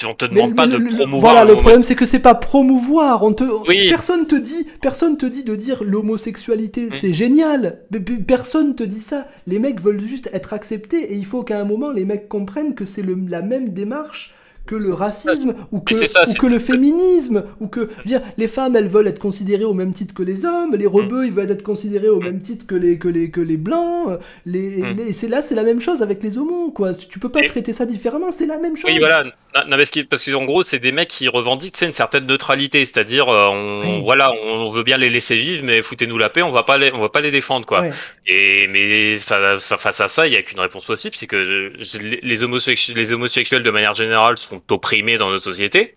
[0.07, 1.35] on te demande pas de promouvoir.
[1.35, 3.23] Voilà, le problème c'est que c'est pas promouvoir.
[3.23, 3.45] On te,
[3.89, 6.93] personne te dit, personne te dit de dire l'homosexualité, mm.
[6.93, 7.79] c'est génial.
[8.27, 9.29] Personne te dit ça.
[9.47, 12.75] Les mecs veulent juste être acceptés et il faut qu'à un moment les mecs comprennent
[12.75, 14.35] que c'est la même démarche
[14.67, 18.89] que le racisme ou que, ou que le féminisme ou que dire, les femmes elles
[18.89, 20.91] veulent être considérées au même titre que les hommes les mm.
[20.91, 22.25] rebeux ils veulent être considérés au mm.
[22.25, 24.97] même titre que les que les que les blancs les, mm.
[24.97, 27.73] les c'est là c'est la même chose avec les homos quoi tu peux pas traiter
[27.73, 29.25] ça différemment c'est la même chose oui voilà
[29.55, 33.49] non, parce, parce qu'en gros c'est des mecs qui revendiquent une certaine neutralité c'est-à-dire euh,
[33.49, 36.79] on voilà on veut bien les laisser vivre mais foutez-nous la paix on va pas
[36.79, 37.85] les on va pas les défendre quoi
[38.27, 42.97] et mais face à ça il y a qu'une réponse possible c'est que les homosexuels
[42.97, 45.95] les homosexuels de manière générale sont opprimés dans notre société.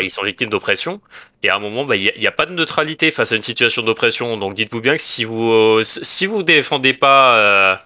[0.00, 1.00] ils sont victimes d'oppression.
[1.42, 3.82] Et à un moment, bah, il n'y a, pas de neutralité face à une situation
[3.82, 4.36] d'oppression.
[4.36, 7.76] Donc dites-vous bien que si vous euh, si vous défendez pas euh,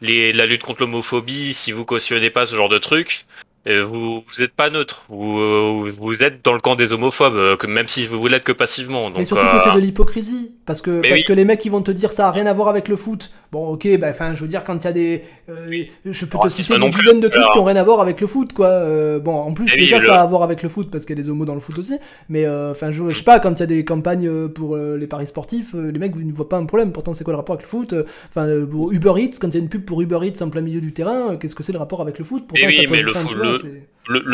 [0.00, 3.26] les, la lutte contre l'homophobie, si vous cautionnez pas ce genre de truc,
[3.66, 5.04] euh, vous vous êtes pas neutre.
[5.08, 9.08] Vous, vous êtes dans le camp des homophobes, que même si vous l'êtes que passivement.
[9.10, 10.52] Donc, Mais surtout que c'est de l'hypocrisie.
[10.66, 12.68] parce que, parce que les mecs qui vont te dire ça a rien à voir
[12.68, 13.30] avec le foot.
[13.54, 15.22] Bon, ok, bah, enfin, je veux dire, quand il y a des.
[15.48, 18.20] Euh, je peux te citer une dizaine de trucs qui ont rien à voir avec
[18.20, 18.66] le foot, quoi.
[18.66, 21.20] Euh, bon, en plus, déjà, ça a à voir avec le foot parce qu'il y
[21.20, 21.96] a des homos dans le foot aussi.
[22.28, 25.06] Mais, euh, enfin, je, je, sais pas, quand il y a des campagnes pour les
[25.06, 26.90] paris sportifs, les mecs ne voient pas un problème.
[26.90, 27.94] Pourtant, c'est quoi le rapport avec le foot
[28.28, 28.48] Enfin,
[28.90, 30.92] Uber Eats, quand il y a une pub pour Uber Eats en plein milieu du
[30.92, 32.46] terrain, qu'est-ce que c'est le rapport avec le foot?
[32.48, 33.53] Pourtant, oui, mais le foot, le,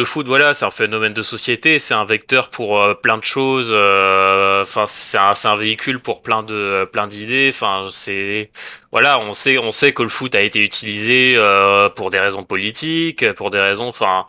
[0.04, 3.70] foot, voilà, c'est un phénomène de société, c'est un vecteur pour plein de choses.
[3.70, 7.50] Enfin, c'est un, un, véhicule pour plein de plein d'idées.
[7.52, 8.50] Enfin, c'est
[8.92, 12.44] voilà, on sait on sait que le foot a été utilisé euh, pour des raisons
[12.44, 14.26] politiques, pour des raisons, enfin.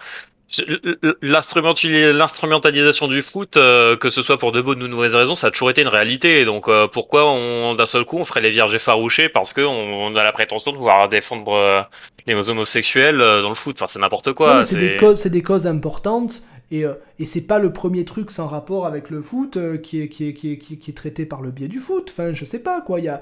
[1.22, 5.48] L'instrumentalisation du foot, euh, que ce soit pour de bonnes ou de mauvaises raisons, ça
[5.48, 6.44] a toujours été une réalité.
[6.45, 10.15] Donc euh, pourquoi on d'un seul coup on ferait les vierges effarouchées parce qu'on on
[10.15, 11.88] a la prétention de pouvoir défendre
[12.28, 13.78] les homosexuels dans le foot?
[13.78, 14.64] Enfin c'est n'importe quoi.
[14.64, 16.41] C'est des causes, c'est des causes importantes
[16.72, 20.02] et, euh, et c'est pas le premier truc sans rapport avec le foot euh, qui,
[20.02, 22.07] est, qui, est, qui, est, qui, est, traité par le biais du foot.
[22.10, 22.99] Enfin, je sais pas quoi.
[22.99, 23.22] Il y a.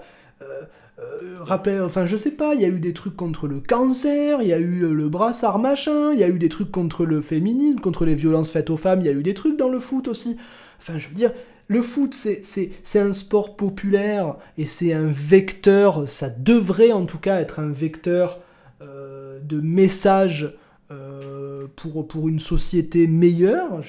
[0.99, 4.41] Euh, rappel, enfin, je sais pas, il y a eu des trucs contre le cancer,
[4.41, 7.21] il y a eu le brassard machin, il y a eu des trucs contre le
[7.21, 9.80] féminisme, contre les violences faites aux femmes, il y a eu des trucs dans le
[9.80, 10.35] foot aussi.
[10.77, 11.31] Enfin, je veux dire,
[11.67, 17.39] le foot, c'est un sport populaire et c'est un vecteur, ça devrait en tout cas
[17.39, 18.39] être un vecteur
[18.81, 20.55] de message
[20.91, 23.82] euh, pour, pour une société meilleure,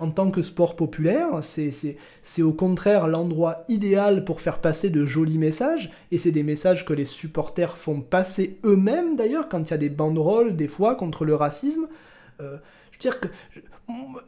[0.00, 5.38] en tant que sport populaire, c'est au contraire l'endroit idéal pour faire passer de jolis
[5.38, 9.74] messages, et c'est des messages que les supporters font passer eux-mêmes d'ailleurs, quand il y
[9.74, 11.86] a des banderoles des fois contre le racisme.
[12.40, 12.56] Euh,
[12.90, 13.28] je veux dire que,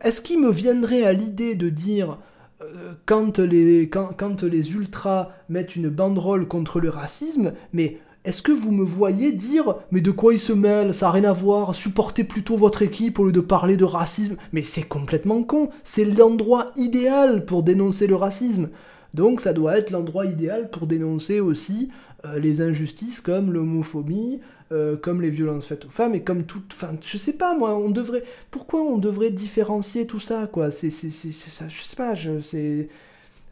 [0.00, 2.18] est-ce qu'il me viendrait à l'idée de dire
[2.60, 8.42] euh, quand les, quand, quand les ultras mettent une banderole contre le racisme, mais est-ce
[8.42, 10.94] que vous me voyez dire Mais de quoi il se mêle?
[10.94, 14.36] Ça n'a rien à voir, supportez plutôt votre équipe au lieu de parler de racisme.
[14.52, 18.68] Mais c'est complètement con, c'est l'endroit idéal pour dénoncer le racisme.
[19.14, 21.90] Donc ça doit être l'endroit idéal pour dénoncer aussi
[22.24, 24.40] euh, les injustices comme l'homophobie,
[24.70, 26.62] euh, comme les violences faites aux femmes et comme tout.
[26.72, 28.22] Enfin, je sais pas moi, on devrait.
[28.50, 30.70] Pourquoi on devrait différencier tout ça quoi?
[30.70, 32.88] C'est, je sais pas, je, c'est.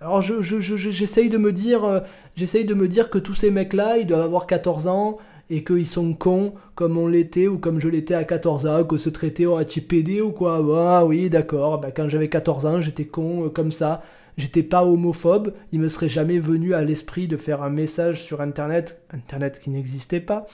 [0.00, 2.00] Alors je, j'essaye de me dire, euh,
[2.34, 5.18] j'essaye de me dire que tous ces mecs-là, ils doivent avoir 14 ans
[5.50, 8.96] et qu'ils sont cons comme on l'était ou comme je l'étais à 14 ans, que
[8.96, 10.64] ce traité aurait été pédé ou quoi.
[10.74, 14.02] Ah oui, d'accord, bah, quand j'avais 14 ans, j'étais con euh, comme ça.
[14.38, 18.40] J'étais pas homophobe, il me serait jamais venu à l'esprit de faire un message sur
[18.40, 20.46] internet, internet qui n'existait pas,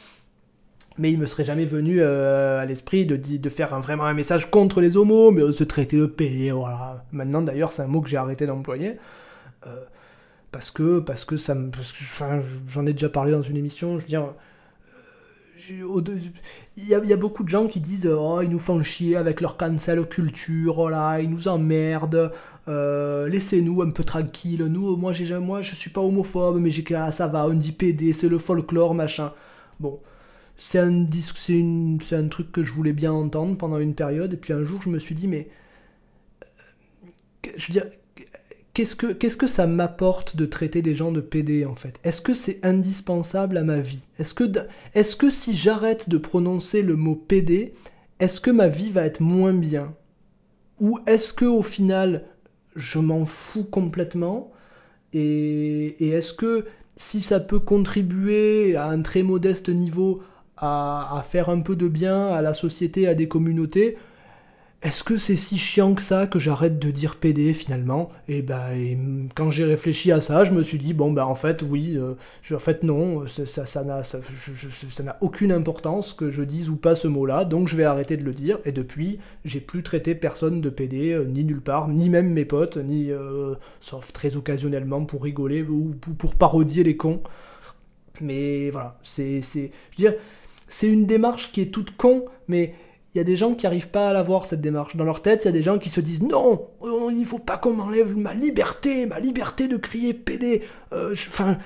[0.98, 4.14] mais il me serait jamais venu euh, à l'esprit de, de faire un, vraiment un
[4.14, 7.04] message contre les homos, mais ce traité de paix, voilà.
[7.12, 8.96] Maintenant d'ailleurs c'est un mot que j'ai arrêté d'employer.
[9.66, 9.84] Euh,
[10.52, 14.02] parce que parce que ça me enfin, j'en ai déjà parlé dans une émission je
[14.02, 14.32] veux dire
[15.72, 16.18] euh,
[16.76, 19.56] il y, a, beaucoup de gens qui disent oh ils nous font chier avec leur
[19.56, 22.32] cancel culture oh là ils nous emmerdent
[22.68, 26.84] euh, laissez-nous un peu tranquilles nous moi j'ai moi je suis pas homophobe mais j'ai
[26.94, 29.32] ah, ça va on dit PD c'est le folklore machin.
[29.80, 30.00] Bon
[30.56, 34.36] c'est un disque c'est un truc que je voulais bien entendre pendant une période et
[34.36, 35.48] puis un jour je me suis dit mais
[37.56, 37.86] je veux dire
[38.76, 41.98] qu'est-ce que, ça m'apporte de traiter des gens de PD en fait?
[42.04, 44.06] Est-ce que c'est indispensable à ma vie?
[44.18, 47.72] Est-ce que, si j'arrête de prononcer le mot PD,
[48.20, 49.94] est-ce que ma vie va être moins bien?
[50.78, 52.26] Ou est-ce que au final,
[52.74, 54.52] je m'en fous complètement?
[55.14, 56.66] Et, est-ce que
[56.96, 60.22] si ça peut contribuer à un très modeste niveau
[60.58, 63.96] à faire un peu de bien à la société, à des communautés,
[64.82, 68.10] est-ce que c'est si chiant que ça que j'arrête de dire PD finalement?
[68.28, 68.68] Et bah,
[69.34, 72.14] quand j'ai réfléchi à ça, je me suis dit bon bah en fait oui, euh,
[72.54, 77.44] en fait non, ça ça n'a aucune importance que je dise ou pas ce mot-là,
[77.44, 78.58] donc je vais arrêter de le dire.
[78.66, 82.44] Et depuis, j'ai plus traité personne de PD euh, ni nulle part, ni même mes
[82.44, 87.22] potes, ni euh, sauf très occasionnellement pour rigoler ou pour parodier les cons.
[88.20, 90.20] Mais voilà, c'est c'est je veux dire,
[90.68, 92.74] c'est une démarche qui est toute con, mais
[93.16, 94.94] il y a des gens qui n'arrivent pas à l'avoir, cette démarche.
[94.94, 97.24] Dans leur tête, il y a des gens qui se disent non, oh, il ne
[97.24, 100.62] faut pas qu'on m'enlève ma liberté, ma liberté de crier PD.
[100.92, 101.56] Euh, enfin.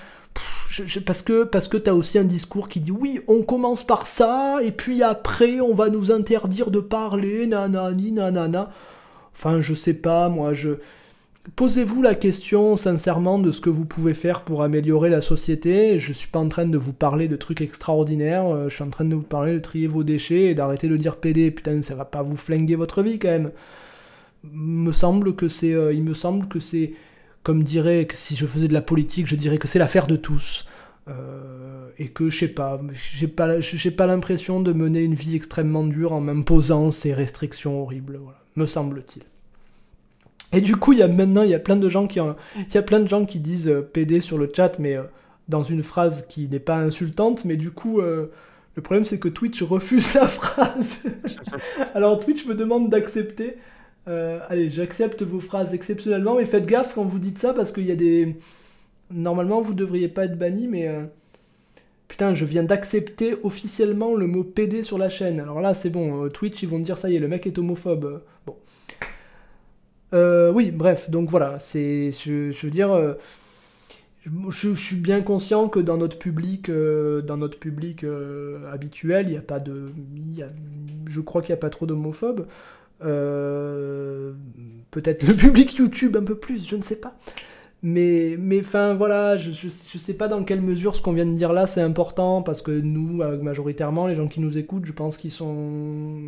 [1.05, 4.59] parce que parce que t'as aussi un discours qui dit oui on commence par ça
[4.63, 8.71] et puis après on va nous interdire de parler nanani nanana
[9.35, 10.79] enfin je sais pas moi je
[11.57, 15.99] Posez-vous la question sincèrement de ce que vous pouvez faire pour améliorer la société.
[15.99, 18.91] Je suis pas en train de vous parler de trucs extraordinaires, euh, je suis en
[18.91, 21.51] train de vous parler de trier vos déchets et d'arrêter de dire PD.
[21.51, 23.53] Putain, ça va pas vous flinguer votre vie quand même.
[24.45, 26.93] Me semble que c'est, euh, il me semble que c'est,
[27.43, 30.17] comme dirait, que si je faisais de la politique, je dirais que c'est l'affaire de
[30.17, 30.67] tous.
[31.09, 33.49] Euh, et que je sais pas, j'ai pas,
[33.97, 38.21] pas l'impression de mener une vie extrêmement dure en m'imposant ces restrictions horribles.
[38.57, 39.30] Me semble-t-il.
[40.53, 42.75] Et du coup, il y a maintenant, il y a plein de gens qui, il
[42.75, 45.05] y a plein de gens qui disent euh, PD sur le chat, mais euh,
[45.49, 47.45] dans une phrase qui n'est pas insultante.
[47.45, 48.27] Mais du coup, euh,
[48.75, 50.99] le problème c'est que Twitch refuse la phrase.
[51.95, 53.57] Alors Twitch me demande d'accepter.
[54.07, 57.93] allez, j'accepte vos phrases exceptionnellement, mais faites gaffe quand vous dites ça parce qu'il y
[57.93, 58.37] a des.
[59.13, 60.89] Normalement, vous devriez pas être banni, mais
[62.09, 65.41] putain, je viens d'accepter officiellement le mot PD sur la chaîne.
[65.41, 66.29] Alors là, c'est bon.
[66.29, 68.23] Twitch, ils vont dire ça y est, le mec est homophobe.
[68.47, 68.57] Bon.
[70.13, 73.15] Euh, oui, bref, donc voilà, c'est, je, veux dire, euh,
[74.49, 78.05] je, suis bien conscient que dans notre public, euh, dans notre public
[78.73, 79.87] habituel, il n'y a pas de,
[81.07, 82.47] je crois qu'il n'y a pas trop d'homophobes.
[83.01, 84.37] peut-être
[85.27, 87.17] le public YouTube un peu plus, je ne sais pas.
[87.83, 91.33] Mais, mais enfin voilà, je, je, sais pas dans quelle mesure ce qu'on vient de
[91.33, 94.93] dire là c'est important parce que nous, euh, majoritairement, les gens qui nous écoutent, je
[94.93, 96.19] pense qu'ils sont.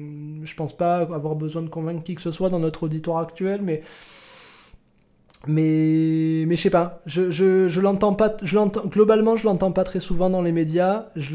[0.42, 3.60] Je pense pas avoir besoin de convaincre qui que ce soit dans notre auditoire actuel,
[3.62, 3.82] mais.
[5.48, 9.72] Mais, mais je sais pas, je, je, je l'entends pas, je l'entends, globalement je l'entends
[9.72, 11.34] pas très souvent dans les médias, je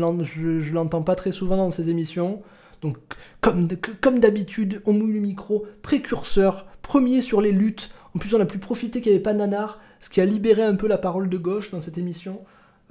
[0.73, 2.41] l'entends pas très souvent dans ces émissions.
[2.81, 2.95] Donc,
[3.41, 3.68] comme,
[3.99, 7.89] comme d'habitude, on mouille le micro, précurseur, premier sur les luttes.
[8.15, 10.64] En plus, on a plus profité qu'il n'y avait pas Nanar ce qui a libéré
[10.64, 12.40] un peu la parole de gauche dans cette émission.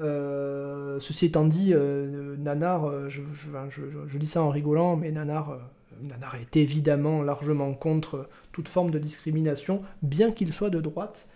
[0.01, 5.59] Euh, ceci étant dit, euh, Nanar, euh, je, dis ça en rigolant, mais Nanar,
[6.03, 11.29] Nanar est évidemment largement contre toute forme de discrimination, bien qu'il soit de droite.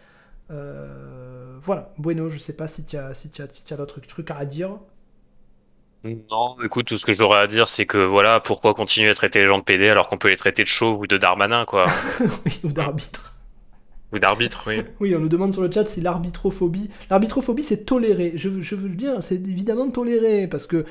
[0.48, 4.78] voilà, Bueno, je sais pas si tu as, si as, d'autres trucs à dire.
[6.02, 9.40] Non, écoute, tout ce que j'aurais à dire, c'est que voilà, pourquoi continuer à traiter
[9.40, 11.86] les gens de PD alors qu'on peut les traiter de chauve ou de darmanin, quoi.
[12.46, 13.34] oui, ou d'arbitre.
[14.12, 14.82] Ou d'arbitre, oui.
[15.00, 16.90] oui, on nous demande sur le chat si l'arbitrophobie.
[17.10, 18.32] L'arbitrophobie, c'est toléré.
[18.34, 20.84] Je, veux dire, c'est évidemment toléré, parce que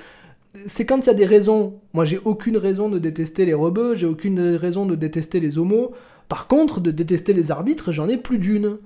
[0.54, 1.80] c'est quand il y a des raisons.
[1.94, 5.94] Moi, j'ai aucune raison de détester les rebeux, j'ai aucune raison de détester les homos.
[6.28, 8.78] Par contre, de détester les arbitres, j'en ai plus d'une.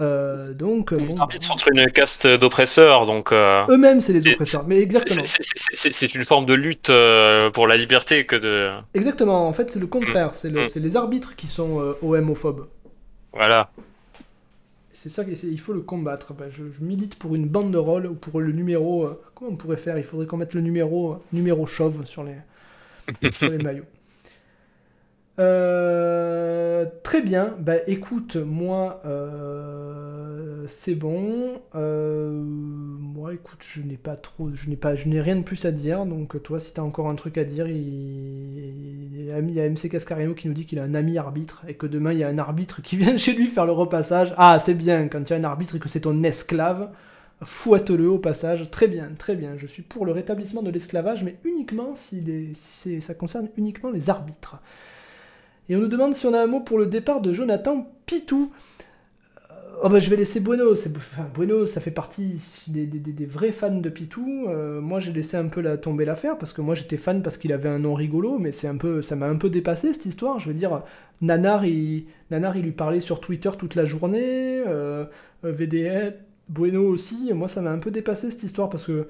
[0.00, 3.32] Euh, donc, les arbitres sont une caste d'oppresseurs, donc.
[3.32, 5.24] Euh, Eux-mêmes, c'est les oppresseurs, mais exactement.
[5.72, 8.70] C'est une forme de lutte euh, pour la liberté que de.
[8.94, 9.48] Exactement.
[9.48, 10.34] En fait, c'est le contraire.
[10.34, 10.68] C'est le, mm.
[10.76, 12.66] les arbitres qui sont homophobes.
[13.38, 13.70] Voilà.
[14.90, 16.34] C'est ça qu'il faut le combattre.
[16.34, 19.04] Ben, je, milite pour une bande de rôle ou pour le numéro.
[19.04, 19.96] Euh, comment on pourrait faire?
[19.96, 23.84] Il faudrait qu'on mette le numéro, euh, numéro chauve sur les, sur les maillots.
[25.38, 27.54] Euh, très bien.
[27.60, 31.60] Bah écoute, moi, euh, c'est bon.
[31.74, 35.64] Euh, moi, écoute, je n'ai pas trop, je n'ai pas, je n'ai rien de plus
[35.64, 36.06] à dire.
[36.06, 37.78] Donc toi, si tu as encore un truc à dire, il,
[39.28, 41.86] il y a MC Cascarino qui nous dit qu'il a un ami arbitre et que
[41.86, 44.34] demain il y a un arbitre qui vient chez lui faire le repassage.
[44.36, 45.08] Ah, c'est bien.
[45.08, 46.90] Quand il y a un arbitre et que c'est ton esclave.
[47.44, 48.68] Fouette-le au passage.
[48.70, 49.56] Très bien, très bien.
[49.56, 53.90] Je suis pour le rétablissement de l'esclavage, mais uniquement si, les, si ça concerne uniquement
[53.90, 54.56] les arbitres.
[55.68, 58.50] Et on nous demande si on a un mot pour le départ de Jonathan Pitou.
[59.50, 60.72] Euh, oh bah je vais laisser Bueno.
[61.34, 64.46] Bueno, ça fait partie des, vrais fans de Pitou.
[64.48, 67.36] Euh, moi, j'ai laissé un peu la, tomber l'affaire parce que moi, j'étais fan parce
[67.36, 70.06] qu'il avait un nom rigolo, mais c'est un peu, ça m'a un peu dépassé cette
[70.06, 70.40] histoire.
[70.40, 70.82] Je veux dire,
[71.20, 74.62] Nanar, il, il lui parlait sur Twitter toute la journée.
[74.66, 75.04] Euh,
[75.42, 76.18] VDL,
[76.48, 77.30] Bueno aussi.
[77.34, 79.06] Moi, ça m'a un peu dépassé cette histoire parce que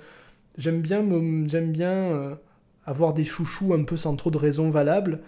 [0.56, 1.06] j'aime bien,
[1.46, 2.36] j'aime bien
[2.84, 5.20] avoir des chouchous un peu sans trop de raisons valables.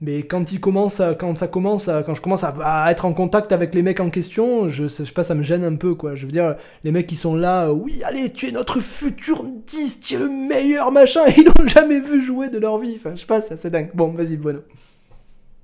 [0.00, 3.74] Mais quand il commence quand ça commence quand je commence à, être en contact avec
[3.74, 6.14] les mecs en question, je, sais pas, ça me gêne un peu, quoi.
[6.14, 6.54] Je veux dire,
[6.84, 10.18] les mecs qui sont là, euh, oui, allez, tu es notre futur 10, tu es
[10.18, 12.94] le meilleur machin, ils n'ont jamais vu jouer de leur vie.
[12.96, 13.90] Enfin, je sais pas, c'est dingue.
[13.94, 14.60] Bon, vas-y, Bueno.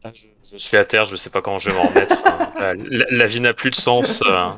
[0.02, 2.16] Ah, je, suis à terre, je sais pas comment je vais m'en remettre.
[2.26, 2.74] Hein.
[3.10, 4.20] la, vie n'a plus de sens.
[4.26, 4.48] Euh.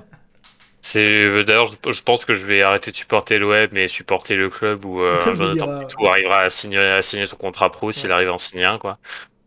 [0.81, 4.37] C'est euh, d'ailleurs, je pense que je vais arrêter de supporter le web, mais supporter
[4.37, 5.01] le club où
[5.35, 8.65] Jonathan Pitou arrivera à signer, à signer son contrat pro s'il arrive à en signer
[8.65, 8.99] un, quoi.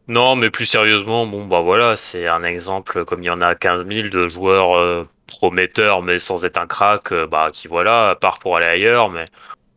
[0.10, 3.53] Non, mais plus sérieusement, bon, bah voilà, c'est un exemple comme il y en a
[3.53, 8.18] 15 000 de joueurs euh, prometteurs, mais sans être un crack, euh, bah, qui voilà,
[8.19, 9.11] part pour aller ailleurs.
[9.11, 9.26] Mais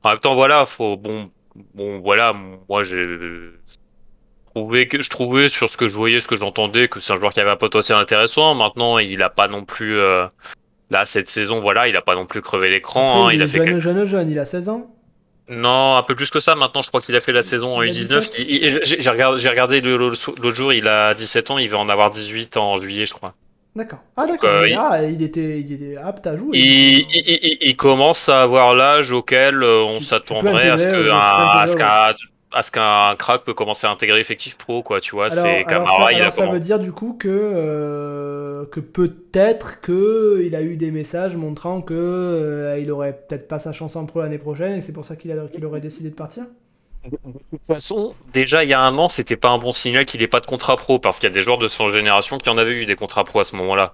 [0.02, 1.30] en même temps, voilà, faut, bon,
[1.74, 2.32] bon, voilà,
[2.66, 3.04] moi j'ai
[4.54, 7.18] trouvé que je trouvais sur ce que je voyais, ce que j'entendais, que c'est un
[7.18, 8.54] joueur qui avait un potentiel intéressant.
[8.54, 10.24] Maintenant, il a pas non plus, euh,
[10.88, 13.26] là, cette saison, voilà, il a pas non plus crevé l'écran.
[13.26, 14.90] Hein, il, a fait jeune, jeune, jeune, il a 16 ans.
[15.48, 16.54] Non, un peu plus que ça.
[16.54, 18.82] Maintenant, je crois qu'il a fait la saison en U19.
[18.84, 22.80] J'ai regardé, regardé l'autre jour, il a 17 ans, il va en avoir 18 en
[22.80, 23.34] juillet, je crois.
[23.74, 24.00] D'accord.
[24.16, 24.50] Ah, d'accord.
[24.50, 25.22] Euh, ah, il...
[25.22, 26.58] était, il était apte à jouer.
[26.58, 32.14] Il, commence à avoir l'âge auquel euh, on s'attendrait à ce qu'un
[32.52, 35.30] à ce qu'un crack peut commencer à intégrer effectif pro, quoi, tu vois.
[35.30, 40.54] C'est Camara, il a ça veut dire du coup que, euh, que peut-être que il
[40.54, 44.20] a eu des messages montrant que euh, il aurait peut-être pas sa chance en pro
[44.20, 46.44] l'année prochaine et c'est pour ça qu'il qu'il aurait décidé de partir?
[47.04, 47.18] De
[47.50, 50.28] toute façon, déjà il y a un an, c'était pas un bon signal qu'il ait
[50.28, 52.58] pas de contrat pro parce qu'il y a des joueurs de son génération qui en
[52.58, 53.92] avaient eu des contrats pro à ce moment-là.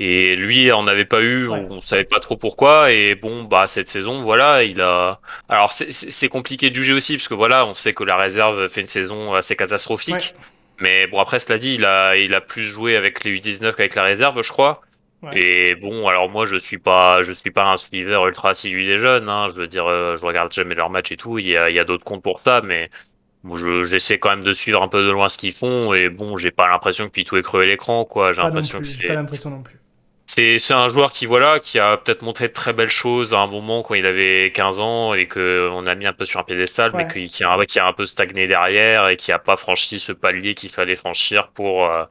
[0.00, 2.92] Et lui en avait pas eu, on, savait pas trop pourquoi.
[2.92, 5.20] Et bon, bah cette saison, voilà, il a.
[5.48, 8.80] Alors c'est compliqué de juger aussi parce que voilà, on sait que la réserve fait
[8.80, 10.34] une saison assez catastrophique.
[10.80, 13.96] Mais bon après cela dit, il a il a plus joué avec les U19 qu'avec
[13.96, 14.82] la réserve, je crois.
[15.32, 18.98] Et bon, alors moi je suis pas, je suis pas un suiveur ultra assidu des
[18.98, 19.28] jeunes.
[19.28, 21.40] Hein, je veux dire, euh, je regarde jamais leurs matchs et tout.
[21.40, 22.88] Il y a, il y a d'autres comptes pour ça, mais
[23.84, 25.92] j'essaie quand même de suivre un peu de loin ce qu'ils font.
[25.92, 28.32] Et bon, j'ai pas l'impression que tout est crevé l'écran, quoi.
[28.32, 29.08] J'ai l'impression que c'est.
[29.08, 29.80] Pas l'impression non plus.
[30.30, 33.46] C'est un joueur qui voilà qui a peut-être montré de très belles choses à un
[33.46, 36.44] moment quand il avait 15 ans et que on a mis un peu sur un
[36.44, 39.56] piédestal mais qui, qui, a, qui a un peu stagné derrière et qui a pas
[39.56, 42.04] franchi ce palier qu'il fallait franchir pour euh,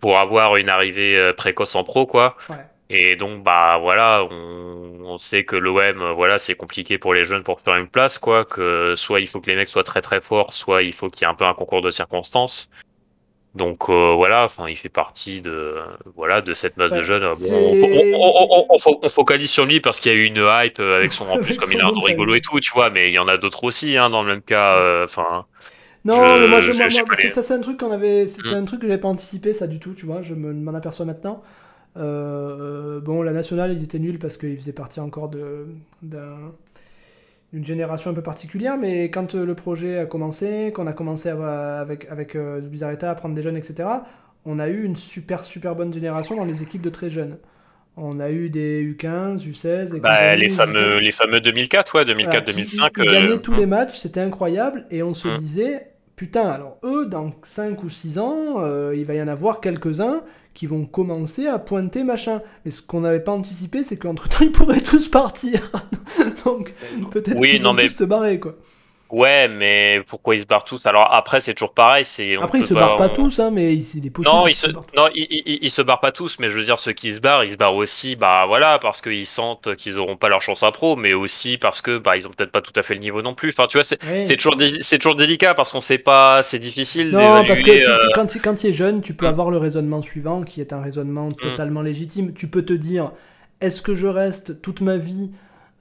[0.00, 2.36] pour avoir une arrivée euh, précoce en pro quoi.
[2.90, 7.44] Et donc bah voilà, on, on sait que l'OM voilà, c'est compliqué pour les jeunes
[7.44, 10.20] pour faire une place quoi, que soit il faut que les mecs soient très très
[10.20, 12.68] forts, soit il faut qu'il y ait un peu un concours de circonstances.
[13.54, 15.74] Donc euh, voilà, enfin, il fait partie de
[16.14, 17.24] voilà de cette masse de jeunes.
[17.24, 21.38] on, focalise sur lui parce qu'il y a eu une hype euh, avec son en
[21.42, 22.90] plus comme il est un rigolo et tout, tu vois.
[22.90, 24.76] Mais il y en a d'autres aussi, hein, dans le même cas.
[24.76, 25.46] Euh, enfin.
[26.04, 26.70] non, mais moi, je,
[27.30, 29.80] ça c'est un truc qu'on avait, c'est un truc que j'avais pas anticipé ça du
[29.80, 30.22] tout, tu vois.
[30.22, 31.42] Je m'en aperçois maintenant.
[31.96, 35.66] bon, la nationale, ils étaient nuls parce qu'ils faisaient partie encore de
[36.02, 36.52] d'un
[37.52, 41.28] une génération un peu particulière, mais quand euh, le projet a commencé, qu'on a commencé
[41.28, 43.88] avec, avec euh, Zubizarreta à prendre des jeunes, etc.,
[44.44, 47.36] on a eu une super super bonne génération dans les équipes de très jeunes.
[47.96, 49.96] On a eu des U15, U16.
[49.96, 52.90] Et bah, les, fameux, les fameux 2004, ouais, 2004-2005.
[52.96, 55.36] Ils, gagnaient tous les matchs, c'était incroyable, et on se hum.
[55.36, 59.60] disait, putain, alors eux, dans 5 ou 6 ans, euh, il va y en avoir
[59.60, 60.22] quelques-uns
[60.60, 62.42] qui vont commencer à pointer machin.
[62.66, 65.72] Mais ce qu'on n'avait pas anticipé, c'est qu'entre temps, ils pourraient tous partir.
[66.44, 66.74] Donc,
[67.10, 68.56] peut-être qu'ils vont tous se barrer, quoi.
[69.12, 70.86] Ouais, mais pourquoi ils se barrent tous?
[70.86, 72.04] Alors après, c'est toujours pareil.
[72.04, 74.36] C'est après ils se barrent pas tous, hein, mais c'est des possibles.
[74.36, 77.12] Non, ils se, non, ils, se barrent pas tous, mais je veux dire ceux qui
[77.12, 80.42] se barrent, ils se barrent aussi, bah voilà, parce qu'ils sentent qu'ils auront pas leur
[80.42, 82.94] chance à pro, mais aussi parce que bah ils ont peut-être pas tout à fait
[82.94, 83.50] le niveau non plus.
[83.50, 87.10] Enfin, tu vois, c'est toujours c'est toujours délicat parce qu'on sait pas, c'est difficile.
[87.10, 89.30] Non, parce que euh, quand quand tu es jeune, tu peux mm.
[89.30, 91.34] avoir le raisonnement suivant, qui est un raisonnement mm.
[91.34, 92.32] totalement légitime.
[92.32, 93.12] Tu peux te dire,
[93.60, 95.30] est-ce que je reste toute ma vie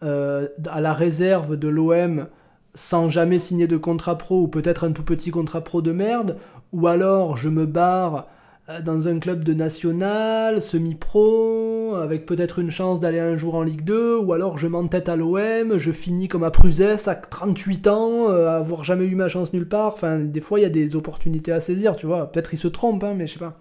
[0.01, 2.27] euh, à la réserve de l'OM
[2.75, 6.37] sans jamais signer de contrat pro ou peut-être un tout petit contrat pro de merde,
[6.71, 8.27] ou alors je me barre
[8.69, 13.63] euh, dans un club de national, semi-pro, avec peut-être une chance d'aller un jour en
[13.63, 17.87] Ligue 2, ou alors je m'entête à l'OM, je finis comme à Pruzès à 38
[17.87, 19.93] ans, euh, avoir jamais eu ma chance nulle part.
[19.95, 22.31] Enfin, des fois, il y a des opportunités à saisir, tu vois.
[22.31, 23.57] Peut-être il se trompe, hein, mais je sais pas.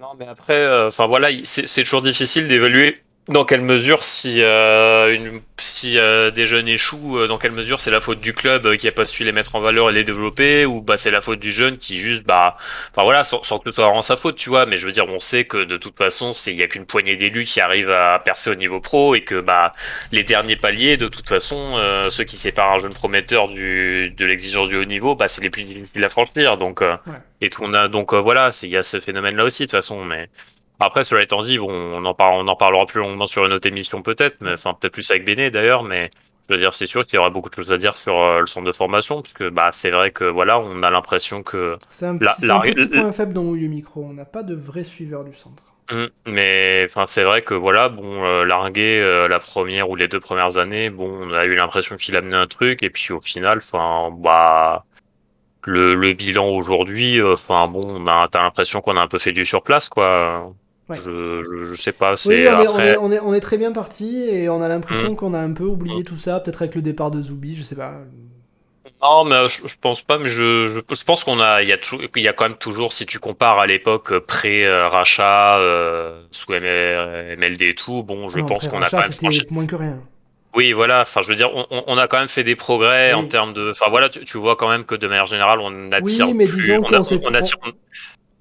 [0.00, 5.12] Non, mais après, euh, enfin voilà, c'est toujours difficile d'évaluer dans quelle mesure, si, euh,
[5.12, 8.76] une, si euh, des jeunes échouent, euh, dans quelle mesure c'est la faute du club
[8.76, 11.20] qui a pas su les mettre en valeur et les développer, ou bah c'est la
[11.20, 12.56] faute du jeune qui juste, bah,
[12.92, 14.64] enfin voilà, sans, sans, que ce soit vraiment sa faute, tu vois.
[14.66, 16.86] Mais je veux dire, on sait que de toute façon, c'est il y a qu'une
[16.86, 19.72] poignée d'élus qui arrivent à percer au niveau pro et que bah
[20.12, 21.74] les derniers paliers, de toute façon,
[22.08, 25.50] ceux qui séparent un jeune prometteur du de l'exigence du haut niveau, bah c'est les
[25.50, 26.58] plus difficiles à franchir.
[26.58, 26.82] Donc
[27.40, 29.76] et tout, on a donc voilà, il y a ce phénomène là aussi de toute
[29.76, 30.28] façon, mais
[30.80, 33.66] après, cela étant dit, bon, on en, on en parlera plus longuement sur une autre
[33.66, 36.10] émission peut-être, mais enfin peut-être plus avec Béné d'ailleurs, mais
[36.48, 38.40] je veux dire, c'est sûr qu'il y aura beaucoup de choses à dire sur euh,
[38.40, 41.76] le centre de formation, parce que bah, c'est vrai que voilà, on a l'impression que.
[41.90, 45.34] C'est un, petit point faible dans Mouille Micro, on n'a pas de vrai suiveur du
[45.34, 45.62] centre.
[45.90, 50.08] Hum, mais enfin, c'est vrai que voilà, bon, euh, Largué, euh, la première ou les
[50.08, 53.20] deux premières années, bon, on a eu l'impression qu'il amenait un truc, et puis au
[53.20, 54.84] final, enfin, bah.
[55.68, 59.32] Le, le bilan aujourd'hui, enfin bon, on a, t'as l'impression qu'on a un peu fait
[59.32, 60.52] du surplace, quoi.
[60.88, 62.14] Je, sais pas.
[62.26, 65.16] Oui, on, est, on, est, on, est, très bien parti et on a l'impression mm.
[65.16, 66.04] qu'on a un peu oublié mm.
[66.04, 67.94] tout ça, peut-être avec le départ de Zoubi, je sais pas.
[69.02, 71.78] Non, mais je, pense pas, mais je, je, pense qu'on a, il y a,
[72.14, 77.62] il y a quand même toujours, si tu compares à l'époque pré-rachat, euh, sous MLD
[77.62, 79.42] et tout, bon, je pense qu'on a quand même franchi...
[79.50, 80.00] moins que rien.
[80.54, 81.02] Oui, voilà.
[81.02, 83.72] Enfin, je veux dire, on, on, a quand même fait des progrès en termes de.
[83.72, 86.28] Enfin, voilà, tu, tu, vois quand même que de manière générale, on attire.
[86.28, 87.34] Oui, mais disons qu'on on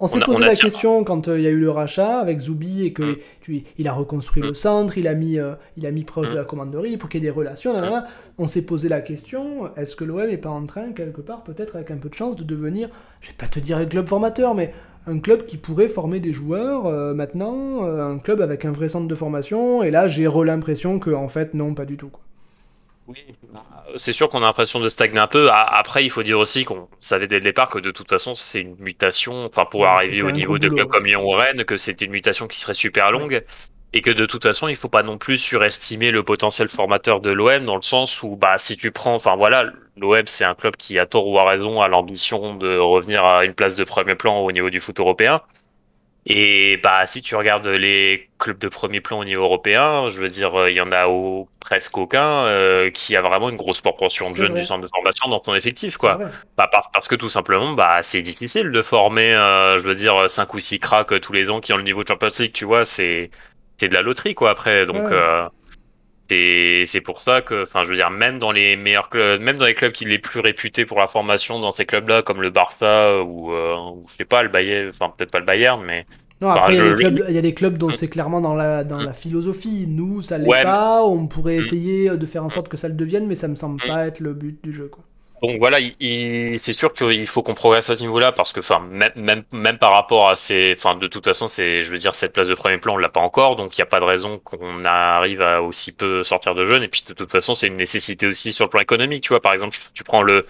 [0.08, 2.92] s'est posé la question quand euh, il y a eu le rachat avec Zoubi et
[2.92, 3.18] que mm.
[3.42, 4.56] tu, il a reconstruit le mm.
[4.56, 6.38] centre, il a mis, euh, il a mis proche de mm.
[6.38, 7.74] la commanderie pour qu'il y ait des relations.
[8.38, 11.78] On s'est posé la question est-ce que l'OM n'est pas en train, quelque part, peut-être
[11.78, 12.90] avec un peu de chance, de devenir,
[13.22, 14.74] je vais pas te dire un club formateur, mais
[15.08, 19.08] un club qui pourrait former des joueurs euh, maintenant, un club avec un vrai centre
[19.08, 19.82] de formation.
[19.82, 22.10] Et là, j'ai l'impression que, en fait, non, pas du tout.
[22.10, 22.22] Quoi.
[23.08, 23.24] Oui,
[23.54, 23.64] bah,
[23.98, 25.50] c'est sûr qu'on a l'impression de stagner un peu.
[25.52, 28.62] Après, il faut dire aussi qu'on savait dès le départ que de toute façon, c'est
[28.62, 32.06] une mutation, enfin, pour arriver au niveau de clubs comme Lyon ou Rennes, que c'était
[32.06, 33.44] une mutation qui serait super longue.
[33.94, 37.32] et que de toute façon, il faut pas non plus surestimer le potentiel formateur de
[37.32, 40.76] l'OM dans le sens où, bah, si tu prends, enfin voilà, l'OM c'est un club
[40.76, 44.16] qui a tort ou a raison a l'ambition de revenir à une place de premier
[44.16, 45.42] plan au niveau du foot européen.
[46.28, 50.30] Et bah si tu regardes les clubs de premier plan au niveau européen, je veux
[50.30, 53.80] dire, euh, il y en a au, presque aucun euh, qui a vraiment une grosse
[53.80, 56.18] proportion de jeunes du centre de formation dans ton effectif, quoi.
[56.58, 60.56] Bah, parce que tout simplement, bah c'est difficile de former, euh, je veux dire, cinq
[60.56, 62.86] ou six cracks tous les ans qui ont le niveau de Champions League, tu vois,
[62.86, 63.30] c'est
[63.78, 64.50] c'est de la loterie, quoi.
[64.50, 65.12] Après, donc.
[66.30, 69.66] C'est pour ça que, enfin, je veux dire, même dans les meilleurs clubs, même dans
[69.66, 73.22] les clubs qui les plus réputés pour la formation, dans ces clubs-là, comme le Barça
[73.22, 73.76] ou, euh,
[74.10, 76.06] je sais pas, le Bayern, enfin peut-être pas le Bayern, mais.
[76.42, 77.94] Non, après, il, y a des clubs, dont mm.
[77.94, 79.16] c'est clairement dans la, dans la mm.
[79.16, 79.86] philosophie.
[79.88, 81.02] Nous, ça l'est pas.
[81.06, 81.62] On pourrait mm.
[81.62, 84.20] essayer de faire en sorte que ça le devienne, mais ça me semble pas être
[84.20, 85.05] le but du jeu, quoi.
[85.46, 89.78] Donc voilà, c'est sûr qu'il faut qu'on progresse à ce niveau-là parce que, enfin, même,
[89.78, 92.56] par rapport à ces, enfin, de toute façon, c'est, je veux dire, cette place de
[92.56, 95.42] premier plan, on l'a pas encore, donc il n'y a pas de raison qu'on arrive
[95.44, 96.82] à aussi peu sortir de jeunes.
[96.84, 99.24] Et puis de toute façon, c'est une nécessité aussi sur le plan économique.
[99.24, 100.46] Tu vois, par exemple, tu prends le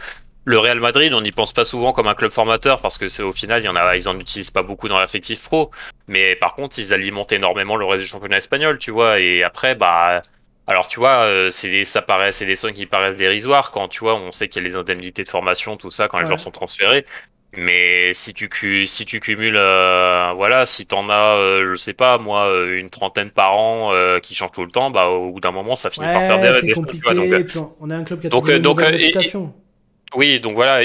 [0.46, 3.24] le Real Madrid, on n'y pense pas souvent comme un club formateur parce que c'est
[3.24, 5.72] au final, il y en a, ils en utilisent pas beaucoup dans l'affectif pro.
[6.08, 9.20] Mais par contre, ils alimentent énormément le reste du championnat espagnol, tu vois.
[9.20, 10.22] Et après, bah
[10.68, 13.88] alors tu vois, euh, c'est des, ça paraît, c'est des sommes qui paraissent dérisoires quand
[13.88, 16.26] tu vois, on sait qu'il y a les indemnités de formation, tout ça, quand les
[16.26, 17.06] joueurs sont transférés.
[17.58, 18.50] Mais si tu
[18.86, 23.30] si tu cumules, euh, voilà, si t'en as, euh, je sais pas, moi, une trentaine
[23.30, 26.22] par an qui changent tout le temps, bah au bout d'un moment, ça finit par
[26.22, 28.82] faire des, des compliqué, donc, on a un club qui a donc, donc.
[30.14, 30.82] Oui, donc voilà,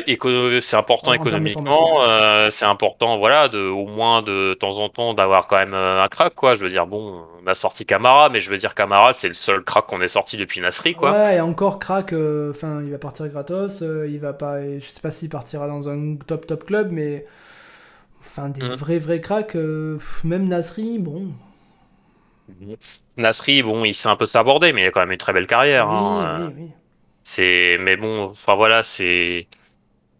[0.61, 5.47] c'est important économiquement, euh, c'est important, voilà, de au moins de temps en temps d'avoir
[5.47, 6.55] quand même euh, un crack, quoi.
[6.55, 9.35] Je veux dire, bon, on a sorti Camara, mais je veux dire Camara, c'est le
[9.35, 11.13] seul crack qu'on ait sorti depuis Nasri, quoi.
[11.13, 15.01] Ouais, et encore crack, euh, enfin, il va partir gratos, il va pas, je sais
[15.01, 17.27] pas s'il partira dans un top top club, mais
[18.21, 18.75] enfin des mmh.
[18.75, 19.55] vrais vrais cracks,
[20.25, 21.29] même Nasri, bon.
[23.17, 25.47] Nasri, bon, il s'est un peu sabordé, mais il a quand même une très belle
[25.47, 25.89] carrière.
[25.89, 26.71] Oui, hein, oui, oui.
[27.23, 29.47] C'est, mais bon, enfin voilà, c'est,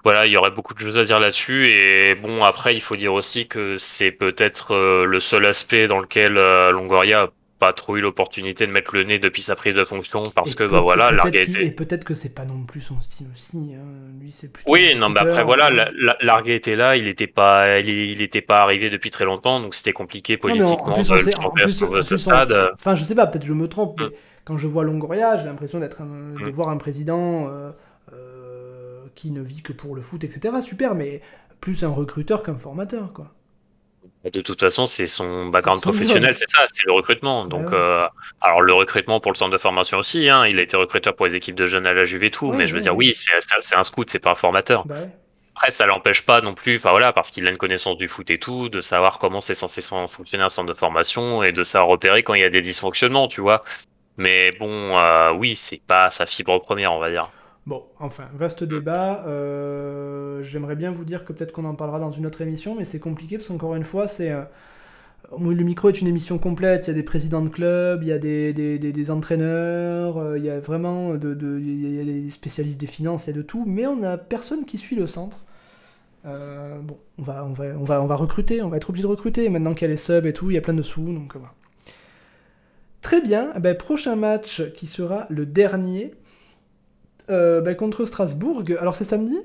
[0.05, 1.69] voilà, il y aurait beaucoup de choses à dire là-dessus.
[1.69, 5.99] Et bon, après, il faut dire aussi que c'est peut-être euh, le seul aspect dans
[5.99, 7.29] lequel euh, Longoria a
[7.59, 10.65] pas trop eu l'opportunité de mettre le nez depuis sa prise de fonction parce que
[10.65, 13.59] bah voilà, Larguet Et peut-être que c'est pas non plus son style aussi.
[13.75, 13.85] Hein.
[14.19, 14.73] Lui, c'est plutôt.
[14.73, 15.91] Oui, non, mais après voilà,
[16.23, 19.93] Larguet était là, il était pas, il, était pas arrivé depuis très longtemps, donc c'était
[19.93, 22.71] compliqué politiquement de ce stade.
[22.73, 24.13] Enfin, je sais pas, peut-être je me trompe, mais mm
[24.45, 26.51] quand je vois Longoria, j'ai l'impression d'être de mm.
[26.51, 27.71] voir un président euh,
[28.13, 30.55] euh, qui ne vit que pour le foot, etc.
[30.63, 31.21] Super, mais
[31.61, 33.33] plus un recruteur qu'un formateur, quoi.
[34.25, 37.47] De toute façon, c'est son background professionnel, c'est ça, c'est le recrutement.
[37.47, 38.07] Donc, euh,
[38.43, 41.27] alors le recrutement pour le centre de formation aussi, hein, il a été recruteur pour
[41.27, 43.77] les équipes de jeunes à la Juve et tout, mais je veux dire, oui, c'est
[43.77, 44.87] un scout, c'est pas un formateur.
[44.87, 44.97] Bah
[45.57, 48.31] Après, ça l'empêche pas non plus, enfin voilà, parce qu'il a une connaissance du foot
[48.31, 51.89] et tout, de savoir comment c'est censé fonctionner un centre de formation et de savoir
[51.89, 53.65] repérer quand il y a des dysfonctionnements, tu vois.
[54.21, 57.33] Mais bon, euh, oui, c'est pas sa fibre première, on va dire.
[57.65, 59.25] Bon, enfin, vaste débat.
[59.27, 62.85] Euh, j'aimerais bien vous dire que peut-être qu'on en parlera dans une autre émission, mais
[62.85, 64.31] c'est compliqué parce qu'encore une fois, c'est.
[64.31, 64.43] Euh,
[65.39, 68.13] le micro est une émission complète, il y a des présidents de clubs, il y
[68.13, 73.33] a des, des, entraîneurs, il y a vraiment de, des spécialistes des finances, il y
[73.33, 75.45] a de tout, mais on n'a personne qui suit le centre.
[76.25, 79.11] bon, on va, on, va, on, va, on va recruter, on va être obligé de
[79.11, 81.13] recruter, maintenant qu'il y a les subs et tout, il y a plein de sous,
[81.13, 81.55] donc voilà.
[83.03, 86.13] Très bien, eh ben, prochain match qui sera le dernier
[87.31, 88.63] euh, ben, contre Strasbourg.
[88.79, 89.39] Alors c'est samedi?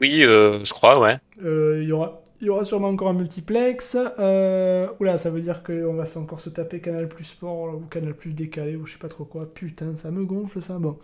[0.00, 1.18] Oui, euh, je crois, ouais.
[1.42, 3.94] Euh, il y aura, y aura sûrement encore un multiplex.
[3.94, 8.34] oula, ça veut dire qu'on va encore se taper Canal Plus Sport ou Canal Plus
[8.34, 9.46] décalé ou je sais pas trop quoi.
[9.52, 10.78] Putain, ça me gonfle ça.
[10.78, 10.98] Bon.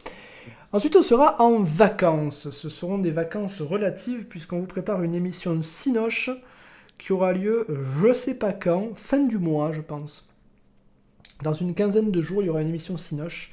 [0.72, 2.50] Ensuite, on sera en vacances.
[2.50, 6.30] Ce seront des vacances relatives puisqu'on vous prépare une émission Sinoche
[6.98, 7.66] qui aura lieu
[8.02, 10.31] je sais pas quand, fin du mois, je pense.
[11.42, 13.52] Dans une quinzaine de jours, il y aura une émission Sinoche.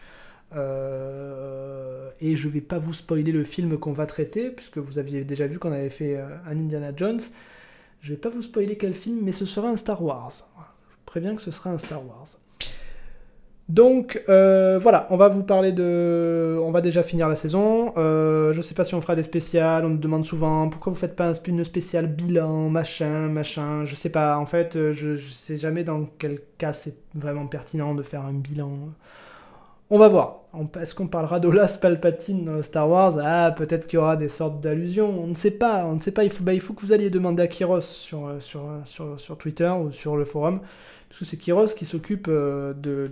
[0.55, 5.23] Euh, et je vais pas vous spoiler le film qu'on va traiter, puisque vous aviez
[5.23, 7.19] déjà vu qu'on avait fait euh, un Indiana Jones.
[8.01, 10.31] Je vais pas vous spoiler quel film, mais ce sera un Star Wars.
[10.31, 12.27] Je préviens que ce sera un Star Wars.
[13.69, 16.59] Donc euh, voilà, on va vous parler de...
[16.63, 17.93] On va déjà finir la saison.
[17.97, 20.97] Euh, je sais pas si on fera des spéciales, on nous demande souvent pourquoi vous
[20.97, 23.85] faites pas une spéciale bilan, machin, machin.
[23.85, 27.45] Je sais pas, en fait, euh, je, je sais jamais dans quel cas c'est vraiment
[27.45, 28.71] pertinent de faire un bilan.
[29.91, 30.41] On va voir.
[30.79, 33.17] Est-ce qu'on parlera d'Olas Palpatine dans Star Wars?
[33.23, 35.23] Ah, peut-être qu'il y aura des sortes d'allusions.
[35.23, 35.85] On ne sait pas.
[35.85, 36.23] On ne sait pas.
[36.23, 39.89] Il faut, bah, que vous alliez demander à Kiros sur, sur, sur, sur Twitter ou
[39.89, 40.61] sur le forum
[41.09, 43.07] parce que c'est Kiros qui s'occupe euh, de,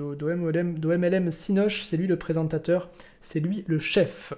[0.00, 2.90] d'OMLM Sinoche, c'est lui le présentateur,
[3.20, 4.34] c'est lui le chef.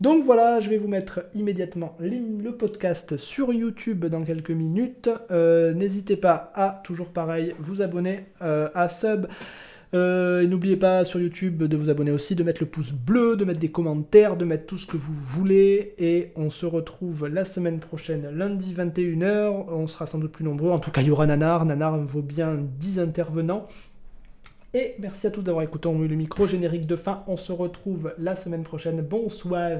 [0.00, 5.08] Donc voilà, je vais vous mettre immédiatement le podcast sur YouTube dans quelques minutes.
[5.30, 9.26] Euh, n'hésitez pas à, toujours pareil, vous abonner euh, à Sub.
[9.94, 13.44] Euh, n'oubliez pas sur YouTube de vous abonner aussi, de mettre le pouce bleu, de
[13.44, 15.94] mettre des commentaires, de mettre tout ce que vous voulez.
[15.98, 19.66] Et on se retrouve la semaine prochaine, lundi 21h.
[19.68, 20.70] On sera sans doute plus nombreux.
[20.70, 21.64] En tout cas, il y aura Nanar.
[21.64, 23.66] Nanar vaut bien 10 intervenants.
[24.74, 25.86] Et merci à tous d'avoir écouté.
[25.86, 27.22] On le micro générique de fin.
[27.28, 29.00] On se retrouve la semaine prochaine.
[29.00, 29.70] Bonsoir.